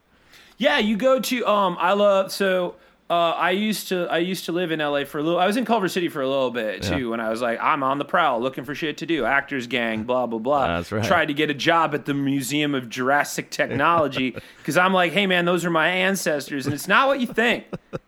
Yeah, 0.58 0.78
you 0.78 0.96
go 0.96 1.20
to 1.20 1.46
um 1.46 1.76
I 1.80 1.92
love 1.92 2.30
so 2.32 2.76
uh, 3.08 3.12
I 3.14 3.50
used 3.52 3.88
to 3.88 4.08
I 4.10 4.18
used 4.18 4.46
to 4.46 4.52
live 4.52 4.72
in 4.72 4.80
LA 4.80 5.04
for 5.04 5.18
a 5.18 5.22
little 5.22 5.38
I 5.38 5.46
was 5.46 5.56
in 5.56 5.64
Culver 5.64 5.86
City 5.88 6.08
for 6.08 6.22
a 6.22 6.28
little 6.28 6.50
bit 6.50 6.82
too 6.82 6.98
Yeah. 7.04 7.06
when 7.10 7.20
I 7.20 7.30
was 7.30 7.40
like 7.40 7.60
I'm 7.62 7.82
on 7.84 7.98
the 7.98 8.04
prowl 8.04 8.40
looking 8.40 8.64
for 8.64 8.74
shit 8.74 8.96
to 8.98 9.06
do 9.06 9.24
actors 9.24 9.68
gang 9.68 10.02
blah 10.02 10.26
blah 10.26 10.40
blah 10.40 10.66
That's 10.66 10.90
right. 10.90 11.04
tried 11.04 11.26
to 11.26 11.34
get 11.34 11.48
a 11.48 11.54
job 11.54 11.94
at 11.94 12.04
the 12.04 12.14
Museum 12.14 12.74
of 12.74 12.88
Jurassic 12.88 13.50
Technology 13.50 14.34
cuz 14.64 14.76
I'm 14.76 14.92
like 14.92 15.12
hey 15.12 15.26
man 15.28 15.44
those 15.44 15.64
are 15.64 15.70
my 15.70 15.88
ancestors 15.88 16.66
and 16.66 16.74
it's 16.74 16.88
not 16.88 17.06
what 17.06 17.20
you 17.20 17.28
think 17.28 17.66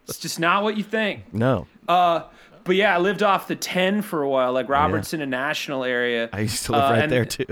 it's 0.09 0.19
just 0.19 0.41
not 0.41 0.65
what 0.65 0.77
you 0.77 0.83
think 0.83 1.33
No, 1.33 1.69
uh 1.87 2.23
but 2.65 2.75
yeah 2.75 2.95
I 2.95 2.99
lived 2.99 3.23
off 3.23 3.47
the 3.47 3.55
10 3.57 4.03
for 4.03 4.23
a 4.23 4.29
while 4.29 4.53
like 4.53 4.69
Robertson 4.69 5.21
and 5.21 5.31
National 5.31 5.85
area 5.85 6.29
I 6.33 6.41
used 6.41 6.67
to 6.67 6.73
live 6.73 6.83
Uh, 6.83 6.91
right 6.91 7.03
and- 7.05 7.13
there 7.13 7.25
too. 7.25 7.47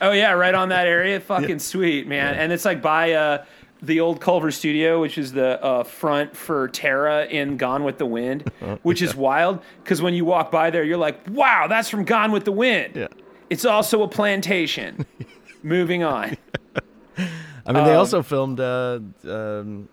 Oh 0.00 0.10
yeah, 0.10 0.32
right 0.32 0.52
on 0.54 0.70
that 0.70 0.88
area. 0.88 1.20
Fucking 1.32 1.60
sweet, 1.60 2.08
man. 2.08 2.34
And 2.34 2.52
it's 2.52 2.64
like 2.64 2.82
by 2.82 3.12
uh, 3.12 3.44
the 3.82 4.00
old 4.00 4.20
Culver 4.20 4.50
Studio, 4.50 5.00
which 5.00 5.18
is 5.18 5.32
the 5.32 5.62
uh, 5.62 5.84
front 5.84 6.34
for 6.36 6.68
Tara 6.68 7.26
in 7.26 7.56
Gone 7.56 7.84
with 7.84 7.98
the 7.98 8.06
Wind, 8.06 8.50
which 8.82 9.02
is 9.02 9.14
wild 9.14 9.60
because 9.82 10.00
when 10.02 10.14
you 10.14 10.24
walk 10.24 10.50
by 10.50 10.70
there, 10.70 10.82
you're 10.84 10.96
like, 10.96 11.18
wow, 11.30 11.66
that's 11.68 11.88
from 11.90 12.04
Gone 12.04 12.32
with 12.32 12.44
the 12.44 12.52
Wind. 12.52 12.96
Yeah. 12.96 13.08
It's 13.50 13.64
also 13.64 14.02
a 14.02 14.08
plantation. 14.08 15.04
Moving 15.62 16.02
on. 16.02 16.36
I 17.18 17.72
mean, 17.72 17.84
they 17.84 17.92
Um, 17.92 17.98
also 17.98 18.22
filmed 18.22 18.60
uh, 18.60 19.00
um, 19.24 19.88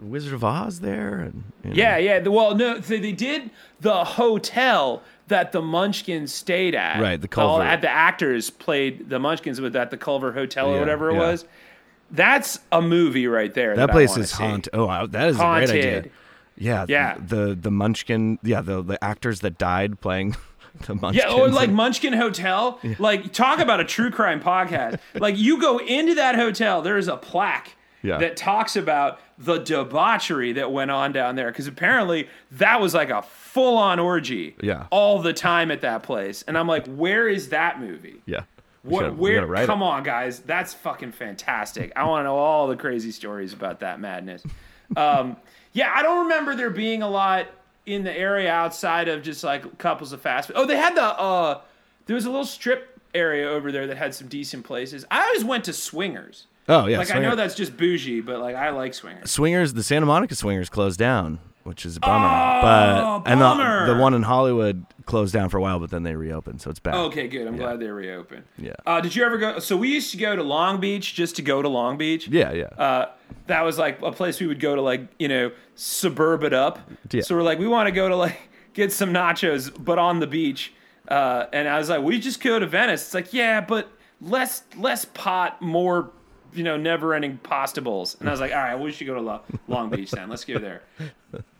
Wizard 0.00 0.34
of 0.34 0.42
Oz 0.44 0.80
there. 0.80 1.20
And, 1.20 1.44
you 1.64 1.70
know. 1.70 1.76
Yeah, 1.76 1.96
yeah. 1.98 2.18
Well, 2.28 2.54
no, 2.56 2.80
so 2.80 2.98
they 2.98 3.12
did 3.12 3.50
the 3.80 4.04
hotel 4.04 5.02
that 5.28 5.52
the 5.52 5.62
Munchkins 5.62 6.32
stayed 6.34 6.74
at. 6.74 7.00
Right, 7.00 7.20
the 7.20 7.28
All, 7.40 7.58
Culver. 7.58 7.62
at 7.64 7.80
the 7.80 7.88
actors 7.90 8.50
played 8.50 9.08
the 9.08 9.18
Munchkins 9.18 9.60
with 9.60 9.76
at 9.76 9.90
the 9.90 9.96
Culver 9.96 10.32
Hotel 10.32 10.68
or 10.70 10.74
Yeah, 10.74 10.80
whatever 10.80 11.10
it 11.10 11.14
yeah. 11.14 11.20
was. 11.20 11.44
That's 12.12 12.58
a 12.70 12.80
movie 12.82 13.26
right 13.26 13.52
there. 13.52 13.74
that 13.74 13.90
I 13.90 13.92
place 13.92 14.16
is 14.16 14.32
haunted. 14.32 14.72
Oh, 14.74 14.86
wow, 14.86 15.06
that 15.06 15.28
is 15.28 15.36
a 15.36 15.38
great 15.38 15.70
idea. 15.70 15.92
Haunted. 15.94 16.12
Yeah, 16.56 16.84
Yeah. 16.88 17.16
The 17.18 17.56
the 17.60 17.70
Munchkin. 17.70 18.38
Yeah, 18.42 18.60
the 18.60 18.82
the 18.82 19.02
actors 19.02 19.40
that 19.40 19.56
died 19.58 20.00
playing 20.00 20.36
the 20.86 20.94
Munchkins. 20.94 21.24
Yeah, 21.26 21.32
or 21.34 21.48
like 21.48 21.70
Munchkin 21.82 22.12
Hotel. 22.12 22.78
Like, 22.98 23.32
talk 23.32 23.58
about 23.58 23.80
a 23.80 23.84
true 23.84 24.10
crime 24.10 24.40
podcast. 24.40 24.98
Like, 25.14 25.36
you 25.38 25.60
go 25.60 25.78
into 25.78 26.14
that 26.16 26.34
hotel, 26.36 26.82
there 26.82 26.98
is 26.98 27.08
a 27.08 27.16
plaque 27.16 27.74
Yeah. 28.02 28.18
that 28.18 28.36
talks 28.36 28.76
about 28.76 29.18
the 29.38 29.58
debauchery 29.58 30.52
that 30.52 30.70
went 30.70 30.90
on 30.90 31.12
down 31.12 31.36
there. 31.36 31.50
Because 31.50 31.66
apparently, 31.66 32.28
that 32.52 32.80
was 32.80 32.92
like 32.94 33.08
a 33.10 33.22
full 33.22 33.76
on 33.78 33.98
orgy 33.98 34.54
Yeah. 34.62 34.86
all 34.90 35.20
the 35.20 35.32
time 35.32 35.70
at 35.70 35.80
that 35.80 36.02
place. 36.02 36.42
And 36.46 36.56
I'm 36.58 36.68
like, 36.68 36.86
where 36.86 37.26
is 37.28 37.48
that 37.48 37.80
movie? 37.80 38.20
yeah. 38.26 38.42
What, 38.82 39.02
gotta- 39.02 39.14
where? 39.14 39.66
Come 39.66 39.82
it. 39.82 39.84
on, 39.84 40.02
guys, 40.02 40.40
that's 40.40 40.74
fucking 40.74 41.12
fantastic. 41.12 41.92
I 41.94 42.04
want 42.04 42.20
to 42.20 42.24
know 42.24 42.36
all 42.36 42.66
the 42.68 42.76
crazy 42.76 43.12
stories 43.12 43.52
about 43.52 43.80
that 43.80 44.00
madness. 44.00 44.42
Um, 44.96 45.36
yeah, 45.72 45.92
I 45.94 46.02
don't 46.02 46.24
remember 46.24 46.54
there 46.54 46.70
being 46.70 47.02
a 47.02 47.08
lot 47.08 47.46
in 47.86 48.04
the 48.04 48.12
area 48.16 48.50
outside 48.52 49.08
of 49.08 49.22
just 49.22 49.42
like 49.44 49.78
couples 49.78 50.12
of 50.12 50.20
fast 50.20 50.48
food. 50.48 50.56
Oh, 50.56 50.66
they 50.66 50.76
had 50.76 50.96
the 50.96 51.02
uh, 51.02 51.60
there 52.06 52.14
was 52.14 52.24
a 52.24 52.30
little 52.30 52.44
strip 52.44 53.00
area 53.14 53.48
over 53.48 53.70
there 53.70 53.86
that 53.86 53.96
had 53.96 54.14
some 54.14 54.28
decent 54.28 54.64
places. 54.64 55.04
I 55.10 55.22
always 55.22 55.44
went 55.44 55.64
to 55.64 55.72
Swingers. 55.72 56.46
Oh 56.68 56.86
yeah, 56.86 56.98
like 56.98 57.10
I 57.10 57.18
know 57.18 57.34
that's 57.34 57.54
just 57.54 57.76
bougie, 57.76 58.20
but 58.20 58.40
like 58.40 58.54
I 58.54 58.70
like 58.70 58.94
Swingers. 58.94 59.30
Swingers, 59.30 59.74
the 59.74 59.82
Santa 59.82 60.06
Monica 60.06 60.34
Swingers 60.34 60.68
closed 60.68 60.98
down, 60.98 61.40
which 61.64 61.84
is 61.86 61.96
a 61.96 62.00
bummer. 62.00 62.26
Oh, 62.26 63.20
but 63.22 63.30
and 63.30 63.40
bummer. 63.40 63.86
the, 63.86 63.94
the 63.94 64.00
one 64.00 64.14
in 64.14 64.22
Hollywood 64.22 64.84
closed 65.06 65.32
down 65.32 65.48
for 65.48 65.58
a 65.58 65.60
while, 65.60 65.78
but 65.78 65.90
then 65.90 66.02
they 66.02 66.14
reopened, 66.14 66.60
so 66.60 66.70
it's 66.70 66.78
back. 66.80 66.94
Okay, 66.94 67.28
good. 67.28 67.46
I'm 67.46 67.56
glad 67.56 67.80
they 67.80 67.88
reopened. 67.88 68.44
Yeah. 68.58 68.72
Uh, 68.86 69.00
did 69.00 69.14
you 69.16 69.24
ever 69.24 69.38
go? 69.38 69.58
So 69.58 69.76
we 69.76 69.88
used 69.92 70.10
to 70.12 70.16
go 70.16 70.34
to 70.36 70.42
Long 70.42 70.80
Beach 70.80 71.14
just 71.14 71.36
to 71.36 71.42
go 71.42 71.62
to 71.62 71.68
Long 71.68 71.96
Beach. 71.98 72.28
Yeah, 72.28 72.52
yeah. 72.52 72.64
uh, 72.66 73.10
that 73.46 73.62
was 73.62 73.78
like 73.78 74.00
a 74.02 74.12
place 74.12 74.40
we 74.40 74.46
would 74.46 74.60
go 74.60 74.74
to 74.76 74.82
like 74.82 75.08
you 75.18 75.26
know 75.28 75.50
suburb 75.74 76.44
it 76.44 76.52
up 76.52 76.78
Yeah. 77.10 77.22
so 77.22 77.34
we're 77.34 77.42
like 77.42 77.58
we 77.58 77.66
want 77.66 77.86
to 77.86 77.92
go 77.92 78.08
to 78.08 78.14
like 78.16 78.38
get 78.74 78.92
some 78.92 79.12
nachos 79.12 79.72
but 79.82 79.98
on 79.98 80.20
the 80.20 80.26
beach 80.26 80.72
uh, 81.08 81.46
and 81.52 81.66
i 81.68 81.78
was 81.78 81.88
like 81.88 82.02
we 82.02 82.18
just 82.20 82.42
go 82.42 82.58
to 82.58 82.66
venice 82.66 83.02
it's 83.06 83.14
like 83.14 83.32
yeah 83.32 83.60
but 83.60 83.88
less 84.20 84.62
less 84.76 85.04
pot 85.06 85.60
more 85.62 86.10
you 86.52 86.62
know 86.62 86.76
never 86.76 87.14
ending 87.14 87.38
pasta 87.42 87.80
bowls 87.80 88.16
and 88.20 88.28
i 88.28 88.32
was 88.32 88.40
like 88.40 88.52
all 88.52 88.58
right 88.58 88.76
we 88.78 88.92
should 88.92 89.06
go 89.06 89.14
to 89.14 89.40
long 89.66 89.90
beach 89.90 90.10
then 90.12 90.28
let's 90.28 90.44
go 90.44 90.58
there 90.58 90.82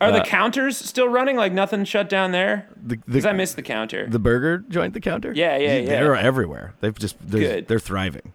are 0.00 0.12
the 0.12 0.22
uh, 0.22 0.24
counters 0.24 0.76
still 0.76 1.08
running 1.08 1.36
like 1.36 1.52
nothing 1.52 1.84
shut 1.84 2.08
down 2.08 2.32
there 2.32 2.68
because 2.86 3.22
the, 3.24 3.28
i 3.28 3.32
missed 3.32 3.56
the 3.56 3.62
counter 3.62 4.06
the 4.08 4.18
burger 4.18 4.58
joint, 4.68 4.94
the 4.94 5.00
counter. 5.00 5.32
Yeah, 5.34 5.56
yeah, 5.56 5.78
yeah. 5.78 5.86
They're 5.86 6.16
everywhere. 6.16 6.74
They've 6.80 6.98
just 6.98 7.16
they're, 7.20 7.40
Good. 7.40 7.68
they're 7.68 7.78
thriving. 7.78 8.32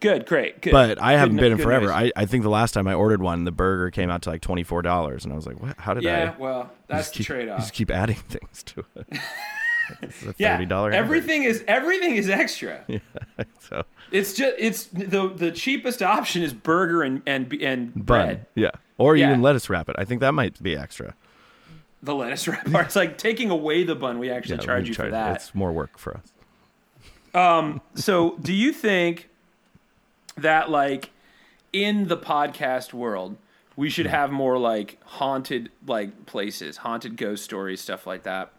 good 0.00 0.26
great 0.26 0.60
good 0.62 0.72
But 0.72 1.00
I 1.00 1.12
haven't 1.12 1.36
no- 1.36 1.42
been 1.42 1.52
in 1.52 1.58
forever. 1.58 1.86
news. 1.86 1.94
I, 1.94 2.12
I 2.16 2.26
think 2.26 2.42
the 2.42 2.50
last 2.50 2.72
time 2.72 2.86
I 2.86 2.94
ordered 2.94 3.22
one, 3.22 3.44
the 3.44 3.52
burger 3.52 3.90
came 3.90 4.10
out 4.10 4.22
to 4.22 4.30
like 4.30 4.40
twenty 4.42 4.62
four 4.62 4.82
dollars, 4.82 5.24
and 5.24 5.32
I 5.32 5.36
was 5.36 5.46
like, 5.46 5.60
what? 5.60 5.78
How 5.78 5.94
did 5.94 6.02
yeah 6.02 6.34
I? 6.36 6.40
well 6.40 6.70
that's 6.86 7.10
the 7.10 7.18
keep, 7.18 7.26
trade-off 7.26 7.60
Just 7.60 7.72
keep 7.72 7.90
adding 7.90 8.16
things 8.28 8.62
to 8.64 8.84
it. 8.96 9.06
it's 10.02 10.22
a 10.22 10.34
yeah 10.38 10.58
everything 10.92 11.42
is 11.44 11.62
everything 11.68 12.16
is 12.16 12.28
extra 12.28 12.84
Yeah, 12.88 12.98
So 13.60 13.84
It's 14.10 14.32
just 14.34 14.54
it's 14.58 14.84
the 14.86 15.28
the 15.34 15.50
cheapest 15.50 16.02
option 16.02 16.42
is 16.42 16.52
burger 16.52 17.02
and 17.02 17.22
and 17.26 17.52
and 17.54 17.94
bread. 17.94 18.36
bun. 18.38 18.46
Yeah. 18.54 18.70
Or 18.98 19.16
Yeah. 19.16 19.28
even 19.30 19.42
lettuce 19.42 19.68
wrap 19.68 19.88
it. 19.88 19.96
I 19.98 20.04
think 20.04 20.20
that 20.20 20.32
might 20.32 20.62
be 20.62 20.76
extra. 20.76 21.14
The 22.02 22.14
lettuce 22.14 22.46
wrap 22.46 22.70
part. 22.70 22.86
It's 22.86 22.96
like 22.96 23.18
taking 23.18 23.50
away 23.50 23.82
the 23.84 23.94
bun. 23.94 24.18
We 24.18 24.30
actually 24.30 24.56
Yeah, 24.58 24.62
charge 24.64 24.82
we 24.84 24.88
you 24.90 24.94
for 24.94 25.10
that. 25.10 25.36
It's 25.36 25.54
more 25.54 25.72
work 25.72 25.98
for 25.98 26.16
us. 26.18 26.32
Um. 27.34 27.80
So, 27.94 28.36
do 28.42 28.52
you 28.52 28.72
think 28.72 29.28
that 30.36 30.70
like 30.70 31.10
in 31.72 32.06
the 32.08 32.16
podcast 32.16 32.92
world, 32.92 33.36
we 33.74 33.88
Hmm. 33.88 33.90
should 33.90 34.06
have 34.06 34.30
more 34.30 34.58
like 34.58 34.98
haunted 35.04 35.70
like 35.86 36.26
places, 36.26 36.76
haunted 36.78 37.16
ghost 37.16 37.42
stories, 37.42 37.80
stuff 37.80 38.06
like 38.06 38.22
that? 38.24 38.52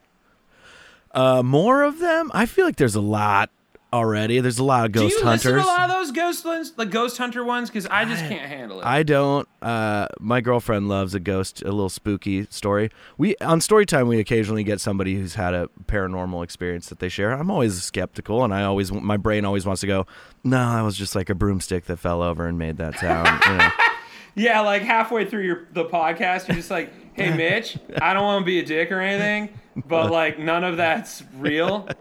Uh, 1.16 1.42
more 1.44 1.84
of 1.84 2.00
them. 2.00 2.30
I 2.34 2.46
feel 2.46 2.66
like 2.66 2.76
there's 2.76 2.96
a 2.96 3.02
lot 3.02 3.50
already. 3.94 4.42
There's 4.42 4.60
a 4.60 4.64
lot 4.64 4.86
of 4.86 4.92
ghost 4.92 5.16
Do 5.16 5.20
you 5.20 5.26
hunters. 5.26 5.46
listen 5.46 5.60
to 5.60 5.64
a 5.64 5.66
lot 5.66 5.90
of 5.90 5.96
those 5.96 6.12
ghost 6.12 6.44
ones, 6.44 6.74
like 6.76 6.90
ghost 6.92 7.18
hunter 7.18 7.44
ones? 7.46 7.70
Because 7.70 7.86
I 7.88 8.04
just 8.04 8.26
can't 8.26 8.48
handle 8.50 8.82
it. 8.82 8.86
I 8.86 9.04
don't. 9.04 9.48
Uh, 9.62 10.08
my 10.20 10.42
girlfriend 10.42 10.90
loves 10.90 11.16
a 11.16 11.20
ghost, 11.22 11.62
a 11.62 11.66
little 11.72 11.88
spooky 11.90 12.46
story. 12.50 12.90
We 13.18 13.38
on 13.38 13.62
story 13.62 13.86
time, 13.86 14.10
we 14.10 14.20
occasionally 14.20 14.66
get 14.66 14.82
somebody 14.82 15.16
who's 15.16 15.36
had 15.36 15.54
a 15.54 15.70
paranormal 15.86 16.44
experience 16.44 16.90
that 16.90 17.00
they 17.00 17.08
share. 17.10 17.32
I'm 17.32 17.50
always 17.50 17.82
skeptical, 17.82 18.44
and 18.44 18.54
I 18.54 18.64
always 18.64 18.92
my 18.92 19.16
brain 19.18 19.46
always 19.46 19.66
wants 19.66 19.80
to 19.82 19.88
go, 19.88 20.06
no, 20.44 20.58
that 20.74 20.82
was 20.82 20.98
just 20.98 21.16
like 21.16 21.30
a 21.30 21.36
broomstick 21.36 21.86
that 21.86 21.98
fell 21.98 22.22
over 22.22 22.46
and 22.46 22.60
made 22.60 22.76
that 22.78 23.00
sound. 23.00 23.42
you 23.46 23.54
know? 23.58 23.70
yeah, 24.36 24.62
like 24.62 24.82
halfway 24.84 25.26
through 25.26 25.44
your 25.44 25.68
the 25.74 25.86
podcast, 25.86 26.48
you're 26.48 26.58
just 26.58 26.72
like, 26.72 26.92
"Hey, 27.14 27.34
Mitch, 27.38 27.78
I 28.02 28.14
don't 28.14 28.24
want 28.24 28.44
to 28.44 28.46
be 28.46 28.60
a 28.60 28.66
dick 28.66 28.92
or 28.92 29.00
anything, 29.00 29.58
but 29.76 30.12
like 30.12 30.40
none 30.40 30.64
of 30.64 30.78
that's 30.78 31.24
real." 31.38 31.88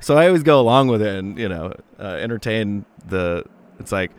So 0.00 0.16
I 0.16 0.28
always 0.28 0.42
go 0.42 0.58
along 0.58 0.88
with 0.88 1.02
it, 1.02 1.14
and 1.18 1.38
you 1.38 1.46
know, 1.46 1.74
uh, 1.98 2.04
entertain 2.04 2.86
the. 3.06 3.44
It's 3.78 3.92
like. 3.92 4.10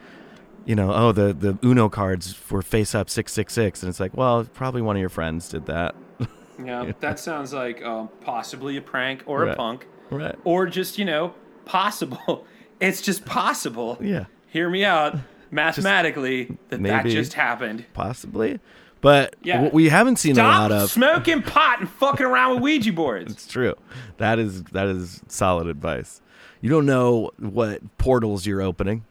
You 0.67 0.73
know, 0.76 0.91
oh 0.91 1.11
the 1.11 1.32
the 1.32 1.59
Uno 1.63 1.89
cards 1.89 2.36
were 2.49 2.63
face 2.63 2.95
up 2.95 3.07
six 3.07 3.32
six 3.32 3.53
six, 3.53 3.84
and 3.84 3.89
it's 3.89 3.99
like, 3.99 4.17
well, 4.17 4.45
probably 4.45 4.82
one 4.82 4.95
of 4.95 4.99
your 4.99 5.09
friends 5.09 5.47
did 5.47 5.67
that, 5.67 5.93
Yeah, 6.63 6.91
that 7.01 7.19
sounds 7.19 7.53
like 7.53 7.84
um, 7.84 8.09
possibly 8.21 8.78
a 8.78 8.82
prank 8.82 9.23
or 9.26 9.43
a 9.47 9.55
punk, 9.55 9.86
right? 10.09 10.36
or 10.43 10.65
just 10.67 10.97
you 10.97 11.05
know 11.05 11.34
possible. 11.65 12.45
It's 12.80 13.01
just 13.01 13.26
possible. 13.26 13.97
Yeah. 14.01 14.26
Hear 14.47 14.69
me 14.69 14.84
out. 14.84 15.15
Mathematically, 15.56 16.45
that 16.45 16.58
that 16.70 16.82
maybe. 16.82 17.12
just 17.12 17.34
happened. 17.34 17.86
possibly 17.93 18.60
But 19.01 19.36
Yeah. 19.43 19.62
what 19.62 19.74
we 19.74 19.89
haven't 19.89 20.18
seen 20.18 20.38
a 20.38 20.43
lot 20.43 20.72
of. 20.72 20.89
smoking 20.91 21.41
pot 21.41 21.80
and 21.80 21.89
fucking 21.89 22.26
around 22.26 22.56
with 22.56 22.64
Ouija 22.64 22.91
boards. 22.93 23.32
It's 23.32 23.47
true. 23.47 23.76
That 24.18 24.38
is 24.39 24.64
that 24.66 24.88
is 24.88 25.22
solid 25.28 25.68
advice. 25.68 26.22
You 26.62 26.70
don't 26.70 26.86
know 26.86 27.32
what 27.38 27.82
portals 27.97 28.45
you're 28.45 28.62
opening. 28.62 29.06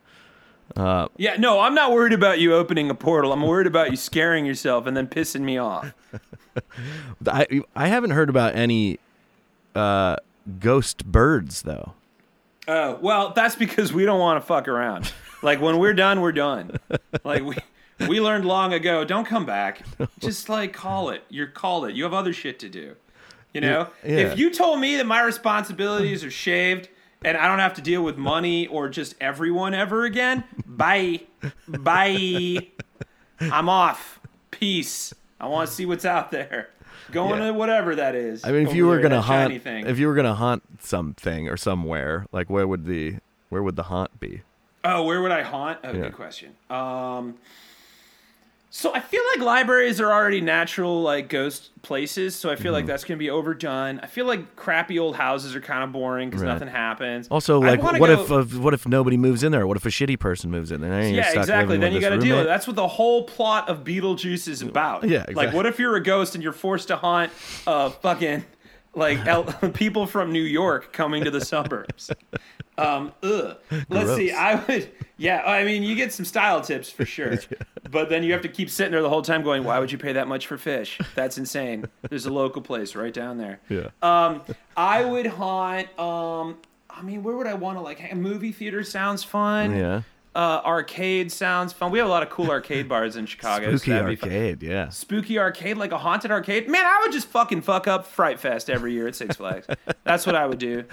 Yeah, 0.76 1.36
no, 1.38 1.60
I'm 1.60 1.74
not 1.74 1.92
worried 1.92 2.12
about 2.12 2.40
you 2.40 2.54
opening 2.54 2.90
a 2.90 2.94
portal. 2.94 3.32
I'm 3.32 3.42
worried 3.42 3.66
about 3.68 3.90
you 3.90 3.96
scaring 3.96 4.44
yourself 4.46 4.86
and 4.86 4.96
then 4.96 5.06
pissing 5.06 5.42
me 5.42 5.58
off. 5.58 5.94
I 7.26 7.62
I 7.76 7.88
haven't 7.88 8.10
heard 8.10 8.28
about 8.30 8.56
any 8.56 8.98
uh, 9.74 10.16
ghost 10.58 11.04
birds 11.06 11.62
though. 11.62 11.94
Oh, 12.66 12.98
well, 13.02 13.32
that's 13.36 13.54
because 13.56 13.92
we 13.92 14.04
don't 14.06 14.18
want 14.18 14.40
to 14.40 14.46
fuck 14.46 14.68
around. 14.68 15.12
Like 15.44 15.60
when 15.60 15.78
we're 15.78 15.94
done, 15.94 16.20
we're 16.20 16.32
done. 16.32 16.78
Like 17.22 17.44
we 17.44 17.56
we 18.08 18.20
learned 18.20 18.44
long 18.46 18.72
ago, 18.72 19.04
don't 19.04 19.26
come 19.26 19.44
back. 19.46 19.82
Just 20.18 20.48
like 20.48 20.72
call 20.72 21.10
it. 21.10 21.22
You're 21.28 21.46
called 21.46 21.86
it. 21.86 21.94
You 21.94 22.02
have 22.04 22.14
other 22.14 22.32
shit 22.32 22.58
to 22.60 22.68
do. 22.68 22.96
You 23.52 23.60
know? 23.60 23.88
Yeah. 24.02 24.16
If 24.32 24.38
you 24.38 24.50
told 24.50 24.80
me 24.80 24.96
that 24.96 25.06
my 25.06 25.22
responsibilities 25.22 26.24
are 26.24 26.30
shaved 26.30 26.88
and 27.24 27.36
I 27.36 27.46
don't 27.46 27.60
have 27.60 27.74
to 27.74 27.82
deal 27.82 28.02
with 28.02 28.16
money 28.16 28.66
or 28.66 28.88
just 28.88 29.14
everyone 29.20 29.74
ever 29.74 30.04
again, 30.04 30.42
bye. 30.66 31.20
Bye. 31.68 32.68
I'm 33.40 33.68
off. 33.68 34.20
Peace. 34.50 35.14
I 35.40 35.46
want 35.46 35.68
to 35.68 35.74
see 35.74 35.86
what's 35.86 36.04
out 36.04 36.30
there. 36.30 36.70
Going 37.12 37.40
Yeah. 37.40 37.48
to 37.48 37.52
whatever 37.52 37.94
that 37.96 38.14
is. 38.14 38.44
I 38.44 38.50
mean, 38.50 38.66
if 38.66 38.74
you 38.74 38.86
were 38.86 38.98
gonna 39.00 39.20
hunt, 39.20 39.52
if 39.52 39.98
you 39.98 40.08
were 40.08 40.14
gonna 40.14 40.34
hunt 40.34 40.62
something 40.80 41.48
or 41.48 41.56
somewhere, 41.56 42.26
like 42.32 42.48
where 42.48 42.66
would 42.66 42.86
the 42.86 43.16
where 43.50 43.62
would 43.62 43.76
the 43.76 43.84
haunt 43.84 44.18
be? 44.18 44.40
Oh, 44.84 45.02
where 45.04 45.22
would 45.22 45.32
I 45.32 45.42
haunt? 45.42 45.78
Oh, 45.82 45.92
Yeah. 45.92 46.02
good 46.02 46.12
question. 46.14 46.52
Um, 46.68 47.36
so 48.70 48.92
I 48.92 48.98
feel 49.00 49.22
like 49.32 49.40
libraries 49.40 50.00
are 50.00 50.10
already 50.12 50.40
natural 50.40 51.00
like 51.00 51.28
ghost 51.28 51.70
places, 51.82 52.34
so 52.34 52.50
I 52.50 52.56
feel 52.56 52.64
Mm-hmm. 52.66 52.72
like 52.74 52.86
that's 52.86 53.04
gonna 53.04 53.18
be 53.18 53.30
overdone. 53.30 54.00
I 54.02 54.06
feel 54.06 54.26
like 54.26 54.56
crappy 54.56 54.98
old 54.98 55.14
houses 55.14 55.54
are 55.54 55.60
kind 55.60 55.84
of 55.84 55.92
boring 55.92 56.28
because 56.28 56.42
Right. 56.42 56.52
nothing 56.52 56.66
happens. 56.68 57.28
Also, 57.28 57.60
like, 57.60 57.80
what 57.80 57.98
go- 57.98 58.04
if 58.24 58.32
uh, 58.32 58.42
what 58.60 58.74
if 58.74 58.86
nobody 58.88 59.16
moves 59.16 59.44
in 59.44 59.52
there? 59.52 59.64
What 59.66 59.76
if 59.76 59.86
a 59.86 59.90
shitty 59.90 60.18
person 60.18 60.50
moves 60.50 60.72
in 60.72 60.80
there? 60.80 60.90
Then 60.90 61.14
yeah, 61.14 61.22
stuck 61.30 61.42
exactly. 61.44 61.76
Then 61.78 61.92
with 61.94 62.02
you 62.02 62.08
got 62.08 62.16
this 62.16 62.24
to 62.24 62.28
deal 62.28 62.36
with 62.38 62.46
That's 62.46 62.66
what 62.66 62.74
the 62.76 62.88
whole 62.88 63.22
plot 63.24 63.68
of 63.68 63.84
Beetlejuice 63.84 64.48
is 64.48 64.60
about. 64.60 65.04
Yeah, 65.04 65.18
exactly. 65.20 65.34
Like, 65.46 65.54
what 65.54 65.66
if 65.66 65.78
you're 65.78 65.94
a 65.94 66.02
ghost 66.02 66.34
and 66.34 66.42
you're 66.42 66.52
forced 66.52 66.88
to 66.88 66.96
haunt 66.96 67.30
uh, 67.68 67.90
fucking 67.90 68.44
like 68.96 69.24
el- 69.24 69.44
people 69.74 70.06
from 70.08 70.32
New 70.32 70.42
York 70.42 70.92
coming 70.92 71.22
to 71.24 71.30
the 71.30 71.40
suburbs? 71.44 72.10
Um, 72.76 73.12
ugh. 73.22 73.56
Let's 73.88 74.14
see. 74.16 74.32
I 74.32 74.56
would. 74.64 74.90
Yeah, 75.16 75.42
I 75.44 75.62
mean, 75.64 75.84
you 75.84 75.94
get 75.94 76.12
some 76.12 76.24
style 76.24 76.60
tips 76.60 76.90
for 76.90 77.04
sure, 77.04 77.38
but 77.90 78.08
then 78.08 78.24
you 78.24 78.32
have 78.32 78.42
to 78.42 78.48
keep 78.48 78.68
sitting 78.68 78.90
there 78.90 79.02
the 79.02 79.08
whole 79.08 79.22
time 79.22 79.42
going, 79.44 79.62
"Why 79.62 79.78
would 79.78 79.92
you 79.92 79.98
pay 79.98 80.12
that 80.14 80.26
much 80.26 80.46
for 80.48 80.58
fish? 80.58 80.98
That's 81.14 81.38
insane." 81.38 81.84
There's 82.08 82.26
a 82.26 82.32
local 82.32 82.62
place 82.62 82.96
right 82.96 83.14
down 83.14 83.38
there. 83.38 83.60
Yeah. 83.68 83.90
Um, 84.02 84.42
I 84.76 85.04
would 85.04 85.26
haunt. 85.26 85.96
Um, 85.98 86.56
I 86.90 87.02
mean, 87.02 87.22
where 87.22 87.36
would 87.36 87.46
I 87.46 87.54
want 87.54 87.78
to 87.78 87.82
like? 87.82 88.00
A 88.10 88.14
movie 88.16 88.50
theater 88.52 88.82
sounds 88.82 89.22
fun. 89.22 89.76
yeah. 89.76 90.02
Uh, 90.34 90.60
arcade 90.64 91.30
sounds 91.30 91.72
fun. 91.72 91.92
We 91.92 91.98
have 91.98 92.08
a 92.08 92.10
lot 92.10 92.24
of 92.24 92.30
cool 92.30 92.50
arcade 92.50 92.88
bars 92.88 93.14
in 93.14 93.24
Chicago. 93.24 93.76
Spooky 93.76 93.92
fun. 93.92 94.04
arcade. 94.06 94.62
Yeah. 94.64 94.88
Spooky 94.88 95.38
arcade, 95.38 95.76
like 95.76 95.92
a 95.92 95.98
haunted 95.98 96.32
arcade. 96.32 96.68
Man, 96.68 96.84
I 96.84 97.00
would 97.02 97.12
just 97.12 97.28
fucking 97.28 97.62
fuck 97.62 97.86
up 97.86 98.04
Fright 98.04 98.40
Fest 98.40 98.68
every 98.68 98.92
year 98.94 99.06
at 99.06 99.14
Six 99.14 99.36
Flags. 99.38 99.68
That's 100.02 100.26
what 100.26 100.34
I 100.34 100.46
would 100.46 100.58
do. 100.58 100.84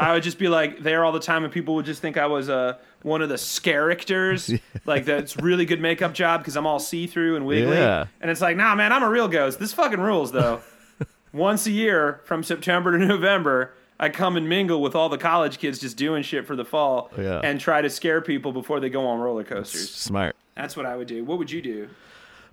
I 0.00 0.14
would 0.14 0.24
just 0.24 0.38
be 0.38 0.48
like 0.48 0.80
there 0.80 1.04
all 1.04 1.12
the 1.12 1.20
time, 1.20 1.44
and 1.44 1.52
people 1.52 1.76
would 1.76 1.86
just 1.86 2.02
think 2.02 2.16
I 2.16 2.26
was 2.26 2.48
uh, 2.48 2.74
one 3.02 3.22
of 3.22 3.28
the 3.28 3.60
characters, 3.62 4.52
like 4.84 5.04
that's 5.04 5.36
really 5.36 5.64
good 5.64 5.80
makeup 5.80 6.12
job 6.12 6.40
because 6.40 6.56
I'm 6.56 6.66
all 6.66 6.80
see 6.80 7.06
through 7.06 7.36
and 7.36 7.46
wiggly. 7.46 7.76
Yeah. 7.76 8.06
And 8.20 8.30
it's 8.30 8.40
like, 8.40 8.56
nah, 8.56 8.74
man, 8.74 8.92
I'm 8.92 9.04
a 9.04 9.08
real 9.10 9.28
ghost. 9.28 9.60
This 9.60 9.72
fucking 9.72 10.00
rules 10.00 10.32
though. 10.32 10.60
Once 11.32 11.66
a 11.66 11.70
year 11.70 12.20
from 12.24 12.42
September 12.42 12.98
to 12.98 13.04
November, 13.04 13.74
I 14.00 14.08
come 14.10 14.36
and 14.36 14.48
mingle 14.48 14.80
with 14.80 14.94
all 14.94 15.08
the 15.08 15.18
college 15.18 15.58
kids 15.58 15.78
just 15.78 15.96
doing 15.96 16.22
shit 16.22 16.46
for 16.46 16.54
the 16.54 16.64
fall 16.64 17.10
Yeah. 17.18 17.40
and 17.42 17.58
try 17.60 17.82
to 17.82 17.90
scare 17.90 18.20
people 18.20 18.52
before 18.52 18.78
they 18.80 18.88
go 18.90 19.06
on 19.06 19.18
roller 19.18 19.42
coasters. 19.44 19.90
Smart. 19.92 20.36
That's 20.54 20.76
what 20.76 20.86
I 20.86 20.96
would 20.96 21.08
do. 21.08 21.24
What 21.24 21.38
would 21.38 21.50
you 21.50 21.60
do? 21.62 21.88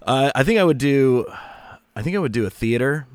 Uh, 0.04 0.32
I 0.36 0.44
think 0.44 0.60
I 0.60 0.64
would 0.64 0.78
do. 0.78 1.26
I 1.96 2.02
think 2.02 2.16
I 2.16 2.20
would 2.20 2.32
do 2.32 2.46
a 2.46 2.50
theater. 2.50 3.08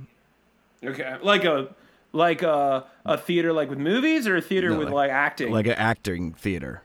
Okay, 0.84 1.16
like 1.22 1.44
a 1.44 1.68
like 2.12 2.42
a 2.42 2.84
a 3.04 3.18
theater 3.18 3.52
like 3.52 3.68
with 3.68 3.78
movies 3.78 4.26
or 4.26 4.36
a 4.36 4.40
theater 4.42 4.70
No, 4.70 4.78
with 4.78 4.88
like- 4.88 4.94
like 4.94 5.10
acting. 5.10 5.52
like 5.52 5.66
an 5.66 5.72
acting 5.74 6.32
theater. 6.32 6.82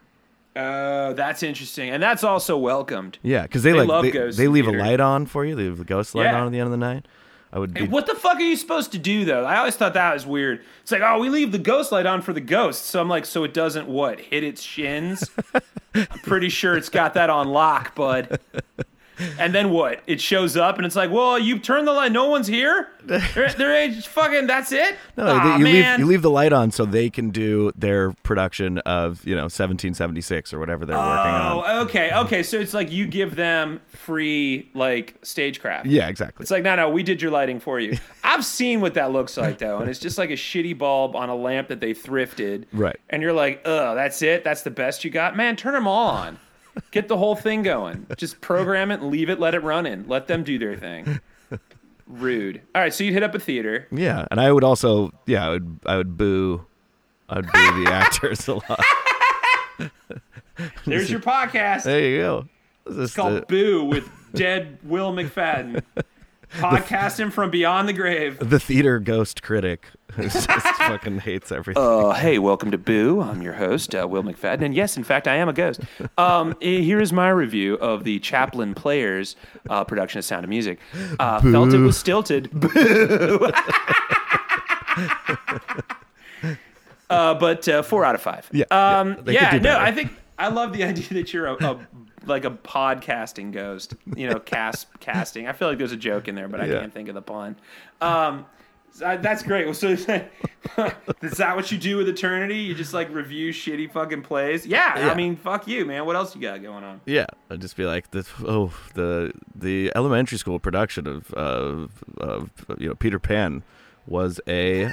oh, 0.55 1.13
that's 1.13 1.43
interesting, 1.43 1.89
and 1.89 2.01
that's 2.03 2.23
also 2.23 2.57
welcomed. 2.57 3.17
Yeah, 3.23 3.43
because 3.43 3.63
they, 3.63 3.71
They 3.71 3.79
like 3.79 3.87
love 3.87 4.03
they, 4.03 4.11
they 4.11 4.47
leave 4.47 4.65
theater. 4.65 4.79
a 4.79 4.81
light 4.81 4.99
on 4.99 5.25
for 5.25 5.45
you. 5.45 5.55
They 5.55 5.63
leave 5.63 5.79
a 5.79 5.83
ghost 5.85 6.13
light 6.15 6.23
Yeah. 6.25 6.39
on 6.41 6.47
at 6.47 6.51
the 6.51 6.59
end 6.59 6.67
of 6.67 6.71
the 6.71 6.77
night. 6.77 7.07
I 7.55 7.59
would 7.59 7.73
be. 7.73 7.87
What 7.87 8.05
the 8.05 8.15
fuck 8.15 8.35
are 8.35 8.41
you 8.41 8.57
supposed 8.57 8.91
to 8.91 8.97
do 8.97 9.23
though? 9.23 9.45
I 9.45 9.57
always 9.59 9.77
thought 9.77 9.93
that 9.93 10.13
was 10.13 10.25
weird. 10.25 10.61
It's 10.83 10.91
like, 10.91 11.01
oh, 11.01 11.19
we 11.19 11.29
leave 11.29 11.53
the 11.53 11.57
ghost 11.57 11.89
light 11.89 12.05
on 12.05 12.21
for 12.21 12.33
the 12.33 12.41
ghost. 12.41 12.83
So 12.85 12.99
I'm 12.99 13.07
like, 13.07 13.25
so 13.25 13.45
it 13.45 13.53
doesn't 13.53 13.87
what 13.87 14.19
hit 14.19 14.43
its 14.43 14.61
shins? 14.61 15.31
I'm 15.95 16.05
pretty 16.23 16.49
sure 16.49 16.75
it's 16.75 16.89
got 16.89 17.13
that 17.13 17.29
on 17.29 17.47
lock, 17.47 17.95
bud. 17.95 18.41
And 19.39 19.53
then 19.53 19.69
what? 19.69 20.01
It 20.07 20.19
shows 20.21 20.57
up 20.57 20.77
and 20.77 20.85
it's 20.85 20.95
like, 20.95 21.11
well, 21.11 21.39
you 21.39 21.59
turn 21.59 21.85
the 21.85 21.93
light. 21.93 22.11
No 22.11 22.27
one's 22.27 22.47
here. 22.47 22.89
There, 23.05 23.49
there 23.57 23.75
ain't 23.75 24.03
fucking. 24.03 24.47
That's 24.47 24.71
it. 24.71 24.95
No, 25.15 25.27
Aw, 25.27 25.57
you 25.57 25.63
leave 25.63 25.73
man. 25.73 25.99
you 25.99 26.05
leave 26.05 26.21
the 26.23 26.29
light 26.29 26.51
on 26.51 26.71
so 26.71 26.85
they 26.85 27.09
can 27.09 27.29
do 27.29 27.71
their 27.75 28.13
production 28.23 28.79
of 28.79 29.23
you 29.25 29.35
know 29.35 29.43
1776 29.43 30.53
or 30.53 30.59
whatever 30.59 30.85
they're 30.85 30.97
working 30.97 31.31
on. 31.31 31.63
Oh, 31.65 31.81
okay, 31.83 32.11
okay. 32.13 32.43
So 32.43 32.57
it's 32.59 32.73
like 32.73 32.91
you 32.91 33.05
give 33.05 33.35
them 33.35 33.79
free 33.87 34.69
like 34.73 35.17
stagecraft. 35.21 35.85
Yeah, 35.85 36.07
exactly. 36.07 36.43
It's 36.43 36.51
like, 36.51 36.63
no, 36.63 36.75
no, 36.75 36.89
we 36.89 37.03
did 37.03 37.21
your 37.21 37.31
lighting 37.31 37.59
for 37.59 37.79
you. 37.79 37.97
I've 38.23 38.43
seen 38.43 38.81
what 38.81 38.95
that 38.95 39.11
looks 39.11 39.37
like 39.37 39.59
though, 39.59 39.79
and 39.79 39.89
it's 39.89 39.99
just 39.99 40.17
like 40.17 40.31
a 40.31 40.33
shitty 40.33 40.77
bulb 40.77 41.15
on 41.15 41.29
a 41.29 41.35
lamp 41.35 41.67
that 41.67 41.79
they 41.79 41.93
thrifted. 41.93 42.65
Right. 42.73 42.99
And 43.09 43.21
you're 43.21 43.33
like, 43.33 43.61
oh, 43.65 43.95
that's 43.95 44.21
it. 44.21 44.43
That's 44.43 44.63
the 44.63 44.71
best 44.71 45.03
you 45.05 45.11
got, 45.11 45.37
man. 45.37 45.55
Turn 45.55 45.73
them 45.73 45.87
all 45.87 46.07
on. 46.09 46.39
Get 46.91 47.07
the 47.07 47.17
whole 47.17 47.35
thing 47.35 47.63
going. 47.63 48.05
Just 48.17 48.41
program 48.41 48.91
it 48.91 48.99
and 49.01 49.09
leave 49.09 49.29
it. 49.29 49.39
Let 49.39 49.55
it 49.55 49.63
run 49.63 49.85
in. 49.85 50.07
Let 50.07 50.27
them 50.27 50.43
do 50.43 50.57
their 50.59 50.75
thing. 50.75 51.19
Rude. 52.07 52.61
All 52.75 52.81
right, 52.81 52.93
so 52.93 53.03
you'd 53.03 53.13
hit 53.13 53.23
up 53.23 53.33
a 53.33 53.39
theater. 53.39 53.87
yeah, 53.91 54.25
and 54.29 54.39
I 54.39 54.51
would 54.51 54.63
also 54.63 55.11
yeah 55.25 55.47
I 55.47 55.49
would 55.51 55.79
I 55.85 55.97
would 55.97 56.17
boo 56.17 56.65
I 57.29 57.37
would 57.37 57.51
boo 57.51 57.83
the 57.83 57.89
actors 57.91 58.47
a 58.47 58.55
lot. 58.55 58.83
There's 60.85 61.09
your 61.09 61.19
podcast. 61.19 61.83
There 61.83 61.99
you 61.99 62.17
go. 62.17 62.47
This 62.85 63.05
It's 63.05 63.15
called 63.15 63.35
the, 63.35 63.45
Boo 63.47 63.83
with 63.85 64.07
dead 64.33 64.77
Will 64.83 65.11
McFadden. 65.13 65.81
Podcasting 66.53 67.31
from 67.31 67.49
beyond 67.51 67.87
the 67.89 67.93
grave. 67.93 68.37
the 68.39 68.59
theater 68.59 68.99
ghost 68.99 69.41
critic 69.43 69.87
who 70.13 70.23
just 70.23 70.47
fucking 70.49 71.19
hates 71.19 71.51
everything. 71.51 71.81
Uh, 71.83 72.11
hey, 72.13 72.39
welcome 72.39 72.71
to 72.71 72.77
Boo. 72.77 73.21
I'm 73.21 73.41
your 73.41 73.53
host, 73.53 73.93
uh, 73.95 74.07
Will 74.07 74.23
McFadden. 74.23 74.61
And 74.63 74.75
yes, 74.75 74.95
in 74.97 75.03
fact, 75.03 75.27
I 75.27 75.35
am 75.35 75.49
a 75.49 75.53
ghost. 75.53 75.81
Um, 76.17 76.55
here 76.61 77.01
is 77.01 77.11
my 77.11 77.29
review 77.29 77.75
of 77.75 78.03
the 78.03 78.19
Chaplin 78.19 78.73
Players 78.73 79.35
uh, 79.69 79.83
production 79.83 80.19
of 80.19 80.25
Sound 80.25 80.43
of 80.45 80.49
Music. 80.49 80.79
Uh, 81.19 81.41
felt 81.41 81.73
it 81.73 81.79
was 81.79 81.97
stilted. 81.97 82.49
Boo. 82.53 83.49
uh, 87.09 87.33
but 87.35 87.67
uh, 87.67 87.81
four 87.83 88.05
out 88.05 88.15
of 88.15 88.21
five. 88.21 88.47
Yeah, 88.51 88.65
yeah, 88.71 88.99
Um, 88.99 89.17
they 89.23 89.33
yeah, 89.33 89.57
no. 89.57 89.77
I 89.77 89.91
think 89.91 90.11
I 90.37 90.47
love 90.49 90.73
the 90.73 90.83
idea 90.83 91.07
that 91.09 91.33
you're 91.33 91.47
a, 91.47 91.53
a 91.55 91.87
like 92.25 92.45
a 92.45 92.51
podcasting 92.51 93.51
ghost. 93.51 93.95
You 94.15 94.29
know, 94.29 94.39
cast 94.39 94.87
casting. 94.99 95.47
I 95.47 95.53
feel 95.53 95.67
like 95.67 95.77
there's 95.77 95.91
a 95.91 95.97
joke 95.97 96.27
in 96.27 96.35
there, 96.35 96.47
but 96.47 96.61
I 96.61 96.65
Yeah. 96.65 96.79
can't 96.81 96.93
think 96.93 97.09
of 97.09 97.15
the 97.15 97.21
pun. 97.21 97.55
Um, 98.01 98.45
so 98.91 99.17
that's 99.21 99.43
great. 99.43 99.75
So 99.75 99.87
is 99.89 100.05
that 100.05 101.55
what 101.55 101.69
you 101.71 101.77
do 101.77 101.97
with 101.97 102.07
Eternity? 102.07 102.59
You 102.59 102.73
just 102.73 102.93
like 102.93 103.13
review 103.13 103.51
shitty 103.51 103.91
fucking 103.91 104.21
plays? 104.21 104.65
Yeah, 104.65 104.97
Yeah. 104.99 105.11
I 105.11 105.15
mean, 105.15 105.35
fuck 105.35 105.67
you, 105.67 105.83
man. 105.85 106.05
What 106.05 106.15
else 106.15 106.33
you 106.33 106.41
got 106.41 106.61
going 106.61 106.83
on? 106.85 107.01
Yeah, 107.05 107.25
I'd 107.49 107.59
just 107.59 107.75
be 107.75 107.83
like 107.85 108.11
the 108.11 108.25
oh 108.47 108.73
the 108.93 109.33
the 109.53 109.91
elementary 109.95 110.37
school 110.37 110.59
production 110.59 111.07
of 111.07 111.33
of, 111.33 112.03
of 112.17 112.49
you 112.77 112.87
know 112.87 112.95
Peter 112.95 113.19
Pan 113.19 113.63
was 114.07 114.39
a 114.47 114.89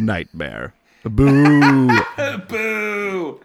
nightmare. 0.00 0.74
Boo! 1.04 1.88
Boo! 2.48 3.40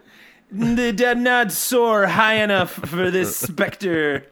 They 0.56 0.92
did 0.92 1.18
not 1.18 1.50
soar 1.50 2.06
high 2.06 2.34
enough 2.34 2.70
for 2.72 3.10
this 3.10 3.36
specter. 3.36 4.26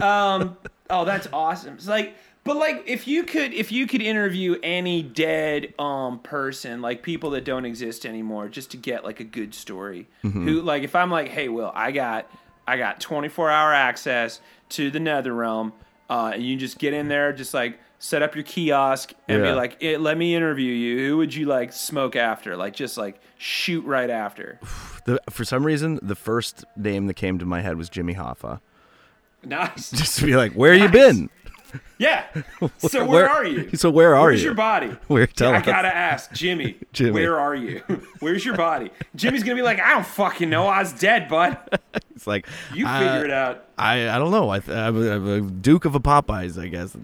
um. 0.00 0.56
Oh, 0.90 1.04
that's 1.06 1.26
awesome. 1.32 1.74
It's 1.74 1.88
like, 1.88 2.14
but 2.44 2.56
like, 2.56 2.82
if 2.86 3.06
you 3.06 3.22
could, 3.22 3.54
if 3.54 3.72
you 3.72 3.86
could 3.86 4.02
interview 4.02 4.56
any 4.62 5.02
dead 5.02 5.72
um 5.78 6.18
person, 6.18 6.82
like 6.82 7.02
people 7.02 7.30
that 7.30 7.44
don't 7.44 7.64
exist 7.64 8.04
anymore, 8.04 8.48
just 8.48 8.72
to 8.72 8.76
get 8.76 9.04
like 9.04 9.20
a 9.20 9.24
good 9.24 9.54
story. 9.54 10.08
Who, 10.22 10.60
like, 10.60 10.82
if 10.82 10.94
I'm 10.94 11.10
like, 11.10 11.28
hey, 11.28 11.48
Will, 11.48 11.70
I 11.74 11.92
got, 11.92 12.30
I 12.66 12.76
got 12.76 13.00
24 13.00 13.50
hour 13.50 13.72
access 13.72 14.40
to 14.70 14.90
the 14.90 15.00
Nether 15.00 15.32
Realm, 15.32 15.72
uh, 16.10 16.32
and 16.34 16.42
you 16.42 16.56
just 16.56 16.78
get 16.78 16.92
in 16.92 17.08
there, 17.08 17.32
just 17.32 17.54
like 17.54 17.78
set 18.02 18.20
up 18.20 18.34
your 18.34 18.42
kiosk 18.42 19.12
and 19.28 19.44
be 19.44 19.52
like, 19.52 19.80
let 19.80 20.18
me 20.18 20.34
interview 20.34 20.72
you. 20.72 21.06
Who 21.06 21.16
would 21.18 21.32
you 21.32 21.46
like 21.46 21.72
smoke 21.72 22.16
after? 22.16 22.56
Like, 22.56 22.74
just 22.74 22.98
like 22.98 23.20
shoot 23.38 23.84
right 23.84 24.10
after. 24.10 24.58
the, 25.04 25.20
for 25.30 25.44
some 25.44 25.64
reason, 25.64 26.00
the 26.02 26.16
first 26.16 26.64
name 26.76 27.06
that 27.06 27.14
came 27.14 27.38
to 27.38 27.46
my 27.46 27.60
head 27.60 27.76
was 27.76 27.88
Jimmy 27.88 28.14
Hoffa. 28.16 28.60
Nice. 29.44 29.90
Just 29.92 30.18
to 30.18 30.26
be 30.26 30.36
like, 30.36 30.52
where 30.52 30.74
you 30.74 30.88
been? 30.88 31.30
Yeah. 31.98 32.24
So 32.78 33.04
where, 33.04 33.24
Where- 33.24 33.28
are 33.28 33.44
you? 33.44 33.70
so 33.76 33.88
where 33.90 34.14
are 34.16 34.22
Where's 34.22 34.42
you? 34.42 34.42
Where's 34.42 34.44
your 34.44 34.54
body? 34.54 34.86
Where- 35.06 35.26
tell 35.28 35.54
I 35.54 35.60
gotta 35.60 35.94
ask, 35.94 36.32
Jimmy, 36.32 36.76
Jimmy. 36.92 37.12
Where 37.12 37.38
are 37.40 37.54
you? 37.54 37.78
Where's 38.20 38.44
your 38.44 38.56
body? 38.56 38.90
Jimmy's 39.16 39.42
gonna 39.44 39.54
be 39.56 39.62
like, 39.62 39.80
I 39.80 39.94
don't 39.94 40.06
fucking 40.06 40.50
know. 40.50 40.66
I 40.66 40.80
was 40.80 40.92
dead, 40.92 41.28
bud. 41.28 41.56
It's 42.14 42.26
like 42.26 42.46
You 42.74 42.86
uh, 42.86 42.98
figure 42.98 43.24
it 43.24 43.30
out. 43.30 43.64
I 43.78 44.08
I 44.10 44.18
don't 44.18 44.30
know. 44.32 44.50
I, 44.50 44.58
th- 44.60 44.76
I'm, 44.76 44.96
a, 45.02 45.10
I'm 45.12 45.28
a 45.28 45.40
Duke 45.40 45.84
of 45.84 45.94
a 45.94 46.00
Popeyes, 46.00 46.60
I 46.60 46.68
guess. 46.68 46.96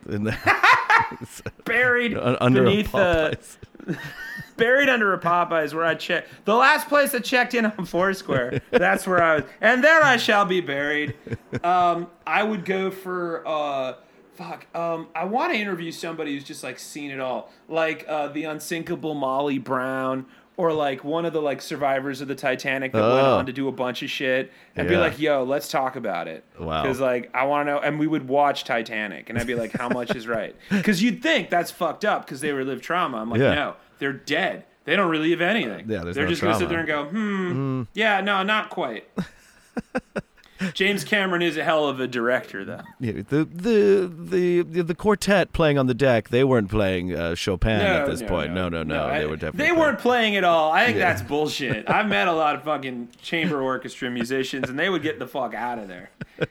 The, 1.21 1.53
Buried 1.65 2.17
under 2.17 2.63
a 2.63 2.65
beneath 2.71 2.95
uh, 2.95 3.31
Popeyes. 3.31 3.57
buried 4.57 4.89
under 4.89 5.15
a 5.15 5.19
Popeyes 5.19 5.73
where 5.73 5.85
I 5.85 5.95
checked. 5.95 6.29
The 6.45 6.55
last 6.55 6.89
place 6.89 7.15
I 7.15 7.21
checked 7.21 7.55
in 7.55 7.65
on 7.67 7.87
Foursquare. 7.87 8.61
that's 8.71 9.07
where 9.07 9.23
I 9.23 9.37
was, 9.37 9.45
and 9.61 9.83
there 9.83 10.03
I 10.03 10.17
shall 10.17 10.45
be 10.45 10.61
buried. 10.61 11.15
Um, 11.63 12.09
I 12.27 12.43
would 12.43 12.65
go 12.65 12.91
for 12.91 13.47
uh, 13.47 13.95
fuck. 14.35 14.67
Um, 14.75 15.09
I 15.15 15.25
want 15.25 15.53
to 15.53 15.59
interview 15.59 15.91
somebody 15.91 16.35
who's 16.35 16.45
just 16.45 16.63
like 16.63 16.79
seen 16.79 17.11
it 17.11 17.21
all, 17.21 17.51
like 17.69 18.05
uh, 18.09 18.29
the 18.29 18.45
unsinkable 18.45 19.15
Molly 19.15 19.59
Brown. 19.59 20.27
Or 20.59 20.73
like 20.73 21.05
one 21.05 21.25
of 21.25 21.33
the 21.33 21.41
like 21.41 21.63
survivors 21.63 22.21
of 22.21 22.27
the 22.27 22.35
Titanic 22.35 22.91
that 22.93 23.01
went 23.01 23.27
Oh. 23.27 23.37
on 23.39 23.47
to 23.47 23.53
do 23.53 23.69
a 23.69 23.73
bunch 23.73 24.03
of 24.03 24.11
shit, 24.11 24.53
and 24.75 24.89
be 24.89 24.97
like, 24.97 25.17
"Yo, 25.21 25.45
let's 25.45 25.69
talk 25.69 25.95
about 25.95 26.27
it." 26.27 26.45
Wow. 26.59 26.83
Because 26.83 26.99
like 27.01 27.31
I 27.33 27.47
want 27.47 27.69
to 27.69 27.75
know, 27.75 27.79
and 27.79 27.97
we 27.97 28.09
would 28.09 28.27
watch 28.29 28.65
Titanic, 28.65 29.31
and 29.31 29.39
I'd 29.39 29.47
be 29.47 29.55
like, 29.55 29.73
"How 29.73 29.89
much 29.89 30.15
is 30.17 30.27
right?" 30.27 30.57
Because 30.71 31.01
you'd 31.01 31.23
think 31.23 31.49
that's 31.49 31.71
fucked 31.71 32.05
up 32.05 32.27
because 32.27 32.41
they 32.41 32.51
relive 32.53 32.83
trauma. 32.83 33.19
I'm 33.19 33.31
like, 33.31 33.41
Yeah. 33.41 33.55
no, 33.55 33.75
they're 34.01 34.13
dead. 34.13 34.65
They 34.85 34.97
don't 34.97 35.11
relive 35.11 35.41
anything. 35.41 35.89
Yeah, 35.89 36.03
there's 36.03 36.17
they're 36.17 36.25
no 36.25 36.31
just 36.31 36.43
gonna 36.43 36.59
sit 36.59 36.69
there 36.69 36.81
and 36.81 36.89
go, 36.89 37.05
hmm, 37.05 37.83
yeah, 37.95 38.21
no, 38.21 38.43
not 38.43 38.69
quite. 38.69 39.05
James 40.75 41.05
Cameron 41.05 41.43
is 41.43 41.57
a 41.57 41.65
hell 41.65 41.89
of 41.89 42.01
a 42.01 42.07
director, 42.09 42.65
though. 42.65 42.81
Yeah, 43.01 43.23
the, 43.29 43.45
the 43.45 44.13
the 44.13 44.63
the 44.63 44.83
the 44.83 44.95
quartet 44.95 45.53
playing 45.53 45.79
on 45.79 45.87
the 45.87 45.95
deck. 45.95 46.29
They 46.31 46.43
weren't 46.45 46.69
playing 46.69 47.15
uh, 47.15 47.35
Chopin 47.35 47.81
at 47.81 48.07
this 48.07 48.23
point. 48.23 48.53
No, 48.53 48.69
no, 48.69 48.83
no. 48.83 49.07
I- 49.07 49.19
they 49.21 49.27
were 49.27 49.37
definitely. 49.37 49.59
They 49.59 49.65
playing- 49.71 49.79
weren't 49.81 49.99
playing 49.99 50.37
at 50.37 50.45
all. 50.45 50.73
I 50.73 50.87
think 50.87 50.99
Yeah. 50.99 51.09
that's 51.11 51.23
bullshit. 51.23 51.89
I've 51.89 52.09
met 52.09 52.29
a 52.29 52.33
lot 52.33 52.55
of 52.57 52.63
fucking 52.65 53.09
chamber 53.23 53.61
orchestra 53.63 54.11
musicians, 54.11 54.69
and 54.69 54.79
they 54.79 54.89
would 54.91 55.03
get 55.03 55.19
the 55.19 55.27
fuck 55.27 55.55
out 55.55 55.79
of 55.79 55.89
there. 55.89 56.11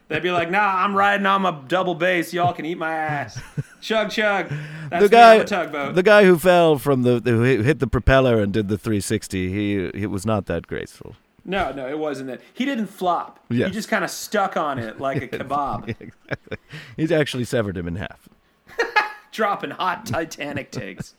They'd 0.10 0.24
be 0.24 0.32
like, 0.32 0.50
"Nah, 0.52 0.84
I'm 0.84 0.96
riding 0.96 1.26
on 1.26 1.42
my 1.44 1.52
double 1.68 1.96
bass. 1.96 2.34
Y'all 2.34 2.54
can 2.54 2.66
eat 2.66 2.78
my 2.78 2.94
ass. 2.94 3.40
Chug 3.82 4.10
chug." 4.10 4.50
That's 4.90 5.04
The 5.04 5.10
guy, 5.10 5.44
tugboat. 5.44 5.96
the 5.96 6.04
guy 6.04 6.24
who 6.24 6.38
fell 6.38 6.78
from 6.78 7.04
the, 7.04 7.22
who 7.24 7.42
hit 7.44 7.66
hit 7.66 7.80
the 7.80 7.88
propeller 7.88 8.40
and 8.42 8.54
did 8.54 8.70
the 8.70 8.78
360. 8.78 9.50
He 9.52 10.00
he 10.00 10.06
was 10.08 10.26
not 10.26 10.46
that 10.46 10.66
graceful. 10.68 11.16
No, 11.48 11.72
no, 11.72 11.88
it 11.88 11.98
wasn't 11.98 12.28
that. 12.28 12.42
He 12.54 12.66
didn't 12.66 12.88
flop. 12.88 13.40
Yeah. 13.50 13.68
He 13.68 13.72
just 13.72 13.88
kind 13.88 14.04
of 14.04 14.12
stuck 14.12 14.58
on 14.58 14.78
it 14.78 15.00
like 15.00 15.24
a 15.24 15.28
kebab, 15.28 15.88
exactly. 16.00 16.58
He's 16.98 17.12
actually 17.12 17.46
severed 17.46 17.78
him 17.78 17.88
in 17.88 17.96
half. 17.96 18.28
dropping 19.32 19.72
hot 19.72 20.06
Titanic 20.06 20.72
takes. 20.72 21.16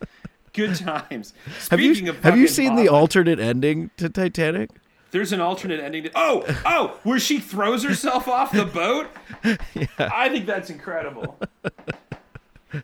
Good 0.53 0.77
times. 0.77 1.33
Have 1.71 1.81
Speaking 1.81 2.07
you 2.07 2.11
of 2.13 2.23
have 2.23 2.37
you 2.37 2.49
seen 2.49 2.77
the 2.77 2.89
alternate 2.89 3.41
ending 3.41 3.91
to 3.97 4.09
Titanic? 4.09 4.71
There's 5.11 5.33
an 5.33 5.41
alternate 5.41 5.81
ending. 5.81 6.05
To, 6.05 6.11
oh, 6.15 6.45
oh, 6.67 6.99
where 7.03 7.19
she 7.19 7.39
throws 7.39 7.83
herself 7.83 8.29
off 8.29 8.53
the 8.53 8.67
boat. 8.67 9.09
Yeah. 9.45 9.87
I 9.99 10.29
think 10.29 10.45
that's 10.45 10.69
incredible. 10.69 11.39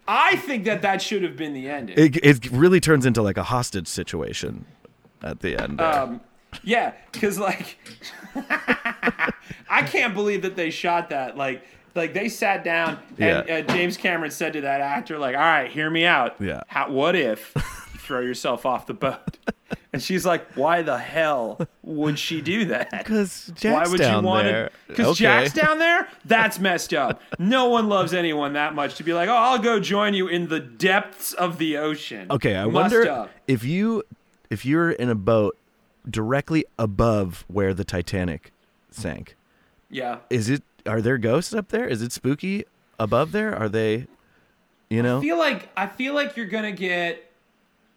I 0.09 0.37
think 0.37 0.65
that 0.65 0.81
that 0.83 1.03
should 1.03 1.23
have 1.23 1.37
been 1.37 1.53
the 1.53 1.69
ending. 1.69 1.99
It 1.99 2.17
it 2.23 2.51
really 2.51 2.81
turns 2.81 3.05
into 3.05 3.21
like 3.21 3.37
a 3.37 3.43
hostage 3.43 3.89
situation 3.89 4.65
at 5.23 5.41
the 5.41 5.61
end. 5.61 5.81
Um, 5.81 6.21
yeah, 6.63 6.93
because 7.13 7.39
like, 7.39 7.77
I 9.69 9.83
can't 9.87 10.15
believe 10.15 10.43
that 10.43 10.57
they 10.57 10.71
shot 10.71 11.11
that. 11.11 11.37
Like, 11.37 11.65
like 11.95 12.15
they 12.15 12.29
sat 12.29 12.65
down 12.65 12.99
and 13.19 13.47
Yeah. 13.49 13.57
uh, 13.59 13.63
James 13.75 13.97
Cameron 13.97 14.31
said 14.31 14.53
to 14.55 14.61
that 14.63 14.81
actor, 14.81 15.19
like, 15.19 15.35
"All 15.37 15.41
right, 15.43 15.71
hear 15.71 15.89
me 15.91 16.05
out. 16.05 16.37
Yeah. 16.41 16.63
How, 16.67 16.91
what 16.91 17.15
if 17.17 17.53
you 17.57 17.99
throw 17.99 18.21
yourself 18.21 18.67
off 18.67 18.87
the 18.87 18.95
boat?" 18.95 19.39
And 19.93 20.03
she's 20.03 20.27
like, 20.27 20.53
"Why 20.55 20.83
the 20.83 20.99
hell 20.99 21.61
would 21.83 22.19
she 22.19 22.41
do 22.41 22.65
that?" 22.67 22.91
Because 22.91 23.49
Why 23.49 23.55
Jack's 23.61 23.91
would 23.91 23.99
down 24.01 24.25
you 24.25 24.29
want 24.29 24.47
there. 24.47 24.71
Because 24.89 25.07
Okay. 25.09 25.25
Jack's 25.25 25.53
down 25.53 25.79
there. 25.79 26.09
That's 26.25 26.59
messed 26.59 26.93
up. 26.95 27.21
No 27.39 27.67
one 27.69 27.89
loves 27.89 28.13
anyone 28.13 28.55
that 28.55 28.75
much 28.75 28.97
to 28.97 29.05
be 29.05 29.13
like, 29.15 29.29
"Oh, 29.29 29.35
I'll 29.37 29.59
go 29.61 29.79
join 29.79 30.15
you 30.15 30.27
in 30.29 30.49
the 30.49 30.59
depths 30.61 31.33
of 31.33 31.59
the 31.59 31.77
ocean." 31.79 32.27
Okay, 32.31 32.57
I 32.57 32.65
Must 32.65 32.75
wonder 32.75 33.09
up. 33.11 33.31
if 33.47 33.63
you 33.65 34.03
if 34.51 34.67
you're 34.67 34.91
in 34.91 35.09
a 35.11 35.15
boat 35.15 35.57
directly 36.09 36.65
above 36.79 37.45
where 37.49 37.75
the 37.75 37.85
Titanic 37.85 38.53
sank. 38.91 39.37
Yeah. 39.91 40.19
Is 40.31 40.49
it 40.49 40.63
are 40.87 41.01
there 41.01 41.19
ghosts 41.19 41.55
up 41.55 41.69
there? 41.69 41.87
Is 41.87 42.03
it 42.03 42.13
spooky 42.13 42.65
above 42.99 43.33
there? 43.33 43.55
Are 43.55 43.69
they 43.69 44.07
you 44.91 45.03
know? 45.03 45.19
I 45.19 45.23
feel 45.23 45.39
like 45.39 45.69
I 45.77 45.87
feel 45.87 46.15
like 46.15 46.37
you're 46.37 46.47
gonna 46.47 46.73
get. 46.73 47.31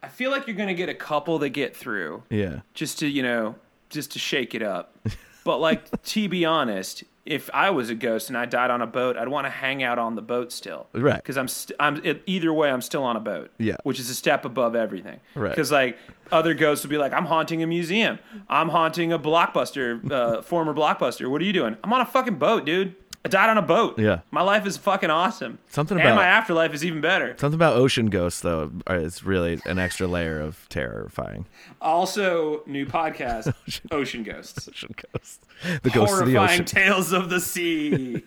I 0.02 0.08
feel 0.10 0.32
like 0.32 0.48
you're 0.48 0.56
gonna 0.56 0.74
get 0.74 0.90
a 0.90 0.94
couple 0.94 1.40
that 1.40 1.50
get 1.50 1.76
through 1.76 2.24
yeah. 2.30 2.60
just 2.74 3.00
to 3.00 3.08
you 3.08 3.24
know 3.24 3.56
just 3.90 4.12
to 4.12 4.20
shake 4.20 4.56
it 4.56 4.62
up. 4.62 4.96
But 5.44 5.62
like 5.62 6.04
to 6.04 6.28
be 6.28 6.44
honest, 6.44 7.06
if 7.28 7.50
I 7.54 7.70
was 7.70 7.90
a 7.90 7.96
ghost 7.96 8.30
and 8.30 8.38
I 8.38 8.46
died 8.46 8.72
on 8.72 8.82
a 8.82 8.88
boat, 8.88 9.18
I'd 9.18 9.28
want 9.28 9.46
to 9.46 9.50
hang 9.52 9.84
out 9.84 10.00
on 10.00 10.16
the 10.16 10.22
boat 10.22 10.52
still, 10.52 10.88
Right. 10.94 11.16
Because 11.18 11.38
I'm 11.38 11.48
st- 11.48 11.76
I'm 11.80 12.04
it, 12.06 12.24
either 12.26 12.52
way, 12.54 12.72
I'm 12.72 12.82
still 12.82 13.04
on 13.04 13.16
a 13.16 13.20
boat, 13.20 13.52
Yeah. 13.58 13.76
which 13.84 14.00
is 14.00 14.10
a 14.10 14.16
step 14.16 14.46
above 14.46 14.76
everything, 14.76 15.20
Right. 15.36 15.50
Because 15.50 15.72
like 15.72 15.98
other 16.32 16.54
ghosts 16.54 16.84
would 16.86 16.90
be 16.90 16.98
like, 16.98 17.14
I'm 17.14 17.26
haunting 17.26 17.62
a 17.64 17.68
museum, 17.68 18.20
I'm 18.50 18.70
haunting 18.70 19.12
a 19.14 19.20
blockbuster, 19.20 20.10
uh, 20.12 20.42
former 20.42 20.74
blockbuster. 20.74 21.30
What 21.30 21.42
are 21.42 21.46
you 21.46 21.54
doing? 21.54 21.78
I'm 21.84 21.92
on 21.94 22.02
a 22.02 22.06
fucking 22.06 22.36
boat, 22.36 22.66
dude. 22.66 22.96
I 23.26 23.30
died 23.30 23.50
on 23.50 23.58
a 23.58 23.62
boat. 23.62 24.00
Yeah. 24.00 24.20
my 24.32 24.42
life 24.42 24.66
is 24.66 24.78
fucking 24.78 25.10
awesome. 25.10 25.60
Something 25.70 25.98
and 26.00 26.08
about- 26.08 26.16
my 26.16 26.26
afterlife 26.26 26.74
is 26.74 26.86
even 26.86 27.02
better. 27.02 27.36
Something 27.38 27.56
about 27.58 27.76
ocean 27.76 28.06
ghosts 28.08 28.40
though 28.42 28.72
is 28.90 29.24
really 29.24 29.60
an 29.66 29.80
extra 29.80 30.08
layer 30.08 30.40
of 30.40 30.68
terrifying. 30.70 31.46
Also, 31.82 32.64
new 32.66 32.86
podcast, 32.86 33.54
Ocean 33.92 34.24
Ghosts. 34.24 34.68
Ocean 34.70 34.96
ghosts. 35.14 35.40
The 35.84 35.90
ghosts 35.90 36.20
of 36.20 36.26
the 36.28 36.34
Horrifying 36.36 36.62
ocean. 36.62 36.66
tales 36.66 37.12
of 37.12 37.30
the 37.30 37.40
sea. 37.42 38.24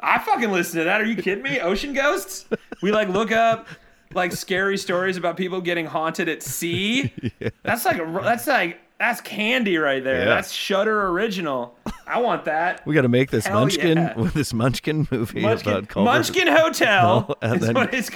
I 0.00 0.18
fucking 0.18 0.50
listen 0.50 0.78
to 0.78 0.84
that. 0.84 1.00
Are 1.00 1.04
you 1.06 1.16
kidding 1.16 1.42
me? 1.44 1.60
Ocean 1.60 1.92
ghosts? 1.92 2.46
We 2.82 2.92
like 2.92 3.08
look 3.08 3.32
up 3.32 3.66
like 4.14 4.32
scary 4.32 4.76
stories 4.78 5.16
about 5.16 5.36
people 5.36 5.60
getting 5.60 5.86
haunted 5.86 6.28
at 6.28 6.42
sea. 6.42 7.12
That's 7.62 7.84
like 7.84 7.98
a, 7.98 8.20
that's 8.24 8.46
like 8.46 8.80
that's 9.00 9.20
candy 9.22 9.78
right 9.78 10.04
there. 10.04 10.20
Yeah. 10.20 10.24
That's 10.26 10.52
Shudder 10.52 11.08
original. 11.08 11.74
I 12.06 12.20
want 12.20 12.44
that. 12.44 12.82
we 12.86 12.94
got 12.94 13.02
to 13.02 13.08
make 13.08 13.30
this 13.30 13.46
Hell 13.46 13.60
Munchkin 13.60 13.96
yeah. 13.96 14.16
with 14.16 14.34
this 14.34 14.52
Munchkin 14.52 15.08
movie 15.10 15.40
Munchkin, 15.40 15.72
about 15.72 15.88
Culver- 15.88 16.04
Munchkin 16.12 16.46
Hotel 16.46 17.34
and 17.42 17.56
is 17.56 17.66
then- 17.66 17.74
what 17.74 17.92
it's 17.94 18.10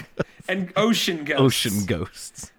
and 0.47 0.71
ocean 0.77 1.25
ghosts. 1.25 1.41
ocean 1.67 1.87
ghosts. 1.87 2.53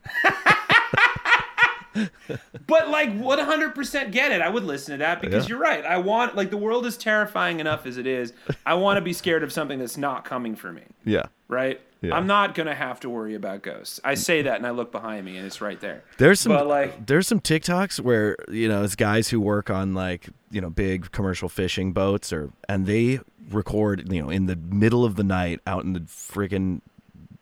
But 2.67 2.89
like 2.89 3.09
100% 3.17 4.11
get 4.11 4.31
it. 4.33 4.41
I 4.41 4.49
would 4.49 4.63
listen 4.65 4.93
to 4.93 4.97
that 4.97 5.21
because 5.21 5.45
Yeah. 5.45 5.49
you're 5.49 5.59
right. 5.59 5.85
I 5.85 5.97
want 5.97 6.35
like 6.35 6.49
the 6.49 6.57
world 6.57 6.85
is 6.85 6.97
terrifying 6.97 7.59
enough 7.61 7.85
as 7.85 7.97
it 7.97 8.05
is. 8.07 8.33
I 8.65 8.73
want 8.73 8.97
to 8.97 9.01
be 9.01 9.13
scared 9.13 9.43
of 9.43 9.53
something 9.53 9.79
that's 9.79 9.95
not 9.95 10.25
coming 10.25 10.55
for 10.55 10.73
me, 10.73 10.81
Yeah. 11.05 11.23
right? 11.47 11.79
Yeah. 12.05 12.15
I'm 12.15 12.27
not 12.27 12.55
going 12.55 12.67
to 12.67 12.75
have 12.75 12.99
to 13.01 13.09
worry 13.09 13.35
about 13.35 13.61
ghosts. 13.63 13.99
I 14.03 14.15
say 14.15 14.41
that 14.43 14.57
and 14.57 14.65
I 14.65 14.71
look 14.71 14.91
behind 14.91 15.25
me 15.25 15.37
and 15.37 15.45
it's 15.45 15.61
right 15.61 15.79
there. 15.79 16.03
There's 16.17 16.39
some 16.39 16.51
But, 16.51 16.67
like- 16.67 17.05
there's 17.05 17.27
some 17.27 17.39
TikToks 17.39 17.99
where 17.99 18.35
you 18.49 18.67
know 18.67 18.83
it's 18.83 18.95
guys 18.95 19.29
who 19.29 19.39
work 19.41 19.69
on 19.69 19.93
like 19.93 20.27
you 20.51 20.61
know 20.61 20.69
big 20.69 21.11
commercial 21.11 21.49
fishing 21.49 21.91
boats 21.93 22.31
or 22.31 22.51
and 22.69 22.85
they 22.85 23.19
record 23.51 24.11
you 24.11 24.21
know 24.21 24.29
in 24.29 24.45
the 24.47 24.55
middle 24.55 25.05
of 25.05 25.15
the 25.15 25.23
night 25.23 25.59
out 25.67 25.83
in 25.83 25.93
the 25.93 25.99
freaking 26.01 26.81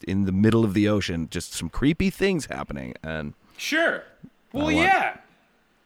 in 0.08 0.26
the 0.26 0.32
middle 0.34 0.66
of 0.66 0.74
the 0.74 0.88
ocean 0.88 1.28
just 1.32 1.54
some 1.54 1.70
creepy 1.70 2.10
things 2.10 2.48
happening 2.48 2.94
and 3.04 3.34
Sure. 3.56 4.04
Well, 4.52 4.72
yeah. 4.72 5.18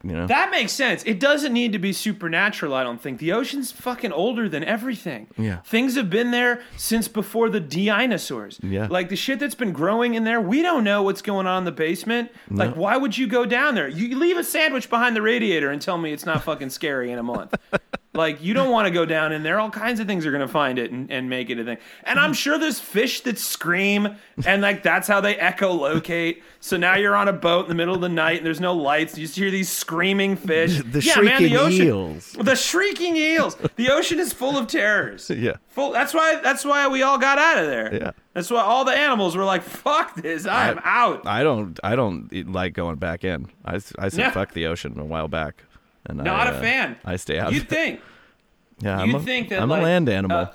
You 0.03 0.11
know 0.11 0.27
That 0.27 0.51
makes 0.51 0.71
sense. 0.73 1.03
It 1.05 1.19
doesn't 1.19 1.53
need 1.53 1.71
to 1.73 1.79
be 1.79 1.91
supernatural, 1.91 2.73
I 2.73 2.83
don't 2.83 3.01
think. 3.01 3.19
The 3.19 3.31
ocean's 3.31 3.71
fucking 3.71 4.11
older 4.11 4.47
than 4.47 4.63
everything. 4.63 5.27
Yeah. 5.37 5.61
Things 5.61 5.95
have 5.95 6.09
been 6.09 6.31
there 6.31 6.61
since 6.75 7.07
before 7.07 7.49
the 7.49 7.59
dinosaurs. 7.59 8.59
Yeah. 8.61 8.87
Like 8.89 9.09
the 9.09 9.15
shit 9.15 9.39
that's 9.39 9.55
been 9.55 9.71
growing 9.71 10.13
in 10.13 10.23
there, 10.23 10.39
we 10.39 10.61
don't 10.61 10.83
know 10.83 11.01
what's 11.03 11.21
going 11.21 11.47
on 11.47 11.59
in 11.59 11.65
the 11.65 11.71
basement. 11.71 12.31
Like, 12.49 12.75
why 12.75 12.95
would 12.97 13.17
you 13.17 13.27
go 13.27 13.45
down 13.45 13.75
there? 13.75 13.87
You 13.87 14.17
leave 14.17 14.37
a 14.37 14.43
sandwich 14.43 14.89
behind 14.89 15.15
the 15.15 15.21
radiator 15.21 15.71
and 15.71 15.81
tell 15.81 15.97
me 15.97 16.13
it's 16.13 16.25
not 16.25 16.43
fucking 16.43 16.69
scary 16.69 17.11
in 17.11 17.17
a 17.19 17.23
month. 17.23 17.55
like, 18.18 18.43
you 18.43 18.53
don't 18.53 18.72
want 18.72 18.88
to 18.88 18.91
go 18.91 19.05
down 19.05 19.32
in 19.32 19.43
there. 19.43 19.59
All 19.59 19.70
kinds 19.70 19.99
of 19.99 20.07
things 20.07 20.26
are 20.26 20.32
going 20.32 20.45
to 20.45 20.47
find 20.47 20.78
it 20.78 20.91
and, 20.91 21.09
and 21.11 21.30
make 21.30 21.49
it 21.49 21.59
a 21.59 21.63
thing. 21.63 21.78
And 22.03 22.20
I'm 22.20 22.34
sure 22.34 22.57
there's 22.57 22.80
fish 22.80 23.22
that 23.22 23.38
scream, 23.39 24.15
and 24.45 24.61
like 24.61 24.84
that's 24.84 25.07
how 25.07 25.22
they 25.22 25.36
echolocate. 25.36 26.41
So 26.59 26.76
now 26.76 26.95
you're 26.95 27.15
on 27.15 27.28
a 27.28 27.34
boat 27.34 27.65
in 27.65 27.70
the 27.70 27.76
middle 27.76 27.95
of 27.95 28.01
the 28.01 28.09
night 28.09 28.38
and 28.38 28.45
there's 28.45 28.59
no 28.59 28.74
lights. 28.74 29.18
You 29.18 29.26
just 29.26 29.38
hear 29.38 29.51
these 29.51 29.70
screaming 29.70 30.36
fish. 30.36 30.82
The 30.82 31.01
yeah, 31.01 31.22
man, 31.22 31.41
the 31.41 31.49
shrieking 31.49 31.57
ocean, 31.57 31.88
eels. 31.88 32.32
The 32.34 32.55
shrieking 32.55 33.15
eels. 33.15 33.55
The 33.76 33.89
ocean 33.89 34.20
is 34.20 34.34
full 34.34 34.57
of 34.57 34.68
terrors. 34.68 35.32
Yeah. 35.38 35.57
Full. 35.70 35.91
That's 35.91 36.15
why. 36.15 36.39
That's 36.41 36.65
why 36.65 36.88
we 36.88 37.03
all 37.03 37.20
got 37.20 37.38
out 37.38 37.59
of 37.59 37.68
there. 37.68 37.93
Yeah. 37.93 38.11
That's 38.34 38.49
why 38.49 38.61
all 38.61 38.86
the 38.86 38.91
animals 38.91 39.38
were 39.38 39.43
like, 39.43 39.61
"Fuck 39.61 40.15
this! 40.15 40.47
I'm 40.47 40.80
out." 40.84 41.28
I 41.28 41.43
don't 41.43 41.80
I 41.84 41.95
don't 41.95 42.51
like 42.51 42.74
going 42.74 42.95
back 42.95 43.24
in 43.24 43.47
I, 43.63 43.80
I 43.99 44.09
said 44.09 44.34
fuck 44.34 44.53
the 44.53 44.65
ocean 44.65 44.99
a 44.99 45.05
while 45.05 45.28
back 45.28 45.63
and 46.07 46.17
Not 46.17 46.47
I, 46.47 46.51
a 46.51 46.53
uh, 46.55 46.61
fan. 46.61 46.97
I 47.05 47.15
stay 47.17 47.37
out 47.39 47.53
You'd 47.53 47.63
it. 47.63 47.69
think. 47.69 48.01
yeah 48.79 48.97
I'm 48.99 49.07
you'd 49.11 49.15
a, 49.17 49.19
think 49.19 49.49
that, 49.49 49.61
I'm 49.61 49.69
like, 49.69 49.81
a 49.81 49.83
land 49.83 50.09
animal 50.09 50.37
uh, 50.37 50.49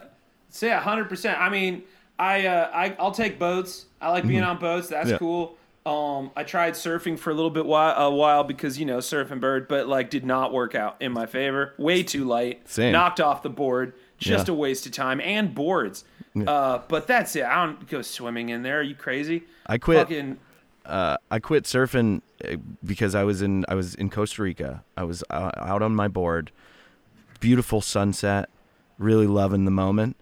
yeah, 0.61 0.81
hundred 0.81 1.09
percent. 1.09 1.39
I 1.41 1.49
mean, 1.49 1.83
I, 2.19 2.47
uh, 2.47 2.71
I 2.75 2.95
I'll 2.99 3.11
take 3.13 3.39
boats. 3.39 3.87
I 4.01 4.11
like 4.11 4.27
being 4.27 4.43
on 4.43 4.59
boats. 4.59 4.89
That's 4.89 5.07
Mm-hmm. 5.11 5.13
Yeah. 5.13 5.19
cool. 5.19 5.57
Um, 5.85 6.31
I 6.37 6.45
tried 6.45 6.75
surfing 6.75 7.19
for 7.19 7.31
a 7.31 7.35
little 7.35 7.51
bit 7.51 7.65
while, 7.67 7.97
a 7.97 8.15
while 8.15 8.45
because 8.45 8.79
you 8.79 8.85
know 8.85 8.99
surfing 8.99 9.41
bird, 9.41 9.67
but 9.67 9.89
like 9.89 10.11
did 10.11 10.25
not 10.25 10.53
work 10.53 10.75
out 10.75 10.97
in 11.01 11.11
my 11.13 11.27
favor. 11.27 11.73
Way 11.79 12.03
too 12.03 12.25
light. 12.25 12.69
Same. 12.69 12.93
Knocked 12.93 13.21
off 13.21 13.43
the 13.43 13.49
board. 13.51 13.95
Just 14.19 14.47
Yeah. 14.49 14.55
a 14.55 14.57
waste 14.57 14.85
of 14.87 14.93
time 14.93 15.21
and 15.23 15.55
boards. 15.55 16.05
Uh, 16.47 16.81
but 16.89 17.07
that's 17.07 17.35
it. 17.35 17.45
I 17.45 17.65
don't 17.67 17.89
go 17.89 18.01
swimming 18.03 18.51
in 18.51 18.63
there. 18.63 18.79
Are 18.81 18.83
you 18.83 18.95
crazy? 18.95 19.43
I 19.67 19.79
quit. 19.79 19.99
Fucking 19.99 20.39
uh, 20.87 21.17
I 21.31 21.39
quit 21.41 21.65
surfing 21.65 22.19
uh, 22.19 22.21
because 22.85 23.15
I 23.15 23.25
was 23.25 23.43
in 23.43 23.65
I 23.69 23.75
was 23.75 23.95
in 23.95 24.11
Costa 24.11 24.43
Rica. 24.43 24.83
I 24.97 25.05
was 25.05 25.23
uh, 25.31 25.51
out 25.57 25.83
on 25.83 25.95
my 25.95 26.09
board, 26.09 26.51
beautiful 27.41 27.81
sunset, 27.81 28.49
really 28.99 29.27
loving 29.27 29.65
the 29.65 29.71
moment, 29.71 30.17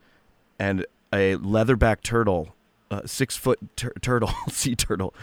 and 0.58 0.86
a 1.12 1.36
leatherback 1.36 2.02
turtle, 2.02 2.54
uh, 2.90 3.02
six 3.06 3.36
foot 3.36 3.58
tur- 3.76 3.94
turtle, 4.00 4.30
sea 4.50 4.74
turtle, 4.76 5.14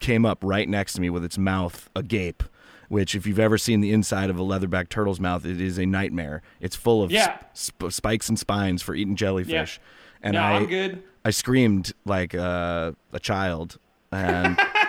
came 0.00 0.24
up 0.24 0.38
right 0.42 0.68
next 0.68 0.94
to 0.94 1.00
me 1.00 1.10
with 1.10 1.24
its 1.24 1.38
mouth 1.38 1.88
agape. 1.94 2.42
Which, 2.88 3.14
if 3.14 3.26
you've 3.26 3.38
ever 3.38 3.56
seen 3.56 3.80
the 3.80 3.90
inside 3.90 4.28
of 4.28 4.38
a 4.38 4.42
leatherback 4.42 4.90
turtle's 4.90 5.18
mouth, 5.18 5.46
it 5.46 5.62
is 5.62 5.78
a 5.78 5.86
nightmare. 5.86 6.42
It's 6.60 6.76
full 6.76 7.02
of 7.02 7.10
Yeah. 7.10 7.38
sp- 7.56 7.88
spikes 7.88 8.28
and 8.28 8.38
spines 8.38 8.82
for 8.82 8.94
eating 8.94 9.16
jellyfish. 9.16 9.80
Yeah. 9.80 10.18
And 10.24 10.34
no, 10.34 10.42
I. 10.42 10.98
I 11.24 11.30
screamed 11.30 11.92
like 12.04 12.34
uh, 12.34 12.92
a 13.12 13.18
child, 13.20 13.78
and 14.10 14.58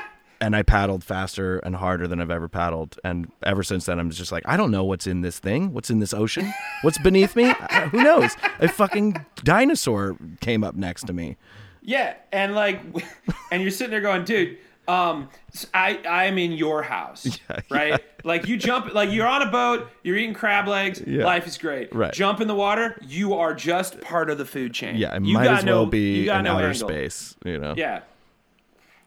and 0.43 0.55
I 0.57 0.61
paddled 0.61 1.03
faster 1.05 1.57
and 1.59 1.75
harder 1.77 2.05
than 2.07 2.19
I've 2.19 2.29
ever 2.29 2.49
paddled. 2.49 2.99
And 3.03 3.31
ever 3.43 3.63
since 3.63 3.85
then, 3.85 3.97
I'm 3.97 4.09
just 4.09 4.31
like, 4.31 4.43
I 4.45 4.57
don't 4.57 4.71
know 4.71 4.83
what's 4.83 5.07
in 5.07 5.21
this 5.21 5.39
thing. 5.39 5.71
What's 5.73 5.89
in 5.89 5.99
this 5.99 6.13
ocean? 6.13 6.51
What's 6.81 6.97
beneath 6.97 7.35
me? 7.35 7.45
I- 7.45 7.87
who 7.91 8.03
knows? 8.03 8.35
A 8.59 8.67
fucking 8.67 9.25
dinosaur 9.43 10.17
came 10.41 10.63
up 10.63 10.75
next 10.75 11.07
to 11.07 11.13
me. 11.13 11.37
Yeah, 11.81 12.15
and 12.31 12.53
like, 12.55 12.81
and 13.51 13.61
you're 13.61 13.71
sitting 13.71 13.91
there 13.91 14.01
going, 14.01 14.25
dude, 14.25 14.57
um, 14.85 15.29
I 15.73 15.97
I'm 16.07 16.37
in 16.37 16.51
your 16.51 16.83
house, 16.83 17.39
right? 17.71 18.01
Like 18.25 18.47
you 18.49 18.57
jump, 18.57 18.93
like 18.93 19.11
you're 19.11 19.27
on 19.27 19.41
a 19.43 19.49
boat, 19.49 19.89
you're 20.03 20.17
eating 20.17 20.33
crab 20.33 20.67
legs, 20.67 21.01
Yeah. 21.07 21.23
life 21.23 21.47
is 21.47 21.57
great. 21.57 21.95
Right. 21.95 22.11
Jump 22.13 22.41
in 22.41 22.49
the 22.49 22.55
water, 22.55 22.97
you 23.07 23.33
are 23.35 23.53
just 23.55 24.01
part 24.01 24.29
of 24.29 24.37
the 24.37 24.45
food 24.45 24.73
chain. 24.73 24.97
Yeah, 24.97 25.15
it 25.15 25.23
you 25.23 25.35
might 25.35 25.47
as 25.47 25.63
well 25.63 25.85
no- 25.85 25.89
be 25.89 26.27
in 26.27 26.43
no 26.43 26.55
outer 26.57 26.67
angle. 26.67 26.89
space. 26.89 27.33
You 27.45 27.59
know. 27.59 27.75
Yeah, 27.77 28.01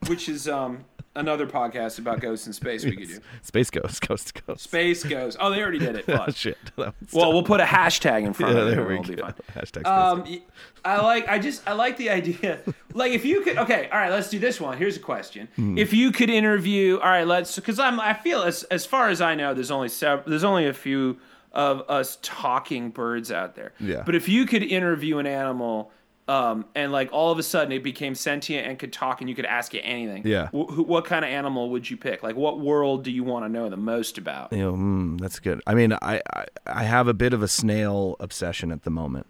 which 0.07 0.29
is 0.31 0.49
um 0.49 0.85
another 1.17 1.47
podcast 1.47 1.99
about 1.99 2.21
ghosts 2.21 2.47
in 2.47 2.53
space 2.53 2.85
we 2.85 2.97
could 2.97 3.09
do. 3.09 3.19
Space 3.43 3.71
Ghost, 3.71 4.01
Coast 4.03 4.35
to 4.35 4.43
Coast. 4.43 4.63
Space 4.65 5.03
Ghosts. 5.03 5.37
Oh, 5.41 5.51
they 5.51 5.61
already 5.61 5.79
did 5.79 5.97
it. 5.97 6.05
Oh, 6.17 6.31
shit. 6.31 6.57
Well, 6.77 6.93
we'll 7.13 7.43
put 7.43 7.61
a 7.61 7.65
hashtag 7.65 8.25
in 8.25 8.33
front 8.33 8.55
yeah, 8.55 8.63
of 8.63 8.69
it. 8.69 8.77
there 8.77 8.87
we 8.87 8.99
go. 8.99 9.23
Hashtag 9.55 9.87
Um, 9.87 10.23
Ghost. 10.23 10.41
I 10.85 11.01
like. 11.03 11.29
I 11.29 11.39
just. 11.39 11.67
I 11.69 11.73
like 11.73 11.97
the 11.97 12.11
idea. 12.11 12.61
Like, 12.95 13.13
if 13.13 13.25
you 13.25 13.43
could. 13.43 13.59
Okay. 13.59 13.89
All 13.93 13.99
right. 13.99 14.11
Let's 14.11 14.31
do 14.31 14.39
this 14.39 14.61
one. 14.61 14.79
Here's 14.79 14.97
a 14.97 15.01
question. 15.01 15.49
Hmm. 15.57 15.77
If 15.77 15.93
you 15.93 16.13
could 16.13 16.31
interview. 16.31 16.99
All 16.99 17.09
right. 17.11 17.27
Let's. 17.27 17.57
Because 17.57 17.79
I'm. 17.79 17.99
I 18.01 18.15
feel 18.15 18.43
as 18.43 18.63
as 18.65 18.87
far 18.87 19.09
as 19.09 19.21
I 19.21 19.35
know, 19.35 19.53
there's 19.55 19.71
only 19.71 19.89
sev- 19.89 20.23
There's 20.27 20.45
only 20.45 20.67
a 20.67 20.73
few 20.73 21.19
of 21.53 21.83
us 21.89 22.19
talking 22.23 22.91
birds 22.91 23.33
out 23.33 23.55
there. 23.57 23.73
Yeah. 23.81 24.03
But 24.07 24.15
if 24.15 24.29
you 24.29 24.47
could 24.47 24.63
interview 24.63 25.19
an 25.19 25.27
animal. 25.27 25.91
Um, 26.29 26.65
and 26.75 26.91
like 26.91 27.13
all 27.13 27.31
of 27.31 27.39
a 27.39 27.43
sudden 27.43 27.71
it 27.71 27.85
became 27.85 28.17
sentient 28.17 28.67
and 28.67 28.79
could 28.79 28.93
talk 28.93 29.21
and 29.21 29.31
you 29.31 29.37
could 29.37 29.47
ask 29.47 29.75
it 29.75 29.81
anything. 29.81 30.27
Yeah. 30.27 30.49
What 30.51 31.05
kind 31.05 31.25
of 31.25 31.31
animal 31.31 31.71
would 31.71 31.89
you 31.89 31.97
pick? 31.97 32.25
Like 32.25 32.35
what 32.35 32.59
world 32.59 33.05
do 33.05 33.13
you 33.13 33.23
want 33.23 33.45
to 33.45 33.49
know 33.49 33.69
the 33.69 33.77
most 33.77 34.19
about? 34.19 34.53
You 34.53 34.59
know, 34.59 34.73
mm, 34.73 35.21
that's 35.21 35.39
good. 35.39 35.63
I 35.67 35.75
mean, 35.75 35.93
I, 35.93 36.21
I 36.35 36.47
I 36.67 36.83
have 36.83 37.07
a 37.07 37.15
bit 37.15 37.33
of 37.33 37.43
a 37.43 37.49
snail 37.49 38.17
obsession 38.19 38.73
at 38.73 38.83
the 38.83 38.91
moment. 38.91 39.29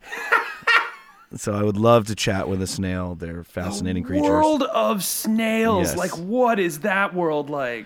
so 1.36 1.53
I 1.53 1.62
would 1.62 1.76
love 1.76 2.07
to 2.07 2.14
chat 2.14 2.49
with 2.49 2.62
a 2.62 2.66
snail. 2.66 3.14
They're 3.14 3.44
fascinating 3.44 4.03
creatures. 4.03 4.28
World 4.28 4.62
of 4.62 5.05
snails. 5.05 5.88
Yes. 5.88 5.97
Like 5.99 6.12
what 6.12 6.59
is 6.59 6.80
that 6.80 7.14
world 7.14 7.51
like? 7.51 7.84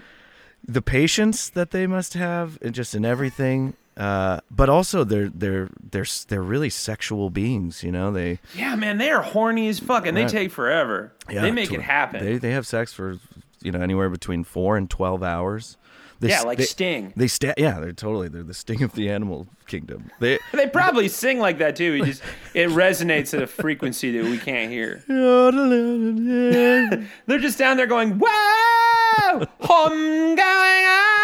the 0.66 0.82
patience 0.82 1.48
that 1.48 1.70
they 1.70 1.86
must 1.86 2.14
have, 2.14 2.58
and 2.62 2.74
just 2.74 2.94
in 2.94 3.04
everything. 3.04 3.74
Uh, 3.96 4.40
but 4.50 4.68
also 4.68 5.04
they're 5.04 5.28
they're 5.28 5.68
they're 5.90 6.06
they're 6.28 6.42
really 6.42 6.70
sexual 6.70 7.30
beings. 7.30 7.82
You 7.82 7.92
know, 7.92 8.12
they 8.12 8.38
Yeah, 8.54 8.76
man, 8.76 8.98
they 8.98 9.10
are 9.10 9.22
horny 9.22 9.68
as 9.68 9.78
fuck, 9.78 10.06
and 10.06 10.16
they 10.16 10.22
Right. 10.22 10.30
take 10.30 10.50
forever. 10.52 11.12
yeah, 11.28 11.42
they 11.42 11.50
make 11.50 11.68
tw- 11.70 11.74
it 11.74 11.82
happen. 11.82 12.24
They 12.24 12.38
they 12.38 12.52
have 12.52 12.66
sex 12.66 12.92
for 12.92 13.18
you 13.62 13.72
know 13.72 13.80
anywhere 13.80 14.08
between 14.08 14.44
four 14.44 14.76
and 14.76 14.88
twelve 14.88 15.22
hours. 15.22 15.76
They 16.20 16.28
yeah, 16.28 16.42
like 16.42 16.58
they, 16.58 16.64
Sting. 16.64 17.14
They 17.16 17.28
sta- 17.28 17.54
yeah, 17.56 17.80
they're 17.80 17.92
totally 17.92 18.28
they're 18.28 18.42
the 18.42 18.52
sting 18.52 18.82
of 18.82 18.92
the 18.94 19.08
animal 19.10 19.46
kingdom. 19.66 20.10
They 20.20 20.38
They 20.52 20.66
probably 20.66 21.08
sing 21.08 21.38
like 21.38 21.58
that 21.58 21.76
too. 21.76 21.98
It 22.00 22.04
just 22.04 22.22
it 22.54 22.68
resonates 22.68 23.32
at 23.34 23.42
a 23.42 23.46
frequency 23.46 24.16
that 24.18 24.24
we 24.30 24.36
can't 24.38 24.70
hear. 24.70 25.02
They're 27.26 27.38
just 27.38 27.58
down 27.58 27.76
there 27.78 27.86
going, 27.86 28.18
"Whoa, 28.22 29.46
I'm 29.62 30.36
going 30.36 30.86
up, 30.86 31.19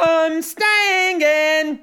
I'm 0.00 0.42
staying 0.42 1.80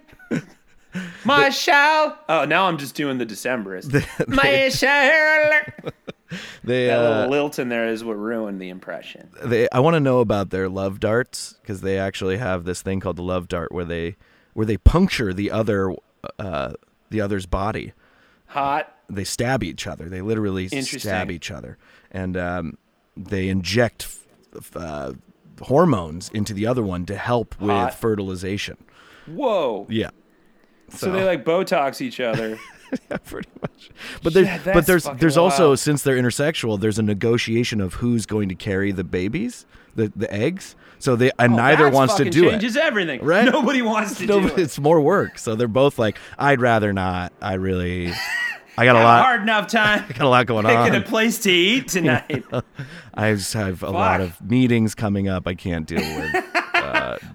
my 1.23 1.49
show." 1.49 2.15
Oh, 2.27 2.45
now 2.45 2.65
I'm 2.65 2.77
just 2.77 2.95
doing 2.95 3.17
the 3.17 3.25
Decemberist. 3.25 4.27
my 4.27 4.69
show. 4.69 5.59
they 6.63 6.87
That 6.87 6.99
uh, 6.99 7.09
little 7.09 7.29
lilt 7.29 7.59
in 7.59 7.69
there 7.69 7.87
is 7.87 8.03
what 8.03 8.13
ruined 8.17 8.61
the 8.61 8.69
impression. 8.69 9.29
they 9.43 9.67
I 9.71 9.79
want 9.79 9.95
to 9.95 9.99
know 9.99 10.19
about 10.19 10.49
their 10.49 10.69
love 10.69 10.99
darts 10.99 11.55
because 11.61 11.81
they 11.81 11.97
actually 11.97 12.37
have 12.37 12.65
this 12.65 12.81
thing 12.81 12.99
called 12.99 13.15
the 13.17 13.23
love 13.23 13.47
dart 13.47 13.71
where 13.71 13.85
they 13.85 14.15
where 14.53 14.65
they 14.65 14.77
puncture 14.77 15.33
the 15.33 15.51
other 15.51 15.93
uh, 16.37 16.73
the 17.09 17.21
other's 17.21 17.45
body. 17.45 17.93
Hot. 18.47 18.95
They 19.09 19.23
stab 19.23 19.63
each 19.63 19.87
other. 19.87 20.07
They 20.09 20.21
literally 20.21 20.67
stab 20.67 21.31
each 21.31 21.49
other, 21.49 21.77
and 22.11 22.37
um, 22.37 22.77
they 23.17 23.49
inject 23.49 24.03
f- 24.03 24.25
f- 24.55 24.75
uh, 24.75 25.13
hormones 25.61 26.29
into 26.33 26.53
the 26.53 26.65
other 26.67 26.83
one 26.83 27.05
to 27.07 27.15
help 27.15 27.59
with 27.59 27.69
Hot. 27.69 27.93
fertilization. 27.93 28.77
Whoa. 29.27 29.85
Yeah. 29.89 30.09
So 30.89 31.11
they 31.11 31.23
like 31.23 31.45
Botox 31.45 32.01
each 32.01 32.19
other. 32.19 32.57
Yeah, 33.11 33.17
pretty 33.17 33.49
much. 33.61 33.91
But 34.23 34.33
there's 34.33 34.47
Yeah, 34.47 34.61
but 34.73 34.87
there's 34.87 35.03
there's 35.19 35.37
also 35.37 35.75
since 35.75 36.01
they're 36.01 36.17
intersexual, 36.17 36.79
there's 36.79 36.97
a 36.97 37.03
negotiation 37.03 37.81
of 37.81 37.93
who's 37.93 38.25
going 38.25 38.49
to 38.49 38.55
carry 38.55 38.91
the 38.91 39.03
babies, 39.03 39.67
the 39.93 40.11
the 40.15 40.33
eggs. 40.33 40.75
So 40.97 41.15
they 41.15 41.29
and 41.37 41.53
oh, 41.53 41.57
neither 41.57 41.83
Oh, 41.83 41.85
That's 41.85 41.95
wants 41.95 42.15
to 42.15 42.23
do 42.23 42.31
changes 42.31 42.47
it. 42.47 42.49
Changes 42.49 42.77
everything. 42.77 43.23
Right? 43.23 43.45
Nobody 43.45 43.83
wants 43.83 44.17
to 44.17 44.25
No, 44.25 44.39
do 44.39 44.47
it. 44.47 44.57
it's 44.57 44.79
more 44.79 44.99
work. 45.01 45.37
So 45.37 45.53
they're 45.53 45.67
both 45.67 45.99
like, 45.99 46.17
I'd 46.39 46.61
rather 46.61 46.91
not. 46.91 47.31
I 47.43 47.53
really, 47.53 48.11
I 48.79 48.85
got 48.85 48.95
a 48.95 48.99
lot, 49.03 49.23
hard 49.23 49.41
enough 49.41 49.67
time 49.71 50.05
I 50.09 50.13
got 50.13 50.21
a 50.21 50.29
lot 50.29 50.45
going 50.45 50.65
on. 50.65 50.85
picking 50.85 51.01
a 51.01 51.05
place 51.05 51.39
to 51.39 51.51
eat 51.51 51.87
tonight. 51.89 52.45
I 53.13 53.33
just 53.33 53.53
have 53.53 53.83
a 53.83 53.89
lot 53.91 54.21
of 54.21 54.39
meetings 54.41 54.95
coming 54.95 55.27
up. 55.27 55.47
I 55.47 55.53
can't 55.55 55.85
deal 55.85 55.99
with. 56.01 56.45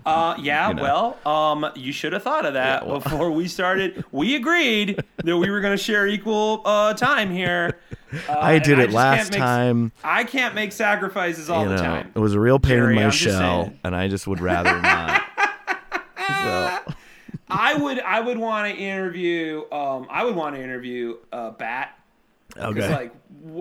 Uh, 0.07 0.37
yeah, 0.41 0.69
You 0.69 0.75
know. 0.75 0.83
well, 1.25 1.33
um, 1.33 1.71
you 1.77 1.93
should 1.93 2.13
have 2.13 2.23
thought 2.23 2.45
of 2.45 2.55
that 2.55 2.83
Yeah, 2.83 2.89
well- 2.91 3.01
before 3.01 3.31
we 3.31 3.47
started. 3.49 4.05
We 4.13 4.35
agreed 4.37 5.03
that 5.19 5.37
we 5.39 5.49
were 5.51 5.61
going 5.61 5.77
to 5.77 5.83
share 5.83 6.07
equal 6.07 6.61
uh, 6.65 6.93
time 6.95 7.31
here. 7.31 7.79
Uh, 8.29 8.33
I 8.39 8.59
did 8.59 8.79
it 8.79 8.87
just 8.87 8.95
last 8.95 9.31
make- 9.33 9.41
time. 9.41 9.93
I 10.03 10.25
can't 10.25 10.55
make 10.55 10.73
sacrifices 10.73 11.49
all 11.49 11.63
you 11.63 11.69
the 11.71 11.77
know, 11.77 11.83
time. 11.83 12.13
it 12.15 12.19
was 12.19 12.35
a 12.35 12.41
real 12.41 12.59
pain 12.59 12.73
Jerry, 12.77 12.95
in 12.97 13.01
my 13.01 13.05
I'm 13.07 13.11
shell, 13.13 13.73
and 13.85 13.95
I 13.97 14.09
just 14.09 14.27
would 14.27 14.41
rather 14.41 14.79
not. 14.83 15.23
so, 16.29 16.95
I 17.55 17.75
would, 17.75 18.01
I 18.01 18.21
would 18.21 18.39
want 18.39 18.73
to 18.73 18.81
interview. 18.81 19.65
Um, 19.73 20.07
I 20.11 20.25
would 20.25 20.35
want 20.35 20.57
to 20.57 20.63
interview 20.63 21.17
uh, 21.33 21.51
Bat. 21.51 21.99
Okay. 22.57 22.93
like, 22.93 23.15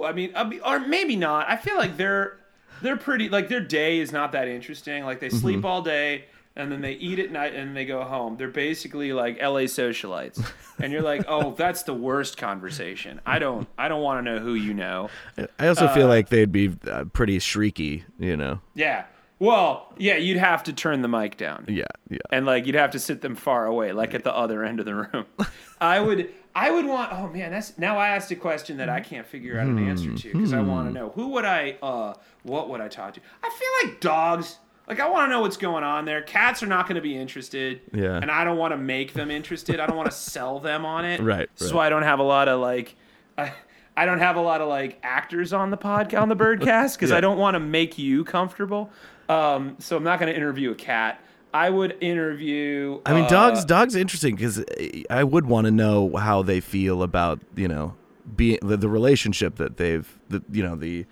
I 0.04 0.12
mean, 0.12 0.34
I 0.36 0.44
mean, 0.44 0.60
or 0.66 0.80
maybe 0.80 1.16
not. 1.16 1.50
I 1.50 1.56
feel 1.58 1.78
like 1.78 1.98
they're 1.98 2.38
they're 2.82 2.98
pretty 2.98 3.30
like 3.30 3.48
their 3.50 3.62
day 3.62 4.00
is 4.00 4.12
not 4.12 4.32
that 4.34 4.48
interesting. 4.48 5.04
Like 5.06 5.20
they 5.20 5.28
Mm-hmm. 5.30 5.38
sleep 5.38 5.66
all 5.66 5.82
day 5.82 6.26
and 6.56 6.72
then 6.72 6.82
they 6.82 6.92
eat 6.94 7.18
at 7.18 7.32
night 7.32 7.56
and 7.56 7.76
they 7.76 7.86
go 7.86 8.04
home. 8.04 8.38
They're 8.38 8.48
basically 8.50 9.12
like 9.14 9.42
LA 9.42 9.62
socialites. 9.66 10.46
And 10.80 10.92
you're 10.94 11.02
like, 11.02 11.26
"Oh, 11.28 11.54
that's 11.58 11.84
the 11.84 11.94
worst 11.94 12.38
conversation. 12.38 13.20
I 13.26 13.40
don't 13.40 13.68
I 13.78 13.88
don't 13.88 14.02
want 14.04 14.24
to 14.26 14.32
know 14.34 14.40
who 14.40 14.54
you 14.54 14.74
know." 14.76 15.10
I 15.58 15.68
also 15.68 15.86
uh, 15.86 15.94
feel 15.96 16.08
like 16.08 16.30
they'd 16.30 16.52
be 16.52 16.76
uh, 16.88 17.06
pretty 17.06 17.40
shrieky, 17.40 18.04
you 18.20 18.38
know. 18.38 18.60
Yeah. 18.76 19.06
Well, 19.44 19.92
yeah, 19.98 20.16
you'd 20.16 20.38
have 20.38 20.64
to 20.64 20.74
turn 20.74 21.02
the 21.02 21.10
mic 21.10 21.36
down. 21.36 21.66
Yeah, 21.68 21.84
yeah. 22.10 22.20
and 22.32 22.46
like 22.46 22.66
you'd 22.66 22.76
have 22.76 22.92
to 22.92 23.00
sit 23.00 23.20
them 23.22 23.36
far 23.36 23.66
away, 23.66 23.92
like 23.92 24.14
at 24.14 24.24
the 24.24 24.34
other 24.34 24.64
end 24.64 24.80
of 24.80 24.86
the 24.86 24.96
room. 24.96 25.26
I 25.82 26.00
would, 26.00 26.30
I 26.56 26.72
would 26.72 26.86
want. 26.86 27.12
Oh 27.12 27.28
man, 27.28 27.52
that's 27.52 27.78
now 27.78 27.98
I 27.98 28.10
asked 28.10 28.32
a 28.32 28.38
question 28.38 28.78
that 28.78 28.88
I 28.88 29.02
can't 29.02 29.28
figure 29.28 29.60
out 29.60 29.68
an 29.68 29.78
answer 29.86 30.16
to 30.16 30.32
because 30.32 30.54
I 30.54 30.62
want 30.62 30.88
to 30.88 30.94
know 30.94 31.10
who 31.10 31.28
would 31.30 31.44
I, 31.44 31.78
uh, 31.84 32.14
what 32.44 32.70
would 32.70 32.80
I 32.80 32.88
talk 32.88 33.16
to? 33.16 33.22
I 33.44 33.50
feel 33.50 33.90
like 33.90 34.00
dogs. 34.00 34.60
Like 34.88 35.00
I 35.02 35.10
want 35.10 35.28
to 35.28 35.30
know 35.30 35.42
what's 35.42 35.58
going 35.58 35.84
on 35.84 36.06
there. 36.06 36.22
Cats 36.22 36.64
are 36.64 36.68
not 36.68 36.88
going 36.88 36.96
to 36.96 37.02
be 37.02 37.18
interested. 37.18 37.82
Yeah. 37.94 38.18
And 38.18 38.32
I 38.32 38.44
don't 38.46 38.58
want 38.58 38.72
to 38.72 38.78
make 38.78 39.12
them 39.14 39.30
interested. 39.32 39.80
I 39.80 39.88
don't 39.88 39.96
want 39.98 40.10
to 40.12 40.16
sell 40.16 40.60
them 40.60 40.86
on 40.86 41.04
it. 41.06 41.20
Right, 41.24 41.50
So 41.56 41.76
right. 41.76 41.86
I 41.86 41.90
don't 41.90 42.04
have 42.04 42.20
a 42.20 42.24
lot 42.24 42.48
of 42.48 42.60
like. 42.62 42.96
I, 43.38 43.52
I 43.96 44.06
don't 44.06 44.20
have 44.20 44.36
a 44.38 44.42
lot 44.42 44.60
of 44.62 44.68
like 44.70 45.00
actors 45.04 45.54
on 45.54 45.70
the 45.70 45.78
podcast 45.78 46.22
on 46.22 46.28
the 46.30 46.36
Birdcast 46.36 46.96
because 46.96 47.12
Yeah. 47.12 47.18
I 47.18 47.22
don't 47.22 47.38
want 47.38 47.56
to 47.56 47.60
make 47.60 47.98
you 47.98 48.24
comfortable. 48.24 48.90
Um, 49.30 49.78
so 49.80 49.98
I'm 49.98 50.04
not 50.04 50.20
going 50.20 50.32
to 50.32 50.36
interview 50.36 50.72
a 50.72 50.76
cat. 50.76 51.20
I 51.54 51.70
would 51.70 51.98
interview. 52.02 53.00
I 53.06 53.14
mean, 53.14 53.26
uh, 53.26 53.30
dogs. 53.30 53.64
Dogs 53.66 53.96
interesting 53.96 54.36
because 54.36 54.64
I 55.10 55.24
would 55.24 55.46
want 55.46 55.66
to 55.66 55.72
know 55.72 56.16
how 56.16 56.42
they 56.42 56.60
feel 56.60 57.04
about 57.04 57.40
you 57.56 57.68
know 57.68 57.96
being 58.36 58.58
the, 58.62 58.78
the 58.78 58.90
relationship 58.90 59.58
that 59.58 59.78
they've 59.78 60.08
the 60.30 60.44
you 60.52 60.64
know 60.64 60.76
the 60.76 61.06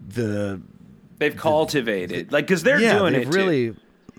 the 0.00 0.60
They've 1.18 1.36
cultivated, 1.36 2.32
like, 2.32 2.46
because 2.46 2.62
they're 2.62 2.80
yeah 2.80 2.98
doing 2.98 3.14
it 3.14 3.24
too. 3.24 3.30
really 3.30 3.76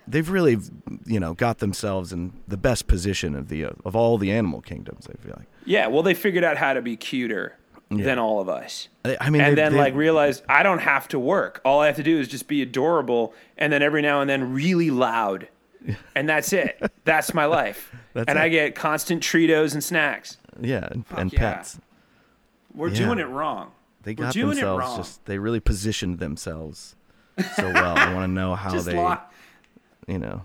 they've 0.08 0.30
really 0.30 0.58
you 1.06 1.20
know 1.20 1.34
got 1.34 1.60
themselves 1.60 2.12
in 2.12 2.34
the 2.48 2.58
best 2.58 2.88
position 2.88 3.36
of 3.36 3.48
the 3.48 3.66
of 3.86 3.96
all 3.96 4.18
the 4.18 4.32
animal 4.32 4.62
kingdoms. 4.62 5.08
I 5.08 5.16
feel 5.22 5.36
like. 5.38 5.48
Yeah, 5.66 5.88
well, 5.88 6.04
they 6.04 6.14
figured 6.14 6.44
out 6.44 6.58
how 6.58 6.74
to 6.74 6.82
be 6.82 6.98
cuter 6.98 7.59
than 7.90 8.20
all 8.20 8.40
of 8.40 8.48
us. 8.50 8.88
I 9.04 9.18
I 9.20 9.30
mean, 9.30 9.42
and 9.42 9.58
then 9.58 9.76
like 9.76 9.96
realize 9.96 10.42
I 10.48 10.62
don't 10.64 10.80
have 10.80 11.08
to 11.10 11.20
work. 11.20 11.60
All 11.66 11.80
I 11.82 11.88
have 11.88 11.96
to 11.96 12.04
do 12.04 12.20
is 12.20 12.28
just 12.28 12.48
be 12.48 12.62
adorable, 12.62 13.34
and 13.58 13.74
then 13.74 13.82
every 13.82 14.02
now 14.02 14.22
and 14.22 14.30
then 14.30 14.54
really 14.54 14.92
loud, 14.92 15.48
and 16.16 16.30
that's 16.30 16.54
it. 16.54 16.80
that's 17.06 17.34
my 17.34 17.46
life. 17.46 17.92
That's 18.14 18.28
and 18.28 18.40
it. 18.40 18.42
I 18.42 18.50
get 18.50 18.74
constant 18.76 19.22
Treatos 19.24 19.74
and 19.74 19.84
snacks. 19.84 20.38
yeah, 20.60 20.88
and, 20.92 21.06
and 21.16 21.32
yeah. 21.32 21.40
pets. 21.54 21.80
We're 22.74 22.90
Yeah. 22.90 22.98
doing 23.06 23.20
it 23.20 23.28
wrong. 23.28 23.72
They 24.04 24.12
We're 24.14 24.26
got 24.26 24.34
doing 24.34 24.52
it 24.54 24.56
themselves 24.62 24.80
wrong. 24.82 24.98
just 24.98 25.26
they 25.26 25.38
really 25.38 25.60
positioned 25.60 26.18
themselves 26.20 26.96
so 27.56 27.72
well. 27.72 27.96
I 27.98 28.12
want 28.14 28.24
to 28.24 28.32
know 28.34 28.56
how 28.56 28.72
Just 28.72 28.88
they 28.88 28.96
lock, 28.96 29.32
you 30.08 30.18
know. 30.18 30.44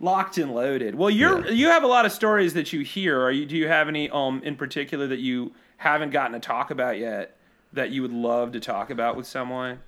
locked 0.00 0.38
and 0.38 0.54
loaded. 0.54 0.94
Well, 0.94 1.10
you're 1.10 1.44
Yeah. 1.46 1.50
you 1.52 1.66
have 1.68 1.82
a 1.82 1.86
lot 1.88 2.06
of 2.06 2.12
stories 2.12 2.54
that 2.54 2.72
you 2.72 2.80
hear. 2.80 3.20
Are 3.20 3.32
you? 3.32 3.44
Do 3.44 3.56
you 3.56 3.66
have 3.68 3.88
any 3.88 4.08
um 4.10 4.40
in 4.44 4.54
particular 4.56 5.06
that 5.08 5.18
you 5.18 5.52
haven't 5.78 6.10
gotten 6.10 6.32
to 6.32 6.40
talk 6.40 6.70
about 6.70 6.98
yet 6.98 7.36
that 7.72 7.90
you 7.90 8.02
would 8.02 8.12
love 8.12 8.52
to 8.52 8.60
talk 8.60 8.90
about 8.90 9.16
with 9.16 9.26
someone? 9.26 9.80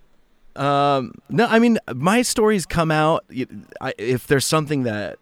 Um, 0.57 1.13
no, 1.29 1.47
I 1.47 1.59
mean 1.59 1.79
my 1.95 2.23
stories 2.23 2.67
come 2.67 2.91
out 2.91 3.25
if 3.31 4.27
there's 4.27 4.47
something 4.47 4.85
that 4.85 5.19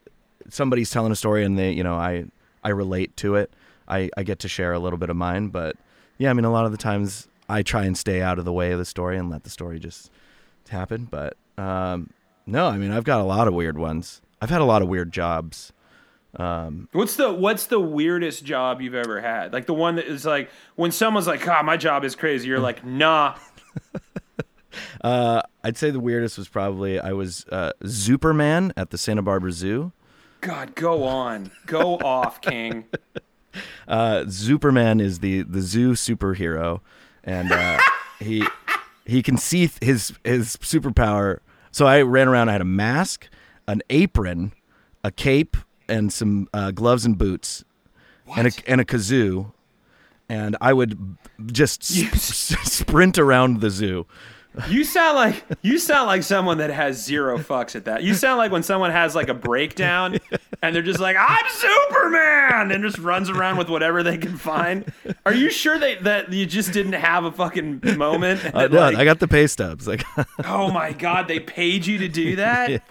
somebody's 0.48 0.90
telling 0.90 1.12
a 1.12 1.16
story 1.16 1.44
and 1.44 1.58
they, 1.58 1.72
you 1.72 1.82
know, 1.82 1.94
I 1.94 2.26
I 2.62 2.70
relate 2.70 3.16
to 3.18 3.34
it. 3.34 3.52
I 3.88 4.10
I 4.16 4.22
get 4.22 4.38
to 4.40 4.48
share 4.48 4.72
a 4.72 4.78
little 4.78 4.98
bit 4.98 5.10
of 5.10 5.16
mine, 5.16 5.48
but 5.48 5.76
yeah, 6.18 6.30
I 6.30 6.32
mean 6.32 6.44
a 6.44 6.52
lot 6.52 6.64
of 6.64 6.72
the 6.72 6.78
times 6.78 7.28
I 7.48 7.62
try 7.62 7.84
and 7.84 7.96
stay 7.96 8.20
out 8.22 8.38
of 8.38 8.44
the 8.44 8.52
way 8.52 8.72
of 8.72 8.78
the 8.78 8.84
story 8.84 9.16
and 9.16 9.30
let 9.30 9.44
the 9.44 9.50
story 9.50 9.78
just 9.78 10.10
happen. 10.68 11.08
But 11.10 11.36
um, 11.56 12.10
no, 12.46 12.66
I 12.66 12.76
mean 12.78 12.90
I've 12.90 13.04
got 13.04 13.20
a 13.20 13.24
lot 13.24 13.48
of 13.48 13.54
weird 13.54 13.78
ones. 13.78 14.20
I've 14.40 14.50
had 14.50 14.60
a 14.60 14.64
lot 14.64 14.82
of 14.82 14.88
weird 14.88 15.12
jobs. 15.12 15.72
Um, 16.36 16.88
What's 16.92 17.16
the 17.16 17.32
what's 17.32 17.66
the 17.66 17.80
weirdest 17.80 18.44
job 18.44 18.80
you've 18.82 18.94
ever 18.94 19.20
had? 19.20 19.52
Like 19.52 19.66
the 19.66 19.74
one 19.74 19.96
that 19.96 20.06
is 20.06 20.24
like 20.26 20.50
when 20.76 20.90
someone's 20.92 21.26
like, 21.26 21.46
"Ah, 21.48 21.62
my 21.62 21.76
job 21.76 22.04
is 22.04 22.14
crazy." 22.14 22.48
You're 22.48 22.60
like, 22.60 22.84
"Nah." 22.84 23.36
uh, 25.02 25.42
I'd 25.64 25.76
say 25.76 25.90
the 25.90 26.00
weirdest 26.00 26.38
was 26.38 26.48
probably 26.48 27.00
I 27.00 27.12
was 27.12 27.46
uh, 27.50 27.72
Superman 27.84 28.72
at 28.76 28.90
the 28.90 28.98
Santa 28.98 29.22
Barbara 29.22 29.52
Zoo. 29.52 29.92
God, 30.40 30.74
go 30.74 31.02
on, 31.04 31.50
go 31.66 31.94
off, 32.04 32.40
King. 32.40 32.84
Uh, 33.88 34.28
Superman 34.28 35.00
is 35.00 35.20
the 35.20 35.42
the 35.42 35.60
zoo 35.62 35.92
superhero, 35.92 36.80
and 37.24 37.50
uh, 37.50 37.80
he 38.20 38.44
he 39.06 39.22
can 39.22 39.36
see 39.38 39.66
th- 39.68 39.78
his 39.82 40.12
his 40.24 40.56
superpower. 40.58 41.38
So 41.70 41.86
I 41.86 42.02
ran 42.02 42.28
around. 42.28 42.48
I 42.50 42.52
had 42.52 42.60
a 42.60 42.64
mask, 42.66 43.28
an 43.66 43.82
apron, 43.90 44.52
a 45.02 45.10
cape, 45.10 45.56
and 45.88 46.12
some 46.12 46.48
uh, 46.52 46.70
gloves 46.70 47.04
and 47.04 47.16
boots, 47.18 47.64
and 48.36 48.46
a 48.48 48.50
and 48.66 48.80
a 48.80 48.84
kazoo, 48.84 49.52
and 50.28 50.56
I 50.60 50.72
would 50.72 51.16
just 51.46 51.82
s- 51.82 51.96
You- 51.96 52.08
s- 52.08 52.56
sprint 52.72 53.18
around 53.18 53.60
the 53.60 53.70
zoo. 53.70 54.06
You 54.68 54.82
sound 54.96 55.14
like 55.16 55.44
you 55.62 55.78
sound 55.78 56.08
like 56.08 56.22
someone 56.24 56.58
that 56.58 56.70
has 56.70 57.02
zero 57.04 57.38
fucks 57.38 57.76
at 57.76 57.84
that. 57.84 58.02
You 58.02 58.14
sound 58.14 58.38
like 58.38 58.50
when 58.50 58.62
someone 58.64 58.90
has 58.90 59.14
like 59.14 59.28
a 59.28 59.34
breakdown 59.34 60.18
and 60.62 60.74
they're 60.74 60.82
just 60.82 60.98
like, 60.98 61.16
"I'm 61.18 61.48
Superman," 61.48 62.72
and 62.72 62.82
just 62.82 62.98
runs 62.98 63.30
around 63.30 63.58
with 63.58 63.68
whatever 63.68 64.02
they 64.02 64.18
can 64.18 64.36
find. 64.36 64.90
Are 65.24 65.34
you 65.34 65.48
sure 65.50 65.78
they, 65.78 65.96
that 65.96 66.32
you 66.32 66.44
just 66.46 66.72
didn't 66.72 66.94
have 66.94 67.24
a 67.24 67.30
fucking 67.32 67.82
moment? 67.96 68.40
Uh, 68.54 68.66
no, 68.66 68.80
like, 68.80 68.96
I 68.96 69.04
got 69.04 69.20
the 69.20 69.28
pay 69.28 69.46
stubs. 69.46 69.86
Like, 69.86 70.02
oh 70.44 70.70
my 70.72 70.92
god, 70.92 71.28
they 71.28 71.38
paid 71.38 71.86
you 71.86 71.98
to 71.98 72.08
do 72.08 72.36
that. 72.36 72.82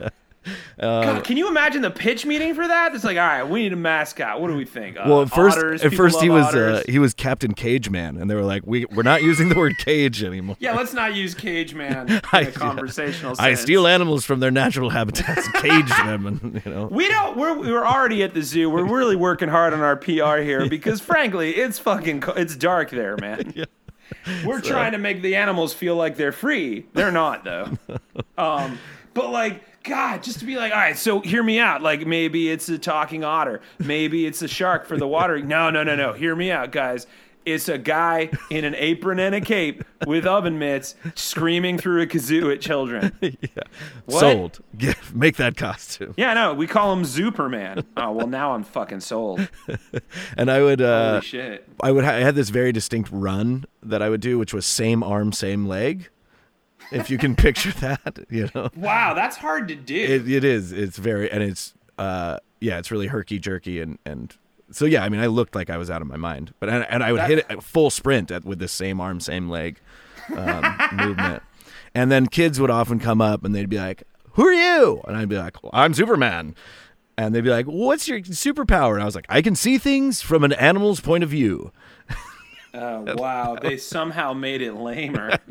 Uh, 0.80 1.02
God, 1.04 1.24
can 1.24 1.38
you 1.38 1.48
imagine 1.48 1.82
the 1.82 1.90
pitch 1.92 2.26
meeting 2.26 2.54
for 2.56 2.68
that? 2.68 2.94
It's 2.94 3.04
like, 3.04 3.18
all 3.18 3.26
right, 3.26 3.44
we 3.44 3.64
need 3.64 3.74
a 3.74 3.78
mascot. 3.78 4.40
What 4.40 4.48
do 4.48 4.56
we 4.56 4.66
think? 4.66 4.98
Uh, 4.98 5.04
well, 5.08 5.22
at 5.24 5.30
first, 5.30 5.58
otters, 5.58 5.84
at 5.84 5.94
first 5.94 6.22
he 6.22 6.30
was 6.30 6.54
uh, 6.54 6.84
he 6.88 7.00
was 7.00 7.14
Captain 7.14 7.54
Cage 7.54 7.90
Man, 7.90 8.18
and 8.18 8.30
they 8.30 8.36
were 8.36 8.44
like, 8.44 8.64
we 8.66 8.86
we're 8.86 9.04
not 9.04 9.24
using 9.24 9.50
the 9.50 9.56
word 9.58 9.78
cage 9.80 10.24
anymore. 10.24 10.56
yeah, 10.60 10.74
let's 10.76 10.94
not 10.94 11.16
use 11.16 11.34
cage 11.34 11.74
man 11.74 12.10
in 12.12 12.22
I- 12.32 12.42
a 12.42 12.52
conversational 12.52 13.36
sense. 13.36 13.40
I 13.46 13.54
steal 13.56 13.88
animals 13.88 14.26
from 14.26 14.40
their 14.40 14.52
natural 14.52 14.90
habitats, 14.90 15.48
cage 15.62 15.90
them, 15.90 16.28
and 16.28 16.62
you 16.66 16.72
know. 16.72 16.88
We 16.88 17.08
don't. 17.08 17.38
We're 17.38 17.58
we're 17.58 17.86
already 17.86 18.24
at 18.24 18.34
the 18.34 18.42
zoo. 18.42 18.70
We're 18.70 18.84
really 18.86 19.16
working 19.16 19.50
hard 19.50 19.74
on 19.74 19.82
our 19.82 19.96
PR 19.96 20.38
here 20.38 20.68
because, 20.70 21.02
frankly, 21.02 21.52
it's 21.56 21.80
fucking. 21.80 22.24
It's 22.36 22.56
dark 22.56 22.90
there, 22.92 23.18
man. 23.18 23.54
We're 24.46 24.62
trying 24.62 24.94
to 24.94 24.98
make 24.98 25.22
the 25.22 25.36
animals 25.36 25.74
feel 25.74 25.96
like 25.96 26.16
they're 26.16 26.32
free. 26.32 26.86
They're 26.94 27.12
not 27.12 27.44
though. 27.44 27.72
Um, 28.38 28.78
but 29.14 29.32
like, 29.32 29.64
God, 29.88 30.24
just 30.24 30.40
to 30.40 30.46
be 30.46 30.56
like, 30.58 30.72
all 30.72 30.78
right, 30.78 30.98
so 30.98 31.20
hear 31.22 31.42
me 31.44 31.60
out. 31.60 31.82
Like 31.82 32.06
maybe 32.06 32.50
it's 32.50 32.68
a 32.70 32.78
talking 32.78 33.24
otter. 33.24 33.62
Maybe 33.80 34.26
it's 34.26 34.42
a 34.42 34.48
shark 34.48 34.86
for 34.86 34.98
the 34.98 35.08
water. 35.08 35.40
No, 35.40 35.70
no, 35.70 35.84
no, 35.84 35.96
no. 35.96 36.14
Hear 36.14 36.36
me 36.36 36.52
out, 36.52 36.72
guys. 36.72 37.08
It's 37.46 37.70
a 37.70 37.78
guy 37.78 38.30
in 38.50 38.66
an 38.66 38.76
apron 38.76 39.20
and 39.20 39.34
a 39.34 39.40
cape 39.40 39.82
with 40.06 40.26
oven 40.26 40.60
mitts 40.60 40.96
screaming 41.16 41.78
through 41.78 42.02
a 42.02 42.06
kazoo 42.06 42.54
at 42.54 42.60
children. 42.60 43.18
What? 44.06 44.20
Sold. 44.20 44.60
Get, 44.78 44.98
make 45.14 45.36
that 45.38 45.58
costume. 45.58 46.14
Yeah, 46.18 46.34
no, 46.34 46.54
we 46.54 46.66
call 46.68 46.94
him 46.94 47.04
Superman. 47.04 47.84
Oh 47.98 48.12
well, 48.14 48.28
now 48.28 48.54
I'm 48.54 48.64
fucking 48.64 49.02
sold. 49.02 49.48
And 50.38 50.50
I 50.52 50.62
would, 50.62 50.82
uh, 50.82 51.10
Holy 51.16 51.22
shit! 51.22 51.68
I 51.82 51.92
would, 51.92 52.04
ha- 52.06 52.12
I 52.12 52.20
had 52.20 52.36
this 52.36 52.50
very 52.50 52.72
distinct 52.72 53.10
run 53.12 53.66
that 53.84 54.02
I 54.02 54.10
would 54.10 54.22
do, 54.22 54.38
which 54.38 54.54
was 54.54 54.66
same 54.66 55.04
arm, 55.04 55.32
same 55.34 55.66
leg. 55.68 56.10
If 56.92 57.10
you 57.10 57.18
can 57.18 57.36
picture 57.48 57.72
that, 57.74 58.20
you 58.30 58.50
know, 58.56 58.70
Wow, 58.76 59.14
that's 59.14 59.38
hard 59.38 59.68
to 59.70 59.76
do. 59.76 59.96
it, 59.96 60.30
it 60.30 60.44
is. 60.44 60.72
It's 60.72 60.98
very, 60.98 61.30
and 61.32 61.44
it's, 61.44 61.74
uh, 61.98 62.38
yeah, 62.62 62.78
it's 62.80 62.92
really 62.92 63.08
herky 63.08 63.40
jerky, 63.40 63.82
and 63.82 63.98
and 64.06 64.36
so 64.72 64.86
yeah, 64.86 65.04
I 65.04 65.10
mean, 65.10 65.20
I 65.22 65.28
looked 65.28 65.56
like 65.56 65.70
I 65.70 65.78
was 65.78 65.90
out 65.90 66.02
of 66.02 66.08
my 66.08 66.18
mind, 66.18 66.54
but 66.60 66.70
and, 66.70 66.86
and 66.90 67.04
I 67.04 67.12
would 67.12 67.22
That- 67.22 67.30
hit 67.30 67.46
it 67.50 67.64
full 67.64 67.90
sprint 67.90 68.32
at, 68.32 68.46
with 68.46 68.60
the 68.60 68.68
same 68.68 69.00
arm, 69.02 69.20
same 69.20 69.50
leg 69.50 69.80
um, 70.36 70.78
movement, 70.94 71.44
and 71.96 72.12
then 72.12 72.28
kids 72.28 72.60
would 72.60 72.70
often 72.70 73.00
come 73.00 73.22
up 73.22 73.44
and 73.46 73.54
they'd 73.56 73.70
be 73.70 73.78
like, 73.80 74.04
"Who 74.34 74.46
are 74.48 74.52
you?" 74.54 75.02
And 75.08 75.16
I'd 75.18 75.30
be 75.30 75.38
like, 75.38 75.62
well, 75.64 75.72
"I'm 75.74 75.94
Superman." 75.94 76.56
And 77.20 77.34
they'd 77.34 77.42
be 77.44 77.50
like, 77.50 77.66
"What's 77.66 78.08
your 78.08 78.20
superpower?" 78.22 78.94
And 78.94 79.02
I 79.02 79.06
was 79.06 79.16
like, 79.16 79.26
"I 79.30 79.42
can 79.42 79.56
see 79.56 79.78
things 79.78 80.22
from 80.22 80.44
an 80.44 80.54
animal's 80.54 81.00
point 81.00 81.24
of 81.24 81.30
view." 81.32 81.72
Oh 82.74 83.06
wow, 83.18 83.58
they 83.60 83.78
somehow 83.78 84.34
made 84.34 84.62
it 84.62 84.74
lamer. 84.74 85.38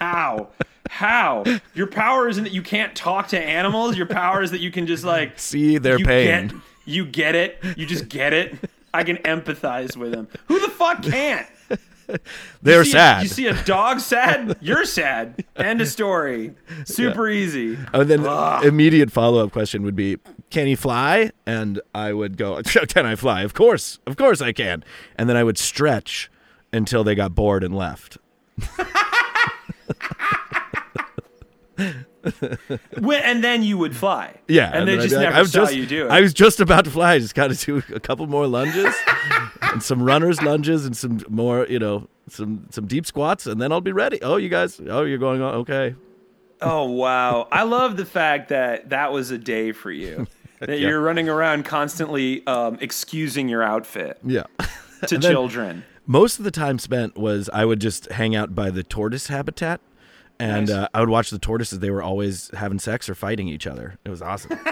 How? 0.00 0.48
How? 0.90 1.44
Your 1.74 1.86
power 1.86 2.28
isn't 2.28 2.44
that 2.44 2.52
you 2.52 2.62
can't 2.62 2.94
talk 2.94 3.28
to 3.28 3.40
animals. 3.40 3.96
Your 3.96 4.06
power 4.06 4.42
is 4.42 4.50
that 4.52 4.60
you 4.60 4.70
can 4.70 4.86
just 4.86 5.04
like 5.04 5.38
See 5.38 5.78
their 5.78 5.98
you 5.98 6.04
pain. 6.04 6.48
Get, 6.48 6.56
you 6.84 7.06
get 7.06 7.34
it. 7.34 7.58
You 7.76 7.86
just 7.86 8.08
get 8.08 8.32
it. 8.32 8.54
I 8.92 9.02
can 9.02 9.16
empathize 9.18 9.96
with 9.96 10.12
them. 10.12 10.28
Who 10.46 10.60
the 10.60 10.68
fuck 10.68 11.02
can't? 11.02 11.46
They're 12.62 12.80
You 12.80 12.84
see 12.84 12.90
sad. 12.90 13.22
you 13.22 13.28
see 13.30 13.46
a 13.46 13.62
dog 13.64 13.98
sad? 13.98 14.58
You're 14.60 14.84
sad. 14.84 15.42
End 15.56 15.80
of 15.80 15.88
story. 15.88 16.54
Super 16.84 17.28
easy. 17.28 17.78
And 17.94 18.08
then 18.10 18.26
immediate 18.62 19.10
follow 19.10 19.42
up 19.42 19.52
question 19.52 19.82
would 19.84 19.96
be, 19.96 20.18
"Can 20.50 20.66
he 20.66 20.74
fly?" 20.74 21.32
And 21.46 21.80
I 21.94 22.12
would 22.12 22.36
go, 22.36 22.60
"Can 22.62 23.06
I 23.06 23.16
fly? 23.16 23.40
Of 23.42 23.54
course, 23.54 24.00
of 24.06 24.16
course 24.18 24.42
I 24.42 24.52
can." 24.52 24.84
And 25.16 25.30
then 25.30 25.36
I 25.38 25.44
would 25.44 25.56
stretch 25.56 26.30
until 26.74 27.04
they 27.04 27.14
got 27.14 27.34
bored 27.34 27.64
and 27.64 27.74
left. 27.74 28.18
And 33.06 33.44
then 33.44 33.62
you 33.62 33.76
would 33.78 33.94
fly. 33.96 34.36
Yeah, 34.48 34.70
And, 34.72 34.88
they 34.88 34.92
then 34.92 35.00
I'd 35.00 35.02
just 35.02 35.14
like, 35.14 35.24
never 35.24 35.36
I 35.36 35.40
was 35.40 35.52
saw 35.52 35.60
just, 35.62 35.74
you 35.74 35.84
do 35.86 36.06
it. 36.06 36.10
I 36.10 36.20
was 36.22 36.32
just 36.32 36.60
about 36.60 36.84
to 36.86 36.90
fly. 36.90 37.14
I 37.14 37.18
just 37.18 37.34
got 37.34 37.50
to 37.50 37.54
do 37.82 37.82
a 37.94 38.00
couple 38.00 38.26
more 38.26 38.46
lunges, 38.46 38.94
and 39.62 39.82
some 39.82 40.02
runners 40.02 40.40
lunges, 40.40 40.86
and 40.86 40.96
some 40.96 41.22
more, 41.28 41.66
you 41.66 41.78
know, 41.78 42.08
some 42.28 42.66
some 42.70 42.86
deep 42.86 43.04
squats, 43.06 43.46
and 43.46 43.60
then 43.60 43.72
I'll 43.72 43.80
be 43.82 43.92
ready. 43.92 44.18
Oh, 44.22 44.36
you 44.36 44.48
guys, 44.48 44.80
oh, 44.88 45.02
you're 45.02 45.18
going 45.18 45.42
on, 45.42 45.54
okay. 45.56 45.94
Oh 46.62 46.84
wow! 46.90 47.46
I 47.52 47.64
love 47.64 47.96
the 47.98 48.06
fact 48.06 48.48
that 48.48 48.88
that 48.90 49.12
was 49.12 49.30
a 49.30 49.38
day 49.38 49.72
for 49.72 49.90
you. 49.90 50.26
That 50.60 50.78
Yeah. 50.78 50.88
you're 50.88 51.00
running 51.02 51.28
around 51.28 51.64
constantly 51.66 52.46
um, 52.46 52.78
excusing 52.80 53.48
your 53.50 53.62
outfit 53.62 54.18
Yeah. 54.24 54.44
to 55.08 55.18
then- 55.18 55.32
children. 55.32 55.84
Most 56.06 56.38
of 56.38 56.44
the 56.44 56.50
time 56.50 56.78
spent 56.78 57.16
was 57.16 57.48
I 57.52 57.64
would 57.64 57.80
just 57.80 58.10
hang 58.12 58.34
out 58.36 58.54
by 58.54 58.70
the 58.70 58.82
tortoise 58.82 59.28
habitat, 59.28 59.80
and 60.38 60.68
Nice. 60.68 60.76
uh, 60.76 60.88
I 60.94 61.00
would 61.00 61.08
watch 61.08 61.30
the 61.30 61.38
tortoises. 61.38 61.78
They 61.80 61.90
were 61.90 62.02
always 62.02 62.50
having 62.54 62.78
sex 62.78 63.08
or 63.08 63.14
fighting 63.14 63.48
each 63.48 63.66
other. 63.66 63.98
It 64.04 64.10
was 64.10 64.22
awesome. 64.22 64.58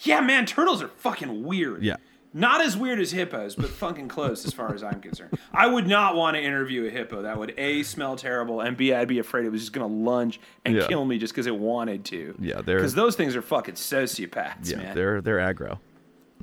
Yeah, 0.00 0.20
man, 0.20 0.44
turtles 0.46 0.82
are 0.82 0.88
fucking 0.88 1.42
weird. 1.44 1.82
Yeah. 1.82 1.96
Not 2.34 2.60
as 2.60 2.76
weird 2.76 3.00
as 3.00 3.12
hippos, 3.12 3.54
but 3.56 3.70
fucking 3.70 4.08
close 4.08 4.44
as 4.44 4.52
far 4.52 4.74
as 4.74 4.82
I'm 4.84 5.00
concerned. 5.00 5.38
I 5.54 5.66
would 5.66 5.86
not 5.86 6.14
want 6.14 6.36
to 6.36 6.42
interview 6.42 6.86
a 6.86 6.90
hippo. 6.90 7.22
That 7.22 7.38
would 7.38 7.54
a 7.56 7.82
smell 7.82 8.14
terrible, 8.14 8.60
and 8.60 8.76
b 8.76 8.92
I'd 8.92 9.08
be 9.08 9.18
afraid 9.20 9.46
it 9.46 9.50
was 9.50 9.62
just 9.62 9.72
gonna 9.72 9.86
lunge 9.86 10.38
and 10.66 10.76
Yeah. 10.76 10.86
kill 10.86 11.04
me 11.06 11.18
just 11.18 11.32
because 11.32 11.46
it 11.46 11.56
wanted 11.56 12.04
to. 12.06 12.34
Yeah, 12.38 12.60
they're- 12.60 12.76
because 12.76 12.94
those 12.94 13.16
things 13.16 13.34
are 13.36 13.42
fucking 13.42 13.74
sociopaths, 13.76 14.70
Yeah, 14.70 14.76
man. 14.76 14.94
they're 14.94 15.20
they're 15.22 15.38
aggro. 15.38 15.78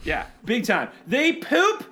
Yeah, 0.04 0.26
big 0.44 0.66
time. 0.66 0.90
They 1.06 1.34
poop 1.34 1.86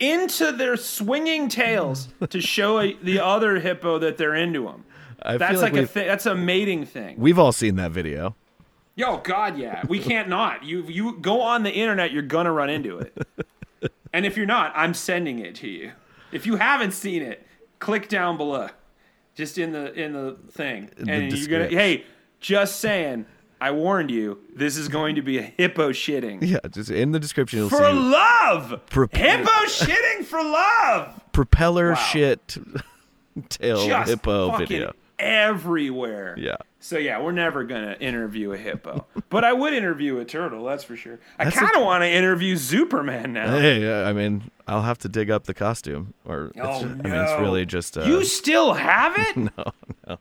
into 0.00 0.52
their 0.52 0.76
swinging 0.76 1.48
tails 1.48 2.08
to 2.30 2.40
show 2.40 2.80
a, 2.80 2.94
the 3.02 3.18
other 3.20 3.60
hippo 3.60 3.98
that 3.98 4.16
they're 4.16 4.34
into 4.34 4.64
them. 4.64 4.84
I 5.22 5.36
That's 5.36 5.52
feel 5.52 5.60
like, 5.60 5.72
like, 5.74 5.82
a 5.82 5.86
thing. 5.86 6.06
That's 6.06 6.26
a 6.26 6.34
mating 6.34 6.84
thing. 6.86 7.16
we've 7.18 7.38
all 7.38 7.52
seen 7.52 7.76
that 7.76 7.92
video. 7.92 8.34
Yo, 8.94 9.18
God, 9.18 9.56
yeah, 9.56 9.82
we 9.88 9.98
can't 9.98 10.28
not. 10.28 10.64
You 10.64 10.82
you 10.84 11.18
go 11.18 11.40
on 11.40 11.62
the 11.62 11.70
internet, 11.70 12.12
you're 12.12 12.22
gonna 12.22 12.52
run 12.52 12.68
into 12.68 12.98
it. 12.98 13.16
and 14.12 14.26
if 14.26 14.36
you're 14.36 14.46
not, 14.46 14.72
I'm 14.74 14.92
sending 14.94 15.38
it 15.38 15.54
to 15.56 15.68
you. 15.68 15.92
If 16.30 16.46
you 16.46 16.56
haven't 16.56 16.92
seen 16.92 17.22
it, 17.22 17.46
click 17.78 18.08
down 18.08 18.36
below, 18.36 18.68
just 19.34 19.56
in 19.56 19.72
the 19.72 19.92
in 19.94 20.12
the 20.12 20.36
thing, 20.50 20.90
In 20.98 21.06
the 21.06 21.12
and 21.12 21.32
you're 21.32 21.48
gonna. 21.48 21.68
Hey, 21.68 22.04
just 22.40 22.80
saying. 22.80 23.26
I 23.62 23.70
warned 23.70 24.10
you. 24.10 24.38
This 24.54 24.76
is 24.76 24.88
going 24.88 25.14
to 25.16 25.22
be 25.22 25.38
a 25.38 25.42
hippo 25.42 25.90
shitting. 25.92 26.38
Yeah, 26.52 26.58
just 26.70 26.90
in 26.90 27.12
the 27.12 27.20
description 27.20 27.60
you'll 27.60 27.68
For 27.70 27.76
see 27.78 27.92
love! 27.92 28.80
Prop- 28.90 29.14
hippo 29.14 29.50
shitting 29.66 30.24
for 30.24 30.42
love! 30.42 31.20
propeller 31.32 31.90
Wow. 31.90 31.94
shit 31.94 32.56
tail 33.48 33.86
Just 33.86 34.10
hippo 34.10 34.56
video. 34.58 34.92
everywhere. 35.18 36.34
Yeah. 36.38 36.56
So 36.80 36.98
yeah, 36.98 37.20
we're 37.22 37.30
never 37.32 37.62
gonna 37.64 37.96
interview 38.00 38.52
a 38.52 38.56
hippo, 38.56 39.06
but 39.30 39.44
I 39.44 39.52
would 39.52 39.72
interview 39.72 40.18
a 40.18 40.24
turtle. 40.24 40.64
That's 40.64 40.82
for 40.84 40.96
sure. 40.96 41.20
I 41.38 41.48
kind 41.50 41.70
of 41.76 41.82
want 41.84 42.02
to 42.02 42.08
interview 42.08 42.56
Superman 42.56 43.32
now. 43.32 43.56
Hey, 43.56 43.88
uh, 43.88 44.08
I 44.08 44.12
mean, 44.12 44.50
I'll 44.66 44.82
have 44.82 44.98
to 44.98 45.08
dig 45.08 45.30
up 45.30 45.44
the 45.44 45.54
costume, 45.54 46.14
or 46.24 46.46
it's, 46.54 46.58
Oh, 46.60 46.80
I 46.80 46.84
mean, 46.84 47.12
it's 47.14 47.40
really 47.40 47.64
just 47.64 47.96
uh, 47.96 48.02
you 48.02 48.24
still 48.24 48.74
have 48.74 49.14
it? 49.16 49.36
no, 49.36 49.50
no. 50.08 50.18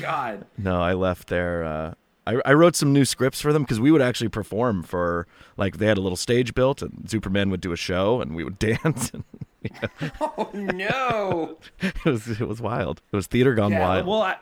God. 0.00 0.44
no. 0.58 0.80
I 0.82 0.92
left 0.92 1.28
there. 1.28 1.64
Uh, 1.64 1.94
I 2.26 2.40
I 2.44 2.52
wrote 2.52 2.76
some 2.76 2.92
new 2.92 3.04
scripts 3.04 3.40
for 3.40 3.52
them 3.52 3.62
because 3.62 3.80
we 3.80 3.90
would 3.90 4.02
actually 4.02 4.28
perform 4.28 4.82
for 4.82 5.26
like 5.56 5.78
they 5.78 5.86
had 5.86 5.98
a 5.98 6.00
little 6.00 6.16
stage 6.16 6.54
built, 6.54 6.82
and 6.82 7.08
Superman 7.10 7.50
would 7.50 7.60
do 7.60 7.72
a 7.72 7.76
show, 7.76 8.20
and 8.20 8.34
we 8.34 8.44
would 8.44 8.58
dance. 8.60 9.10
And, 9.12 9.24
Oh 10.20 10.50
no. 10.52 11.58
it 11.80 12.04
was 12.04 12.28
it 12.28 12.48
was 12.48 12.60
wild. 12.60 13.00
It 13.12 13.16
was 13.16 13.26
theater 13.26 13.54
gone 13.54 13.72
yeah. 13.72 13.80
wild. 13.80 14.06
Well, 14.06 14.22
I, 14.22 14.36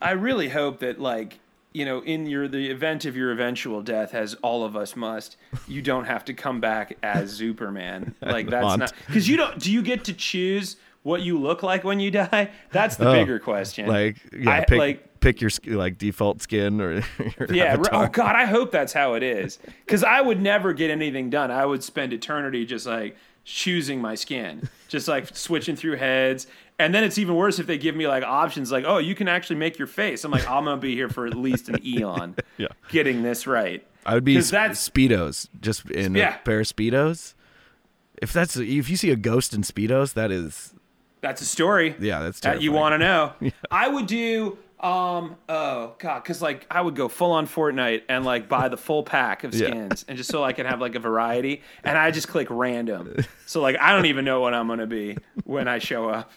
I 0.00 0.12
really 0.12 0.48
hope 0.48 0.80
that 0.80 1.00
like 1.00 1.38
you 1.72 1.84
know, 1.84 2.00
in 2.02 2.26
your 2.26 2.48
the 2.48 2.68
event 2.68 3.04
of 3.04 3.16
your 3.16 3.30
eventual 3.30 3.80
death, 3.82 4.12
as 4.12 4.34
all 4.42 4.64
of 4.64 4.76
us 4.76 4.96
must, 4.96 5.36
you 5.68 5.80
don't 5.82 6.04
have 6.04 6.24
to 6.24 6.34
come 6.34 6.60
back 6.60 6.96
as 7.02 7.32
Superman. 7.32 8.14
Like 8.20 8.50
that's 8.50 8.64
want. 8.64 8.80
not 8.80 8.92
because 9.06 9.28
you 9.28 9.36
don't. 9.36 9.58
Do 9.58 9.72
you 9.72 9.82
get 9.82 10.04
to 10.04 10.12
choose 10.12 10.76
what 11.02 11.22
you 11.22 11.38
look 11.38 11.62
like 11.62 11.84
when 11.84 12.00
you 12.00 12.10
die? 12.22 12.50
That's 12.72 12.96
the 12.96 13.08
Oh, 13.08 13.12
bigger 13.12 13.38
question. 13.38 13.86
like 13.86 14.16
yeah, 14.32 14.50
I- 14.50 14.64
pick 14.64 14.78
like- 14.78 15.20
pick 15.20 15.40
your 15.42 15.50
like 15.66 15.98
default 15.98 16.40
skin 16.40 16.80
or 16.80 16.92
your 17.38 17.52
Yeah. 17.52 17.64
Oh, 17.64 17.66
avatar. 17.74 18.04
Oh 18.04 18.08
God, 18.08 18.36
I 18.36 18.46
hope 18.46 18.70
that's 18.70 18.92
how 18.94 19.14
it 19.14 19.22
is. 19.22 19.58
Because 19.84 20.02
I 20.02 20.20
would 20.22 20.40
never 20.40 20.72
get 20.72 20.90
anything 20.90 21.28
done. 21.28 21.50
I 21.50 21.66
would 21.66 21.84
spend 21.84 22.12
eternity 22.14 22.64
just 22.64 22.86
like 22.86 23.16
choosing 23.44 24.00
my 24.00 24.14
skin, 24.14 24.68
just 24.88 25.08
like 25.08 25.34
switching 25.36 25.76
through 25.76 25.96
heads. 25.96 26.46
And 26.78 26.94
then 26.94 27.04
it's 27.04 27.18
even 27.18 27.36
worse 27.36 27.58
if 27.58 27.66
they 27.66 27.76
give 27.76 27.94
me 27.94 28.08
like 28.08 28.22
options, 28.24 28.72
like, 28.72 28.84
oh, 28.86 28.96
you 28.96 29.14
can 29.14 29.28
actually 29.28 29.56
make 29.56 29.78
your 29.78 29.88
face. 29.88 30.24
I'm 30.24 30.30
like, 30.30 30.48
I'm 30.48 30.64
gonna 30.64 30.78
be 30.80 30.94
here 30.94 31.10
for 31.10 31.26
at 31.26 31.34
least 31.34 31.68
an 31.68 31.76
eon, 31.86 32.36
Yeah. 32.56 32.68
getting 32.88 33.22
this 33.22 33.46
right. 33.46 33.86
I 34.06 34.14
would 34.14 34.24
be 34.24 34.40
sp- 34.40 34.52
that's- 34.52 34.88
speedos, 34.88 35.48
just 35.60 35.90
in 35.90 36.14
Yeah. 36.14 36.36
a 36.36 36.38
pair 36.38 36.60
of 36.60 36.66
speedos. 36.66 37.34
If 38.22 38.32
that's 38.32 38.56
if 38.56 38.88
you 38.88 38.96
see 38.96 39.10
a 39.10 39.16
ghost 39.16 39.52
in 39.52 39.60
speedos, 39.62 40.14
that 40.14 40.30
is 40.30 40.72
That's 41.20 41.42
a 41.42 41.44
story. 41.46 41.94
yeah, 42.00 42.20
that's 42.20 42.40
that 42.40 42.62
you 42.62 42.72
want 42.72 42.94
to 42.94 42.98
know. 42.98 43.32
I 43.70 43.88
would 43.88 44.06
do 44.06 44.58
um 44.80 45.36
oh 45.46 45.92
god 45.98 46.22
because 46.22 46.40
like 46.40 46.66
I 46.70 46.80
would 46.80 46.96
go 46.96 47.08
full 47.08 47.32
on 47.32 47.46
Fortnite 47.46 48.04
and 48.08 48.24
like 48.24 48.48
buy 48.48 48.68
the 48.70 48.78
full 48.78 49.02
pack 49.02 49.44
of 49.44 49.54
Yeah. 49.54 49.66
skins 49.66 50.06
and 50.08 50.16
just 50.16 50.30
so 50.30 50.42
I 50.42 50.54
can 50.54 50.64
have 50.64 50.80
like 50.80 50.94
a 50.94 50.98
variety 50.98 51.60
and 51.84 51.98
I 51.98 52.10
just 52.10 52.28
click 52.28 52.46
random 52.48 53.14
so 53.44 53.60
like 53.60 53.76
I 53.78 53.92
don't 53.92 54.06
even 54.06 54.24
know 54.24 54.40
what 54.40 54.54
I'm 54.54 54.66
gonna 54.68 54.86
be 54.86 55.18
when 55.44 55.68
I 55.68 55.80
show 55.80 56.08
up. 56.08 56.30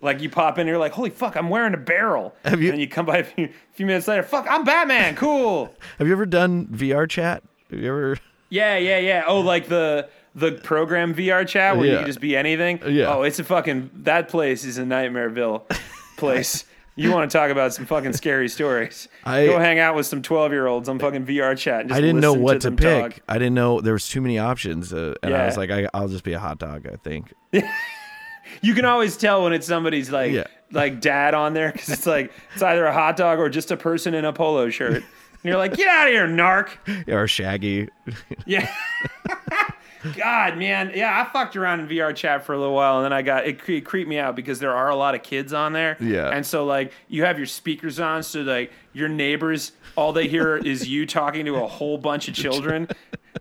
Like 0.00 0.20
you 0.20 0.30
pop 0.30 0.60
in, 0.60 0.68
you're 0.68 0.78
like, 0.78 0.92
"Holy 0.92 1.10
fuck, 1.10 1.36
I'm 1.36 1.50
wearing 1.50 1.74
a 1.74 1.78
barrel." 1.78 2.36
Have 2.44 2.62
you- 2.62 2.70
And 2.70 2.80
you 2.80 2.86
come 2.86 3.04
by 3.04 3.16
a 3.18 3.24
few, 3.24 3.48
few 3.72 3.84
minutes 3.84 4.06
later, 4.06 4.22
"Fuck, 4.22 4.46
I'm 4.48 4.62
Batman." 4.62 5.16
Cool. 5.16 5.74
Have 5.98 6.06
you 6.06 6.12
ever 6.12 6.24
done 6.24 6.66
VR 6.68 7.10
chat? 7.10 7.42
Have 7.70 7.80
you 7.80 7.88
ever? 7.88 8.16
Yeah, 8.48 8.76
yeah, 8.76 8.98
yeah. 8.98 9.24
Oh, 9.26 9.40
like 9.40 9.66
the 9.66 10.08
the 10.38 10.52
program 10.52 11.14
VR 11.14 11.46
chat 11.46 11.76
where 11.76 11.86
you 11.86 11.92
Yeah. 11.92 11.98
can 11.98 12.06
just 12.06 12.20
be 12.20 12.36
anything. 12.36 12.80
Yeah. 12.86 13.14
Oh, 13.14 13.22
it's 13.22 13.38
a 13.38 13.44
fucking 13.44 13.90
that 14.04 14.28
place 14.28 14.64
is 14.64 14.78
a 14.78 14.82
nightmareville 14.84 15.62
place. 16.16 16.64
you 16.96 17.12
want 17.12 17.30
to 17.30 17.38
talk 17.38 17.50
about 17.50 17.72
some 17.72 17.86
fucking 17.86 18.12
scary 18.12 18.48
stories? 18.48 19.06
I- 19.24 19.46
Go 19.46 19.58
hang 19.58 19.78
out 19.78 19.94
with 19.94 20.06
some 20.06 20.20
twelve 20.22 20.52
year 20.52 20.66
olds 20.66 20.88
on 20.88 20.98
fucking 20.98 21.26
VR 21.26 21.56
chat. 21.56 21.80
And 21.82 21.88
just 21.90 21.98
I 21.98 22.00
didn't 22.00 22.20
know 22.20 22.32
what 22.34 22.60
to, 22.62 22.68
them 22.70 22.76
pick. 22.76 23.14
talk. 23.14 23.20
I 23.28 23.34
didn't 23.34 23.54
know 23.54 23.80
there 23.80 23.92
was 23.92 24.08
too 24.08 24.20
many 24.20 24.38
options, 24.38 24.92
uh, 24.92 25.14
and 25.22 25.34
I 25.34 25.46
was 25.46 25.56
like, 25.56 25.70
I, 25.70 25.88
I'll 25.94 26.08
just 26.08 26.24
be 26.24 26.32
a 26.32 26.38
hot 26.40 26.58
dog. 26.58 26.86
I 26.86 26.96
think. 26.96 27.32
You 28.62 28.72
can 28.74 28.86
always 28.86 29.18
tell 29.18 29.44
when 29.44 29.52
it's 29.52 29.66
somebody's 29.66 30.10
like 30.10 30.32
Yeah. 30.32 30.44
like 30.72 31.02
dad 31.02 31.34
on 31.34 31.52
there 31.52 31.70
because 31.70 31.90
it's 31.90 32.06
like 32.06 32.32
it's 32.54 32.62
either 32.62 32.86
a 32.86 32.92
hot 32.94 33.16
dog 33.18 33.38
or 33.38 33.50
just 33.50 33.70
a 33.70 33.76
person 33.76 34.14
in 34.14 34.24
a 34.24 34.32
polo 34.32 34.70
shirt. 34.70 34.94
And 34.96 35.04
you're 35.44 35.58
like, 35.58 35.74
get 35.76 35.86
out 35.86 36.06
of 36.08 36.12
here, 36.14 36.26
narc. 36.26 36.70
Yeah, 37.06 37.14
or 37.14 37.28
Shaggy. 37.28 37.88
Yeah. 38.46 38.68
God, 40.16 40.56
man, 40.58 40.92
yeah, 40.94 41.20
I 41.20 41.32
fucked 41.32 41.56
around 41.56 41.80
in 41.80 41.88
VR 41.88 42.14
chat 42.14 42.44
for 42.44 42.52
a 42.54 42.58
little 42.58 42.74
while, 42.74 42.96
and 42.98 43.04
then 43.04 43.12
I 43.12 43.22
got 43.22 43.46
it, 43.46 43.58
cre- 43.60 43.78
creeped 43.80 44.08
me 44.08 44.18
out 44.18 44.36
because 44.36 44.58
there 44.58 44.74
are 44.74 44.88
a 44.90 44.96
lot 44.96 45.14
of 45.14 45.22
kids 45.22 45.52
on 45.52 45.72
there. 45.72 45.96
Yeah. 46.00 46.28
and 46.30 46.44
so 46.46 46.64
like 46.64 46.92
you 47.08 47.24
have 47.24 47.38
your 47.38 47.46
speakers 47.46 47.98
on, 48.00 48.22
so 48.22 48.40
like 48.42 48.72
your 48.92 49.08
neighbors, 49.08 49.72
all 49.96 50.12
they 50.12 50.28
hear 50.28 50.56
is 50.64 50.88
you 50.88 51.06
talking 51.06 51.44
to 51.46 51.56
a 51.56 51.66
whole 51.66 51.98
bunch 51.98 52.28
of 52.28 52.34
children. 52.34 52.88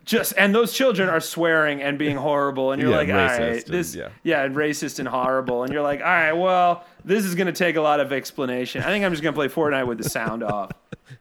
Just 0.05 0.33
and 0.37 0.53
those 0.55 0.73
children 0.73 1.09
are 1.09 1.19
swearing 1.19 1.81
and 1.81 1.97
being 1.99 2.15
horrible, 2.17 2.71
and 2.71 2.81
you're 2.81 2.91
Yeah, 2.91 2.97
like, 2.97 3.09
all 3.09 3.15
and- 3.45 3.61
this, 3.65 3.95
yeah. 3.95 4.09
yeah, 4.23 4.43
and 4.43 4.55
racist 4.55 4.99
and 4.99 5.07
horrible, 5.07 5.63
and 5.63 5.73
you're 5.73 5.81
like, 5.81 5.99
all 5.99 6.05
right, 6.05 6.33
well, 6.33 6.85
this 7.03 7.25
is 7.25 7.35
gonna 7.35 7.51
take 7.51 7.75
a 7.75 7.81
lot 7.81 7.99
of 7.99 8.11
explanation. 8.13 8.83
I 8.83 8.85
think 8.87 9.03
I'm 9.03 9.11
just 9.11 9.21
gonna 9.23 9.33
play 9.35 9.47
Fortnite 9.49 9.87
with 9.87 9.97
the 9.97 10.09
sound 10.09 10.43
off. 10.43 10.71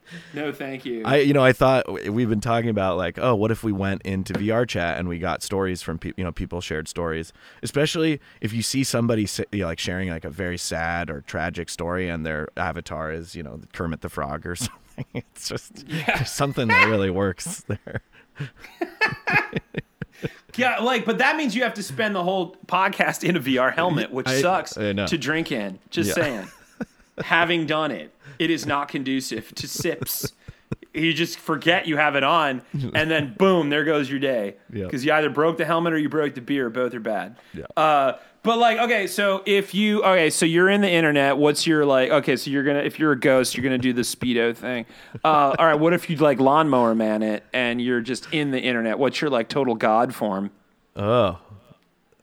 No, 0.33 0.51
thank 0.51 0.85
you. 0.85 1.03
I, 1.05 1.17
you 1.17 1.33
know, 1.33 1.43
I 1.43 1.51
thought 1.53 1.91
we've 2.11 2.29
been 2.29 2.41
talking 2.41 2.69
about 2.69 2.97
like, 2.97 3.17
oh, 3.19 3.35
what 3.35 3.51
if 3.51 3.63
we 3.63 3.71
went 3.71 4.01
into 4.03 4.33
VR 4.33 4.67
chat 4.67 4.97
and 4.99 5.07
we 5.09 5.19
got 5.19 5.43
stories 5.43 5.81
from 5.81 5.97
people, 5.99 6.15
you 6.19 6.23
know, 6.23 6.31
people 6.31 6.61
shared 6.61 6.87
stories, 6.87 7.33
especially 7.63 8.19
if 8.41 8.53
you 8.53 8.61
see 8.61 8.83
somebody 8.83 9.27
you 9.51 9.59
know, 9.61 9.65
like 9.67 9.79
sharing 9.79 10.09
like 10.09 10.25
a 10.25 10.29
very 10.29 10.57
sad 10.57 11.09
or 11.09 11.21
tragic 11.21 11.69
story 11.69 12.07
and 12.09 12.25
their 12.25 12.47
avatar 12.55 13.11
is, 13.11 13.35
you 13.35 13.43
know, 13.43 13.59
Kermit 13.73 14.01
the 14.01 14.09
Frog 14.09 14.45
or 14.45 14.55
something. 14.55 15.05
It's 15.13 15.47
just 15.49 15.85
there's 15.87 16.31
something 16.31 16.67
that 16.69 16.87
really 16.87 17.09
works 17.09 17.63
there. 17.67 18.01
Yeah, 20.55 20.79
like, 20.79 21.05
but 21.05 21.19
that 21.19 21.35
means 21.37 21.55
you 21.55 21.61
have 21.61 21.75
to 21.75 21.83
spend 21.83 22.15
the 22.15 22.23
whole 22.23 22.55
podcast 22.65 23.23
in 23.23 23.35
a 23.35 23.39
VR 23.39 23.71
helmet, 23.71 24.11
which 24.11 24.27
I- 24.27 24.41
sucks 24.41 24.75
I 24.75 24.93
to 24.93 25.17
drink 25.17 25.51
in. 25.51 25.77
Just 25.91 26.09
Yeah. 26.09 26.13
saying. 26.23 26.47
Having 27.19 27.65
done 27.65 27.91
it, 27.91 28.13
it 28.39 28.49
is 28.49 28.65
not 28.65 28.87
conducive 28.87 29.53
to 29.55 29.67
sips. 29.67 30.33
You 30.93 31.13
just 31.13 31.37
forget 31.39 31.87
you 31.87 31.97
have 31.97 32.15
it 32.15 32.23
on, 32.23 32.61
and 32.73 33.09
then 33.09 33.35
boom, 33.37 33.69
there 33.69 33.83
goes 33.83 34.09
your 34.09 34.19
day. 34.19 34.55
Yeah. 34.71 34.85
Because 34.85 35.05
you 35.05 35.13
either 35.13 35.29
broke 35.29 35.57
the 35.57 35.65
helmet 35.65 35.93
or 35.93 35.97
you 35.97 36.09
broke 36.09 36.35
the 36.35 36.41
beer. 36.41 36.69
Both 36.69 36.93
are 36.93 36.99
bad. 36.99 37.37
Yeah. 37.53 37.65
Uh, 37.75 38.17
but 38.43 38.59
like, 38.59 38.77
okay, 38.79 39.07
so 39.07 39.43
if 39.45 39.73
you 39.73 40.03
okay, 40.03 40.29
so 40.29 40.45
you're 40.45 40.69
in 40.69 40.81
the 40.81 40.89
internet. 40.89 41.37
What's 41.37 41.67
your 41.67 41.85
like? 41.85 42.11
Okay, 42.11 42.35
so 42.37 42.49
you're 42.49 42.63
gonna 42.63 42.79
if 42.79 42.97
you're 42.97 43.11
a 43.11 43.19
ghost, 43.19 43.57
you're 43.57 43.63
gonna 43.63 43.77
do 43.77 43.93
the 43.93 44.03
speedo 44.03 44.55
thing. 44.55 44.85
Uh, 45.23 45.53
all 45.59 45.65
right, 45.65 45.75
what 45.75 45.93
if 45.93 46.09
you 46.09 46.15
like 46.15 46.39
lawnmower 46.39 46.95
man 46.95 47.23
it 47.23 47.43
and 47.51 47.81
you're 47.81 48.01
just 48.01 48.27
in 48.33 48.51
the 48.51 48.61
internet? 48.61 48.99
What's 48.99 49.19
your 49.19 49.29
like 49.29 49.49
total 49.49 49.75
god 49.75 50.15
form? 50.15 50.51
Oh, 50.95 51.39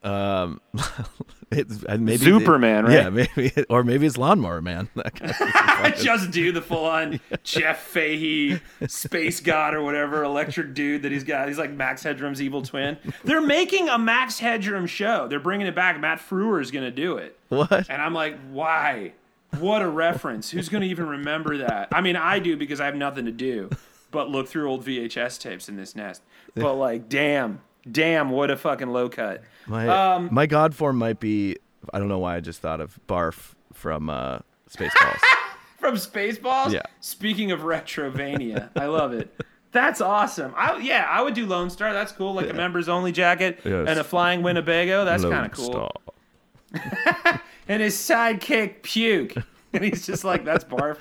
um, 0.04 0.60
it's 1.50 1.82
maybe 1.88 2.18
Superman, 2.18 2.84
right? 2.84 2.92
Yeah, 2.94 3.10
maybe, 3.10 3.52
or 3.68 3.82
maybe 3.82 4.06
it's 4.06 4.16
Lawnmower 4.18 4.60
Man. 4.60 4.88
That 4.96 5.14
kind 5.14 5.30
of- 5.30 5.36
I 5.40 5.90
just 5.96 6.30
do 6.30 6.52
the 6.52 6.62
full 6.62 6.84
on 6.84 7.20
Jeff 7.42 7.82
Fahey 7.82 8.60
space 8.86 9.40
god 9.40 9.74
or 9.74 9.82
whatever 9.82 10.22
electric 10.24 10.74
dude 10.74 11.02
that 11.02 11.12
he's 11.12 11.24
got. 11.24 11.48
He's 11.48 11.58
like 11.58 11.70
Max 11.72 12.02
Headroom's 12.02 12.40
evil 12.40 12.62
twin. 12.62 12.96
They're 13.24 13.40
making 13.40 13.88
a 13.88 13.98
Max 13.98 14.38
Headroom 14.38 14.86
show. 14.86 15.26
They're 15.28 15.40
bringing 15.40 15.66
it 15.66 15.74
back. 15.74 16.00
Matt 16.00 16.20
Frewer 16.20 16.60
is 16.60 16.70
going 16.70 16.84
to 16.84 16.90
do 16.90 17.16
it. 17.16 17.38
what? 17.48 17.88
And 17.90 18.00
I'm 18.00 18.14
like, 18.14 18.38
why? 18.50 19.12
What 19.58 19.82
a 19.82 19.88
reference. 19.88 20.50
Who's 20.50 20.68
going 20.68 20.82
to 20.82 20.88
even 20.88 21.06
remember 21.06 21.58
that? 21.58 21.88
I 21.92 22.00
mean, 22.00 22.16
I 22.16 22.38
do 22.40 22.56
because 22.56 22.80
I 22.80 22.86
have 22.86 22.96
nothing 22.96 23.24
to 23.26 23.32
do 23.32 23.70
but 24.10 24.30
look 24.30 24.46
through 24.46 24.70
old 24.70 24.84
VHS 24.84 25.40
tapes 25.40 25.68
in 25.68 25.76
this 25.76 25.96
nest. 25.96 26.22
But 26.54 26.74
like, 26.74 27.08
damn, 27.08 27.60
damn, 27.90 28.30
what 28.30 28.50
a 28.50 28.56
fucking 28.56 28.88
low 28.88 29.08
cut. 29.08 29.42
My 29.66 29.88
Um, 29.88 30.28
my 30.32 30.46
god 30.46 30.74
form 30.74 30.96
might 30.96 31.20
be. 31.20 31.56
I 31.92 31.98
don't 31.98 32.08
know 32.08 32.18
why 32.18 32.36
I 32.36 32.40
just 32.40 32.60
thought 32.60 32.80
of 32.80 32.98
Barf 33.08 33.54
from 33.72 34.08
uh, 34.10 34.38
Spaceballs. 34.70 35.18
From 35.78 35.96
Spaceballs? 35.96 36.72
Yeah. 36.72 36.80
Speaking 37.00 37.52
of 37.52 37.60
Retrovania, 37.60 38.70
I 38.74 38.86
love 38.86 39.12
it. 39.12 39.38
That's 39.70 40.00
awesome. 40.00 40.54
I 40.56 40.78
yeah, 40.78 41.06
I 41.10 41.20
would 41.20 41.34
do 41.34 41.44
Lone 41.44 41.68
Starr. 41.68 41.92
That's 41.92 42.10
cool. 42.10 42.32
Like 42.32 42.48
a 42.48 42.54
members 42.54 42.88
only 42.88 43.12
jacket 43.12 43.60
Yes. 43.64 43.86
and 43.88 43.98
a 43.98 44.04
flying 44.04 44.42
Winnebago. 44.42 45.04
That's 45.04 45.24
kind 45.24 45.44
of 45.44 45.52
cool. 45.52 45.90
Star. 46.72 47.40
And 47.68 47.80
his 47.80 47.96
sidekick 47.96 48.82
puke, 48.82 49.34
and 49.72 49.82
he's 49.84 50.06
just 50.06 50.22
like, 50.22 50.44
"That's 50.44 50.64
barf." 50.64 50.98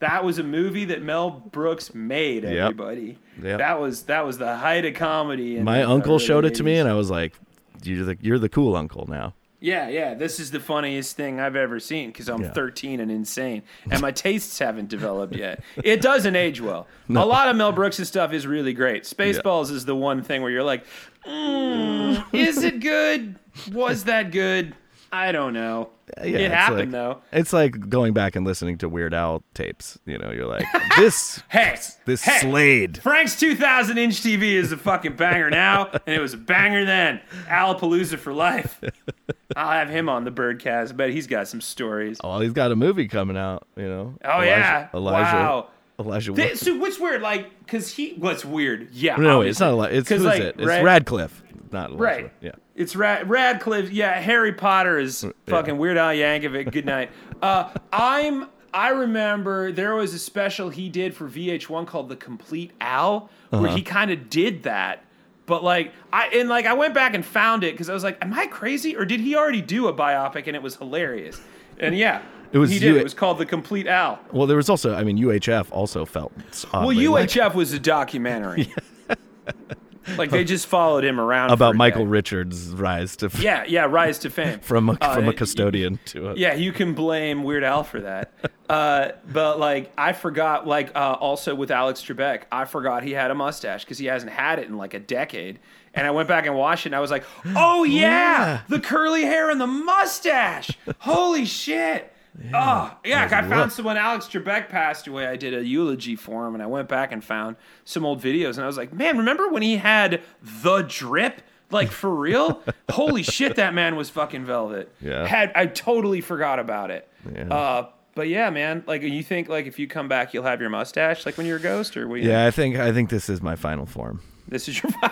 That 0.00 0.24
was 0.24 0.38
a 0.38 0.42
movie 0.42 0.84
that 0.86 1.02
Mel 1.02 1.30
Brooks 1.30 1.94
made. 1.94 2.44
Everybody. 2.44 3.18
Yep. 3.42 3.58
That 3.58 3.80
was 3.80 4.02
that 4.04 4.24
was 4.26 4.38
the 4.38 4.56
height 4.56 4.84
of 4.84 4.94
comedy. 4.94 5.58
My 5.60 5.82
uncle 5.82 6.18
showed 6.18 6.44
it 6.44 6.54
to 6.56 6.62
me, 6.62 6.76
and 6.78 6.88
I 6.88 6.94
was 6.94 7.10
like, 7.10 7.34
"You're 7.82 8.04
the 8.04 8.16
you're 8.20 8.38
the 8.38 8.48
cool 8.48 8.76
uncle 8.76 9.06
now." 9.08 9.34
Yeah, 9.60 9.88
yeah. 9.88 10.12
This 10.12 10.40
is 10.40 10.50
the 10.50 10.60
funniest 10.60 11.16
thing 11.16 11.40
I've 11.40 11.56
ever 11.56 11.80
seen 11.80 12.10
because 12.10 12.28
I'm 12.28 12.42
Yeah. 12.42 12.52
13 12.52 13.00
and 13.00 13.10
insane, 13.10 13.62
and 13.90 14.02
my 14.02 14.10
tastes 14.10 14.58
haven't 14.58 14.90
developed 14.90 15.34
yet. 15.34 15.62
It 15.82 16.02
doesn't 16.02 16.36
age 16.36 16.60
well. 16.60 16.86
A 17.08 17.12
lot 17.24 17.48
of 17.48 17.56
Mel 17.56 17.72
Brooks' 17.72 18.06
stuff 18.06 18.34
is 18.34 18.46
really 18.46 18.74
great. 18.74 19.04
Spaceballs 19.04 19.70
is 19.70 19.86
the 19.86 19.96
one 19.96 20.22
thing 20.22 20.42
where 20.42 20.50
you're 20.50 20.62
like, 20.62 20.84
mm, 21.26 22.22
is 22.34 22.62
it 22.62 22.80
good? 22.80 23.36
Was 23.72 24.04
that 24.04 24.32
good? 24.32 24.74
I 25.16 25.30
don't 25.30 25.52
know. 25.52 25.90
Uh, 26.20 26.24
yeah, 26.24 26.38
it 26.38 26.50
happened 26.50 26.78
like- 26.80 26.90
though. 26.90 27.22
It's 27.32 27.52
like 27.52 27.88
going 27.88 28.12
back 28.14 28.34
and 28.34 28.44
listening 28.44 28.78
to 28.78 28.88
Weird 28.88 29.14
Al 29.14 29.44
tapes. 29.54 29.96
You 30.06 30.18
know, 30.18 30.32
you're 30.32 30.46
like, 30.48 30.66
this 30.98 31.40
Hey, 31.48 31.78
this 32.04 32.22
hey, 32.22 32.40
Slade. 32.40 32.98
Frank's 32.98 33.38
2000 33.38 33.96
inch 33.96 34.16
TV 34.20 34.54
is 34.54 34.72
a 34.72 34.76
fucking 34.76 35.14
banger 35.14 35.50
now, 35.50 35.86
and 35.92 36.02
it 36.16 36.20
was 36.20 36.34
a 36.34 36.36
banger 36.36 36.84
then. 36.84 37.20
Alapalooza 37.46 38.18
for 38.18 38.32
life. 38.34 38.80
I'll 39.56 39.70
have 39.70 39.88
him 39.88 40.08
on 40.08 40.24
the 40.24 40.32
Birdcast. 40.32 40.96
but 40.96 41.10
he's 41.10 41.28
got 41.28 41.46
some 41.46 41.60
stories. 41.60 42.18
Oh, 42.24 42.40
he's 42.40 42.52
got 42.52 42.72
a 42.72 42.76
movie 42.76 43.06
coming 43.06 43.36
out. 43.36 43.66
You 43.76 43.86
know. 43.88 44.14
Oh 44.24 44.42
yeah! 44.42 44.88
Elijah. 44.92 45.36
wow. 45.36 45.68
Elijah. 45.98 46.32
Th- 46.32 46.56
so 46.56 46.76
what's 46.78 46.98
weird? 46.98 47.22
Like, 47.22 47.66
cause 47.66 47.90
he 47.92 48.14
what's 48.18 48.44
weird? 48.44 48.88
Yeah. 48.92 49.16
no, 49.16 49.40
it's 49.42 49.60
not. 49.60 49.70
Eli- 49.72 49.90
It's 49.90 50.08
who's 50.08 50.24
like, 50.24 50.40
it? 50.40 50.56
It's 50.58 50.66
Rad- 50.66 50.84
Radcliffe, 50.84 51.42
not 51.70 51.90
Elijah. 51.90 52.02
Right. 52.02 52.32
Yeah. 52.40 52.52
It's 52.74 52.96
Rad- 52.96 53.28
Radcliffe. 53.30 53.90
Yeah, 53.90 54.12
Harry 54.20 54.52
Potter 54.52 54.98
is 54.98 55.24
fucking 55.46 55.78
Weird 55.78 55.96
Al 55.96 56.10
Yankovic. 56.12 56.72
Good 56.72 56.86
night. 56.86 57.10
Uh, 57.40 57.70
I'm. 57.92 58.48
I 58.72 58.88
remember 58.88 59.70
there 59.70 59.94
was 59.94 60.14
a 60.14 60.18
special 60.18 60.68
he 60.68 60.88
did 60.88 61.14
for 61.14 61.28
VH1 61.28 61.86
called 61.86 62.08
The 62.08 62.16
Complete 62.16 62.72
Al, 62.80 63.30
where 63.50 63.66
Uh-huh. 63.68 63.76
he 63.76 63.82
kind 63.82 64.10
of 64.10 64.28
did 64.28 64.64
that. 64.64 65.04
But 65.46 65.62
like 65.62 65.92
I 66.12 66.26
and 66.28 66.48
like 66.48 66.66
I 66.66 66.72
went 66.72 66.92
back 66.94 67.14
and 67.14 67.24
found 67.24 67.62
it 67.62 67.74
because 67.74 67.88
I 67.88 67.94
was 67.94 68.02
like, 68.02 68.18
am 68.20 68.34
I 68.34 68.46
crazy 68.48 68.96
or 68.96 69.04
did 69.04 69.20
he 69.20 69.36
already 69.36 69.62
do 69.62 69.86
a 69.86 69.92
biopic 69.92 70.48
and 70.48 70.56
it 70.56 70.62
was 70.62 70.74
hilarious? 70.74 71.40
And 71.78 71.96
yeah, 71.96 72.22
It 72.54 72.58
was 72.58 72.70
he 72.70 72.78
did. 72.78 72.94
you- 72.94 72.98
it 73.00 73.02
was 73.04 73.12
called 73.14 73.36
The 73.38 73.44
Complete 73.46 73.86
Al. 73.88 74.18
Well, 74.32 74.46
there 74.46 74.56
was 74.56 74.70
also. 74.70 74.94
I 74.94 75.02
mean, 75.04 75.18
UHF 75.18 75.66
also 75.72 76.06
felt. 76.06 76.32
Well, 76.72 76.82
oddly 76.84 77.06
like- 77.08 77.28
UHF 77.28 77.54
was 77.54 77.72
a 77.72 77.78
documentary. 77.80 78.72
like 80.18 80.30
they 80.30 80.44
just 80.44 80.66
followed 80.66 81.02
him 81.04 81.18
around 81.18 81.50
about 81.50 81.74
Michael 81.76 82.04
day. 82.04 82.10
Richards' 82.10 82.68
rise 82.68 83.16
to 83.16 83.30
Yeah, 83.38 83.64
yeah, 83.66 83.86
rise 83.86 84.18
to 84.20 84.30
fame 84.30 84.58
from 84.62 84.90
a, 84.90 84.98
Uh, 85.00 85.14
from 85.14 85.28
a 85.28 85.32
custodian 85.32 85.98
to 86.06 86.28
a. 86.30 86.34
Yeah, 86.36 86.54
you 86.54 86.72
can 86.72 86.94
blame 86.94 87.42
Weird 87.42 87.64
Al 87.64 87.84
for 87.84 88.00
that. 88.00 88.32
Uh, 88.66 89.10
but 89.30 89.58
like, 89.60 89.92
I 89.98 90.14
forgot. 90.14 90.66
Like, 90.66 90.90
uh, 90.96 91.16
also 91.20 91.54
with 91.54 91.70
Alex 91.70 92.00
Trebek, 92.02 92.44
I 92.50 92.64
forgot 92.64 93.02
he 93.02 93.10
had 93.12 93.30
a 93.30 93.34
mustache 93.34 93.84
because 93.84 93.98
he 93.98 94.06
hasn't 94.06 94.32
had 94.32 94.58
it 94.58 94.68
in 94.68 94.78
like 94.78 94.94
a 94.94 94.98
decade. 94.98 95.58
And 95.92 96.06
I 96.06 96.10
went 96.12 96.28
back 96.28 96.46
and 96.46 96.56
watched 96.56 96.86
it, 96.86 96.88
and 96.88 96.96
I 96.96 97.00
was 97.00 97.10
like, 97.10 97.24
"Oh 97.44 97.84
yeah, 97.84 98.00
Yeah. 98.00 98.60
the 98.70 98.80
curly 98.80 99.24
hair 99.24 99.50
and 99.50 99.60
the 99.60 99.66
mustache! 99.66 100.70
Holy 101.00 101.44
shit!" 101.44 102.10
Oh 102.52 102.96
yeah, 103.04 103.28
I 103.30 103.42
found 103.48 103.72
some 103.72 103.84
when 103.84 103.96
Alex 103.96 104.26
Trebek 104.26 104.68
passed 104.68 105.06
away. 105.06 105.26
I 105.26 105.36
did 105.36 105.54
a 105.54 105.64
eulogy 105.64 106.16
for 106.16 106.46
him, 106.46 106.54
and 106.54 106.62
I 106.62 106.66
went 106.66 106.88
back 106.88 107.12
and 107.12 107.22
found 107.22 107.56
some 107.84 108.04
old 108.04 108.20
videos, 108.20 108.54
and 108.54 108.64
I 108.64 108.66
was 108.66 108.76
like, 108.76 108.92
"Man, 108.92 109.18
remember 109.18 109.48
when 109.48 109.62
he 109.62 109.76
had 109.76 110.20
the 110.42 110.82
drip?" 110.82 111.42
Like 111.70 111.90
for 111.90 112.14
real? 112.14 112.62
Holy 112.90 113.22
shit, 113.22 113.56
that 113.56 113.72
man 113.74 113.96
was 113.96 114.10
fucking 114.10 114.44
velvet. 114.44 114.92
Yeah. 115.00 115.26
Had 115.26 115.52
I 115.54 115.66
totally 115.66 116.20
forgot 116.20 116.58
about 116.58 116.90
it. 116.90 117.08
Yeah. 117.32 117.52
Uh, 117.54 117.88
but 118.14 118.28
yeah, 118.28 118.50
man. 118.50 118.84
Like 118.86 119.02
you 119.02 119.22
think 119.22 119.48
like 119.48 119.66
if 119.66 119.78
you 119.78 119.86
come 119.86 120.08
back, 120.08 120.34
you'll 120.34 120.44
have 120.44 120.60
your 120.60 120.70
mustache 120.70 121.24
like 121.26 121.36
when 121.36 121.46
you're 121.46 121.56
a 121.56 121.60
ghost, 121.60 121.96
or 121.96 122.06
we? 122.06 122.22
Yeah, 122.22 122.46
I 122.46 122.50
think 122.50 122.76
I 122.76 122.92
think 122.92 123.10
this 123.10 123.28
is 123.28 123.42
my 123.42 123.56
final 123.56 123.86
form. 123.86 124.20
This 124.48 124.68
is 124.68 124.82
your. 124.82 124.92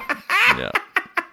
Yeah. 0.59 0.71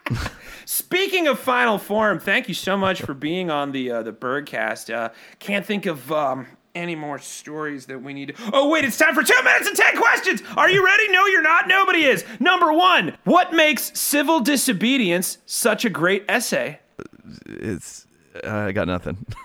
Speaking 0.72 1.26
of 1.26 1.40
final 1.40 1.80
form, 1.80 2.20
thank 2.20 2.48
you 2.48 2.54
so 2.54 2.78
much 2.78 3.02
for 3.02 3.16
being 3.16 3.50
on 3.50 3.72
the 3.72 3.90
uh, 3.90 4.04
the 4.04 4.12
Birdcast. 4.14 4.94
Uh, 4.94 5.10
can't 5.40 5.66
think 5.66 5.88
of 5.88 6.12
um, 6.12 6.46
any 6.76 6.94
more 6.94 7.18
stories 7.18 7.88
that 7.88 8.04
we 8.04 8.14
need. 8.14 8.36
Oh 8.54 8.70
wait, 8.70 8.86
it's 8.86 8.96
time 8.96 9.16
for 9.16 9.24
two 9.24 9.42
minutes 9.44 9.68
and 9.68 9.76
ten 9.76 9.98
questions. 9.98 10.44
Are 10.56 10.70
you 10.70 10.86
ready? 10.86 11.12
No, 11.12 11.26
you're 11.26 11.42
not. 11.42 11.68
Nobody 11.68 12.04
is. 12.04 12.24
Number 12.40 12.72
one, 12.72 13.18
what 13.24 13.52
makes 13.52 14.00
civil 14.00 14.42
disobedience 14.42 15.40
such 15.48 15.86
a 15.86 15.90
great 15.90 16.24
essay? 16.30 16.78
It's. 17.48 18.06
Uh, 18.44 18.52
I 18.56 18.72
got 18.72 18.86
nothing. 18.88 19.26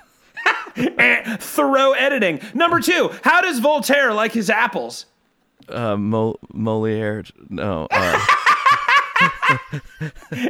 Eh, 0.76 1.36
Thoreau 1.36 1.92
editing. 1.92 2.40
Number 2.52 2.80
two, 2.80 3.10
how 3.22 3.40
does 3.40 3.60
Voltaire 3.60 4.12
like 4.12 4.32
his 4.32 4.50
apples? 4.50 5.06
Uh, 5.68 5.96
Mol- 5.96 6.40
Moliere. 6.52 7.24
No. 7.48 7.86
Uh, 7.92 8.18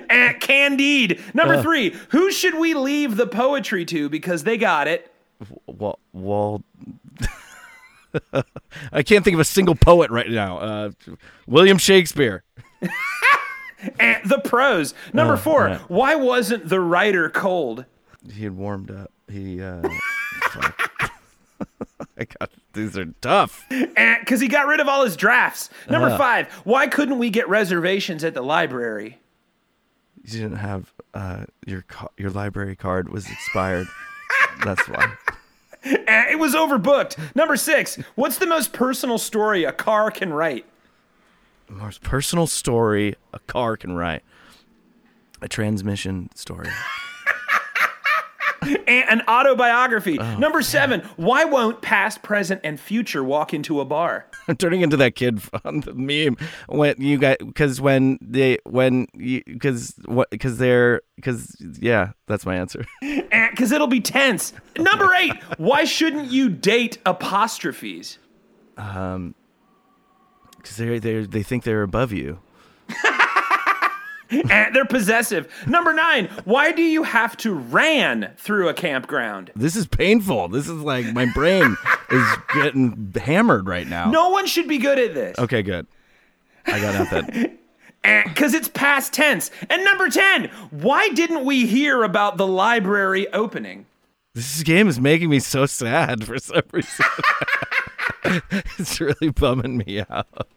Eh, 0.08 0.32
Candide. 0.34 1.20
Number 1.34 1.60
three, 1.62 1.94
who 2.10 2.30
should 2.30 2.54
we 2.54 2.74
leave 2.74 3.16
the 3.16 3.26
poetry 3.26 3.84
to 3.86 4.08
because 4.08 4.44
they 4.44 4.56
got 4.56 4.86
it? 4.88 5.12
Well, 5.66 5.98
Wal- 6.12 6.62
I 8.92 9.02
can't 9.02 9.24
think 9.24 9.34
of 9.34 9.40
a 9.40 9.44
single 9.44 9.74
poet 9.74 10.10
right 10.10 10.30
now. 10.30 10.58
Uh, 10.58 10.90
William 11.46 11.78
Shakespeare. 11.78 12.42
Eh, 14.00 14.18
the 14.24 14.38
prose. 14.38 14.94
Number 15.12 15.34
Oh, 15.34 15.36
four, 15.36 15.64
right. 15.66 15.78
why 15.90 16.14
wasn't 16.14 16.70
the 16.70 16.80
writer 16.80 17.28
cold? 17.28 17.84
He 18.32 18.44
had 18.44 18.56
warmed 18.56 18.90
up. 18.90 19.12
He. 19.30 19.60
Uh, 19.60 19.86
got 22.38 22.50
these 22.72 22.96
are 22.96 23.06
tough. 23.20 23.64
Because 23.68 24.40
he 24.40 24.48
got 24.48 24.66
rid 24.66 24.80
of 24.80 24.88
all 24.88 25.04
his 25.04 25.16
drafts. 25.16 25.70
Number 25.88 26.08
Uh. 26.08 26.18
five, 26.18 26.48
why 26.64 26.86
couldn't 26.86 27.18
we 27.18 27.30
get 27.30 27.48
reservations 27.48 28.22
at 28.24 28.34
the 28.34 28.42
library? 28.42 29.18
You 30.24 30.40
didn't 30.40 30.56
have 30.56 30.92
uh, 31.12 31.44
your 31.66 31.84
your 32.16 32.30
library 32.30 32.76
card 32.76 33.08
was 33.10 33.30
expired. 33.30 33.86
That's 34.64 34.88
why. 34.88 35.12
Eh, 35.84 36.32
it 36.32 36.38
was 36.38 36.54
overbooked. 36.54 37.18
Number 37.34 37.56
six, 37.56 37.98
what's 38.14 38.38
the 38.38 38.46
most 38.46 38.72
personal 38.72 39.18
story 39.18 39.64
a 39.64 39.72
car 39.72 40.10
can 40.10 40.32
write? 40.32 40.64
The 41.66 41.74
Most 41.74 42.02
personal 42.02 42.46
story 42.46 43.16
a 43.34 43.38
car 43.40 43.76
can 43.76 43.92
write. 43.94 44.22
A 45.42 45.48
transmission 45.48 46.30
story. 46.34 46.68
Eh, 48.86 49.04
an 49.08 49.22
autobiography. 49.28 50.18
Oh, 50.18 50.36
Number 50.38 50.60
seven, 50.62 51.00
why 51.16 51.44
won't 51.44 51.80
past, 51.82 52.22
present, 52.22 52.60
and 52.64 52.78
future 52.78 53.24
walk 53.24 53.54
into 53.54 53.80
a 53.80 53.84
bar? 53.84 54.26
I'm 54.48 54.56
turning 54.58 54.82
into 54.82 54.96
that 54.98 55.14
kid 55.14 55.40
on 55.64 55.80
the 55.80 55.94
meme 55.94 56.36
when 56.68 56.94
you 56.98 57.18
got 57.18 57.38
because 57.38 57.80
when 57.80 58.18
they 58.20 58.58
when 58.64 59.06
you 59.14 59.42
because 59.46 59.94
what 60.04 60.30
because 60.30 60.58
they're 60.58 61.00
because 61.16 61.56
yeah 61.80 62.12
that's 62.26 62.44
my 62.46 62.56
answer. 62.56 62.84
Because 63.54 63.70
it'll 63.70 63.86
be 63.86 64.00
tense. 64.00 64.52
Number 64.76 65.08
eight, 65.14 65.32
why 65.58 65.84
shouldn't 65.84 66.32
you 66.32 66.48
date 66.50 66.98
apostrophes? 67.06 68.18
Um, 68.76 69.34
Because 70.56 70.76
they 70.76 70.98
they 70.98 71.24
they 71.24 71.42
think 71.44 71.62
they're 71.62 71.82
above 71.84 72.10
you. 72.12 72.40
Eh, 74.50 74.70
they're 74.70 74.84
possessive. 74.84 75.52
Number 75.66 75.92
nine, 75.92 76.28
why 76.44 76.72
do 76.72 76.82
you 76.82 77.02
have 77.02 77.36
to 77.38 77.52
ran 77.52 78.32
through 78.36 78.68
a 78.68 78.74
campground? 78.74 79.50
This 79.56 79.76
is 79.76 79.86
painful. 79.86 80.48
This 80.48 80.68
is 80.68 80.80
like 80.80 81.06
my 81.12 81.26
brain 81.32 81.76
is 82.10 82.26
getting 82.54 83.12
hammered 83.14 83.66
right 83.66 83.86
now. 83.86 84.10
No 84.10 84.30
one 84.30 84.46
should 84.46 84.68
be 84.68 84.78
good 84.78 84.98
at 84.98 85.14
this. 85.14 85.38
Okay, 85.38 85.62
good. 85.62 85.86
I 86.66 86.80
got 86.80 86.94
nothing. 87.12 87.58
Because 88.24 88.52
it's 88.52 88.68
past 88.68 89.14
tense. 89.14 89.50
And 89.70 89.82
number 89.82 90.10
10, 90.10 90.50
why 90.70 91.08
didn't 91.08 91.46
we 91.46 91.64
hear 91.66 92.02
about 92.02 92.36
the 92.36 92.46
library 92.46 93.32
opening? 93.32 93.86
This 94.34 94.62
game 94.62 94.88
is 94.88 95.00
making 95.00 95.30
me 95.30 95.38
so 95.38 95.64
sad 95.64 96.22
for 96.24 96.38
some 96.38 96.60
reason. 96.70 97.06
it's 98.78 99.00
really 99.00 99.30
bumming 99.30 99.78
me 99.78 100.04
out. 100.10 100.48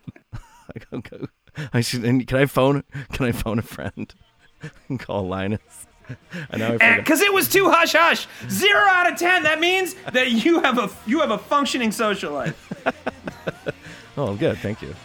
I. 1.74 1.82
Should. 1.82 2.04
And 2.04 2.26
can 2.28 2.38
I 2.38 2.46
phone? 2.46 2.84
Can 3.14 3.26
I 3.26 3.32
phone 3.32 3.60
a 3.60 3.64
friend? 3.64 4.14
and 4.90 5.00
call 5.00 5.28
Linus. 5.28 5.62
I 6.52 6.58
know 6.58 6.74
Because 6.74 7.22
eh, 7.22 7.26
it 7.26 7.34
was 7.34 7.50
too 7.50 7.70
hush 7.70 7.92
hush. 7.92 8.28
Zero 8.50 8.80
out 8.80 9.12
of 9.12 9.20
10. 9.20 9.44
That 9.44 9.60
means 9.60 9.94
that 10.14 10.32
you 10.32 10.62
have 10.62 10.78
a 10.78 10.90
you 11.06 11.20
have 11.20 11.32
a 11.32 11.38
functioning 11.38 11.92
social 11.92 12.32
life. 12.32 12.74
Oh, 14.18 14.36
good. 14.36 14.58
Thank 14.58 14.82
you. 14.82 14.96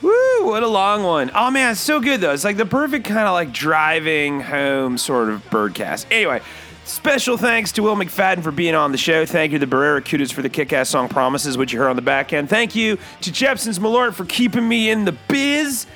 Woo, 0.00 0.46
what 0.46 0.62
a 0.62 0.68
long 0.68 1.02
one. 1.02 1.30
Oh 1.34 1.50
man, 1.50 1.72
it's 1.72 1.80
so 1.80 2.00
good 2.00 2.20
though. 2.20 2.32
It's 2.32 2.44
like 2.44 2.56
the 2.56 2.64
perfect 2.64 3.04
kind 3.04 3.26
of 3.26 3.32
like 3.32 3.52
driving 3.52 4.40
home 4.40 4.96
sort 4.96 5.28
of 5.28 5.44
birdcast. 5.50 6.06
Anyway, 6.10 6.40
Special 6.88 7.36
thanks 7.36 7.70
to 7.72 7.82
Will 7.82 7.96
McFadden 7.96 8.42
for 8.42 8.50
being 8.50 8.74
on 8.74 8.92
the 8.92 8.98
show. 8.98 9.26
Thank 9.26 9.52
you 9.52 9.58
to 9.58 9.66
the 9.66 9.76
Barrera 9.76 10.00
Barracudas 10.00 10.32
for 10.32 10.40
the 10.40 10.48
kick 10.48 10.72
ass 10.72 10.88
song 10.88 11.10
Promises, 11.10 11.58
which 11.58 11.70
you 11.70 11.78
heard 11.78 11.90
on 11.90 11.96
the 11.96 12.02
back 12.02 12.32
end. 12.32 12.48
Thank 12.48 12.74
you 12.74 12.96
to 13.20 13.30
Jeppson's 13.30 13.78
Malort 13.78 14.14
for 14.14 14.24
keeping 14.24 14.66
me 14.66 14.88
in 14.88 15.04
the 15.04 15.12
biz. 15.12 15.86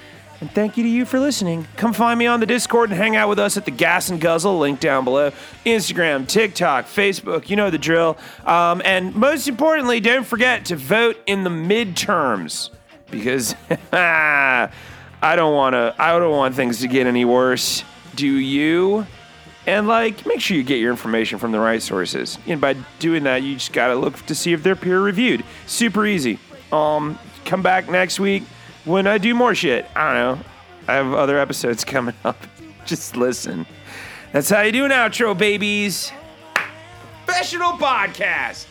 And 0.42 0.50
thank 0.50 0.76
you 0.76 0.82
to 0.82 0.88
you 0.88 1.06
for 1.06 1.18
listening. 1.18 1.66
Come 1.76 1.94
find 1.94 2.18
me 2.18 2.26
on 2.26 2.40
the 2.40 2.46
Discord 2.46 2.90
and 2.90 2.98
hang 2.98 3.16
out 3.16 3.30
with 3.30 3.38
us 3.38 3.56
at 3.56 3.64
the 3.64 3.70
Gas 3.70 4.10
and 4.10 4.20
Guzzle, 4.20 4.58
link 4.58 4.80
down 4.80 5.04
below. 5.04 5.30
Instagram, 5.64 6.28
TikTok, 6.28 6.84
Facebook, 6.84 7.48
you 7.48 7.56
know 7.56 7.70
the 7.70 7.78
drill. 7.78 8.18
Um, 8.44 8.82
and 8.84 9.14
most 9.14 9.48
importantly, 9.48 9.98
don't 9.98 10.26
forget 10.26 10.66
to 10.66 10.76
vote 10.76 11.16
in 11.26 11.42
the 11.42 11.50
midterms 11.50 12.68
because 13.10 13.54
I 13.94 14.68
don't 15.22 15.54
want 15.54 15.72
to. 15.72 15.94
I 15.98 16.18
don't 16.18 16.36
want 16.36 16.54
things 16.54 16.80
to 16.80 16.86
get 16.86 17.06
any 17.06 17.24
worse. 17.24 17.82
Do 18.14 18.26
you? 18.28 19.06
And 19.66 19.86
like, 19.86 20.26
make 20.26 20.40
sure 20.40 20.56
you 20.56 20.62
get 20.64 20.80
your 20.80 20.90
information 20.90 21.38
from 21.38 21.52
the 21.52 21.60
right 21.60 21.80
sources. 21.80 22.38
And 22.46 22.60
by 22.60 22.74
doing 22.98 23.22
that, 23.24 23.42
you 23.42 23.54
just 23.54 23.72
gotta 23.72 23.94
look 23.94 24.16
to 24.26 24.34
see 24.34 24.52
if 24.52 24.62
they're 24.62 24.76
peer 24.76 25.00
reviewed. 25.00 25.44
Super 25.66 26.04
easy. 26.04 26.38
Um, 26.72 27.18
come 27.44 27.62
back 27.62 27.88
next 27.88 28.18
week 28.18 28.42
when 28.84 29.06
I 29.06 29.18
do 29.18 29.34
more 29.34 29.54
shit. 29.54 29.86
I 29.94 30.12
don't 30.12 30.38
know. 30.38 30.44
I 30.88 30.94
have 30.94 31.12
other 31.14 31.38
episodes 31.38 31.84
coming 31.84 32.14
up. 32.24 32.36
Just 32.86 33.16
listen. 33.16 33.66
That's 34.32 34.50
how 34.50 34.62
you 34.62 34.72
do 34.72 34.84
an 34.84 34.90
outro, 34.90 35.36
babies. 35.36 36.10
Professional 37.24 37.72
podcast. 37.72 38.66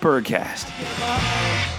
Birdcast. 0.00 1.78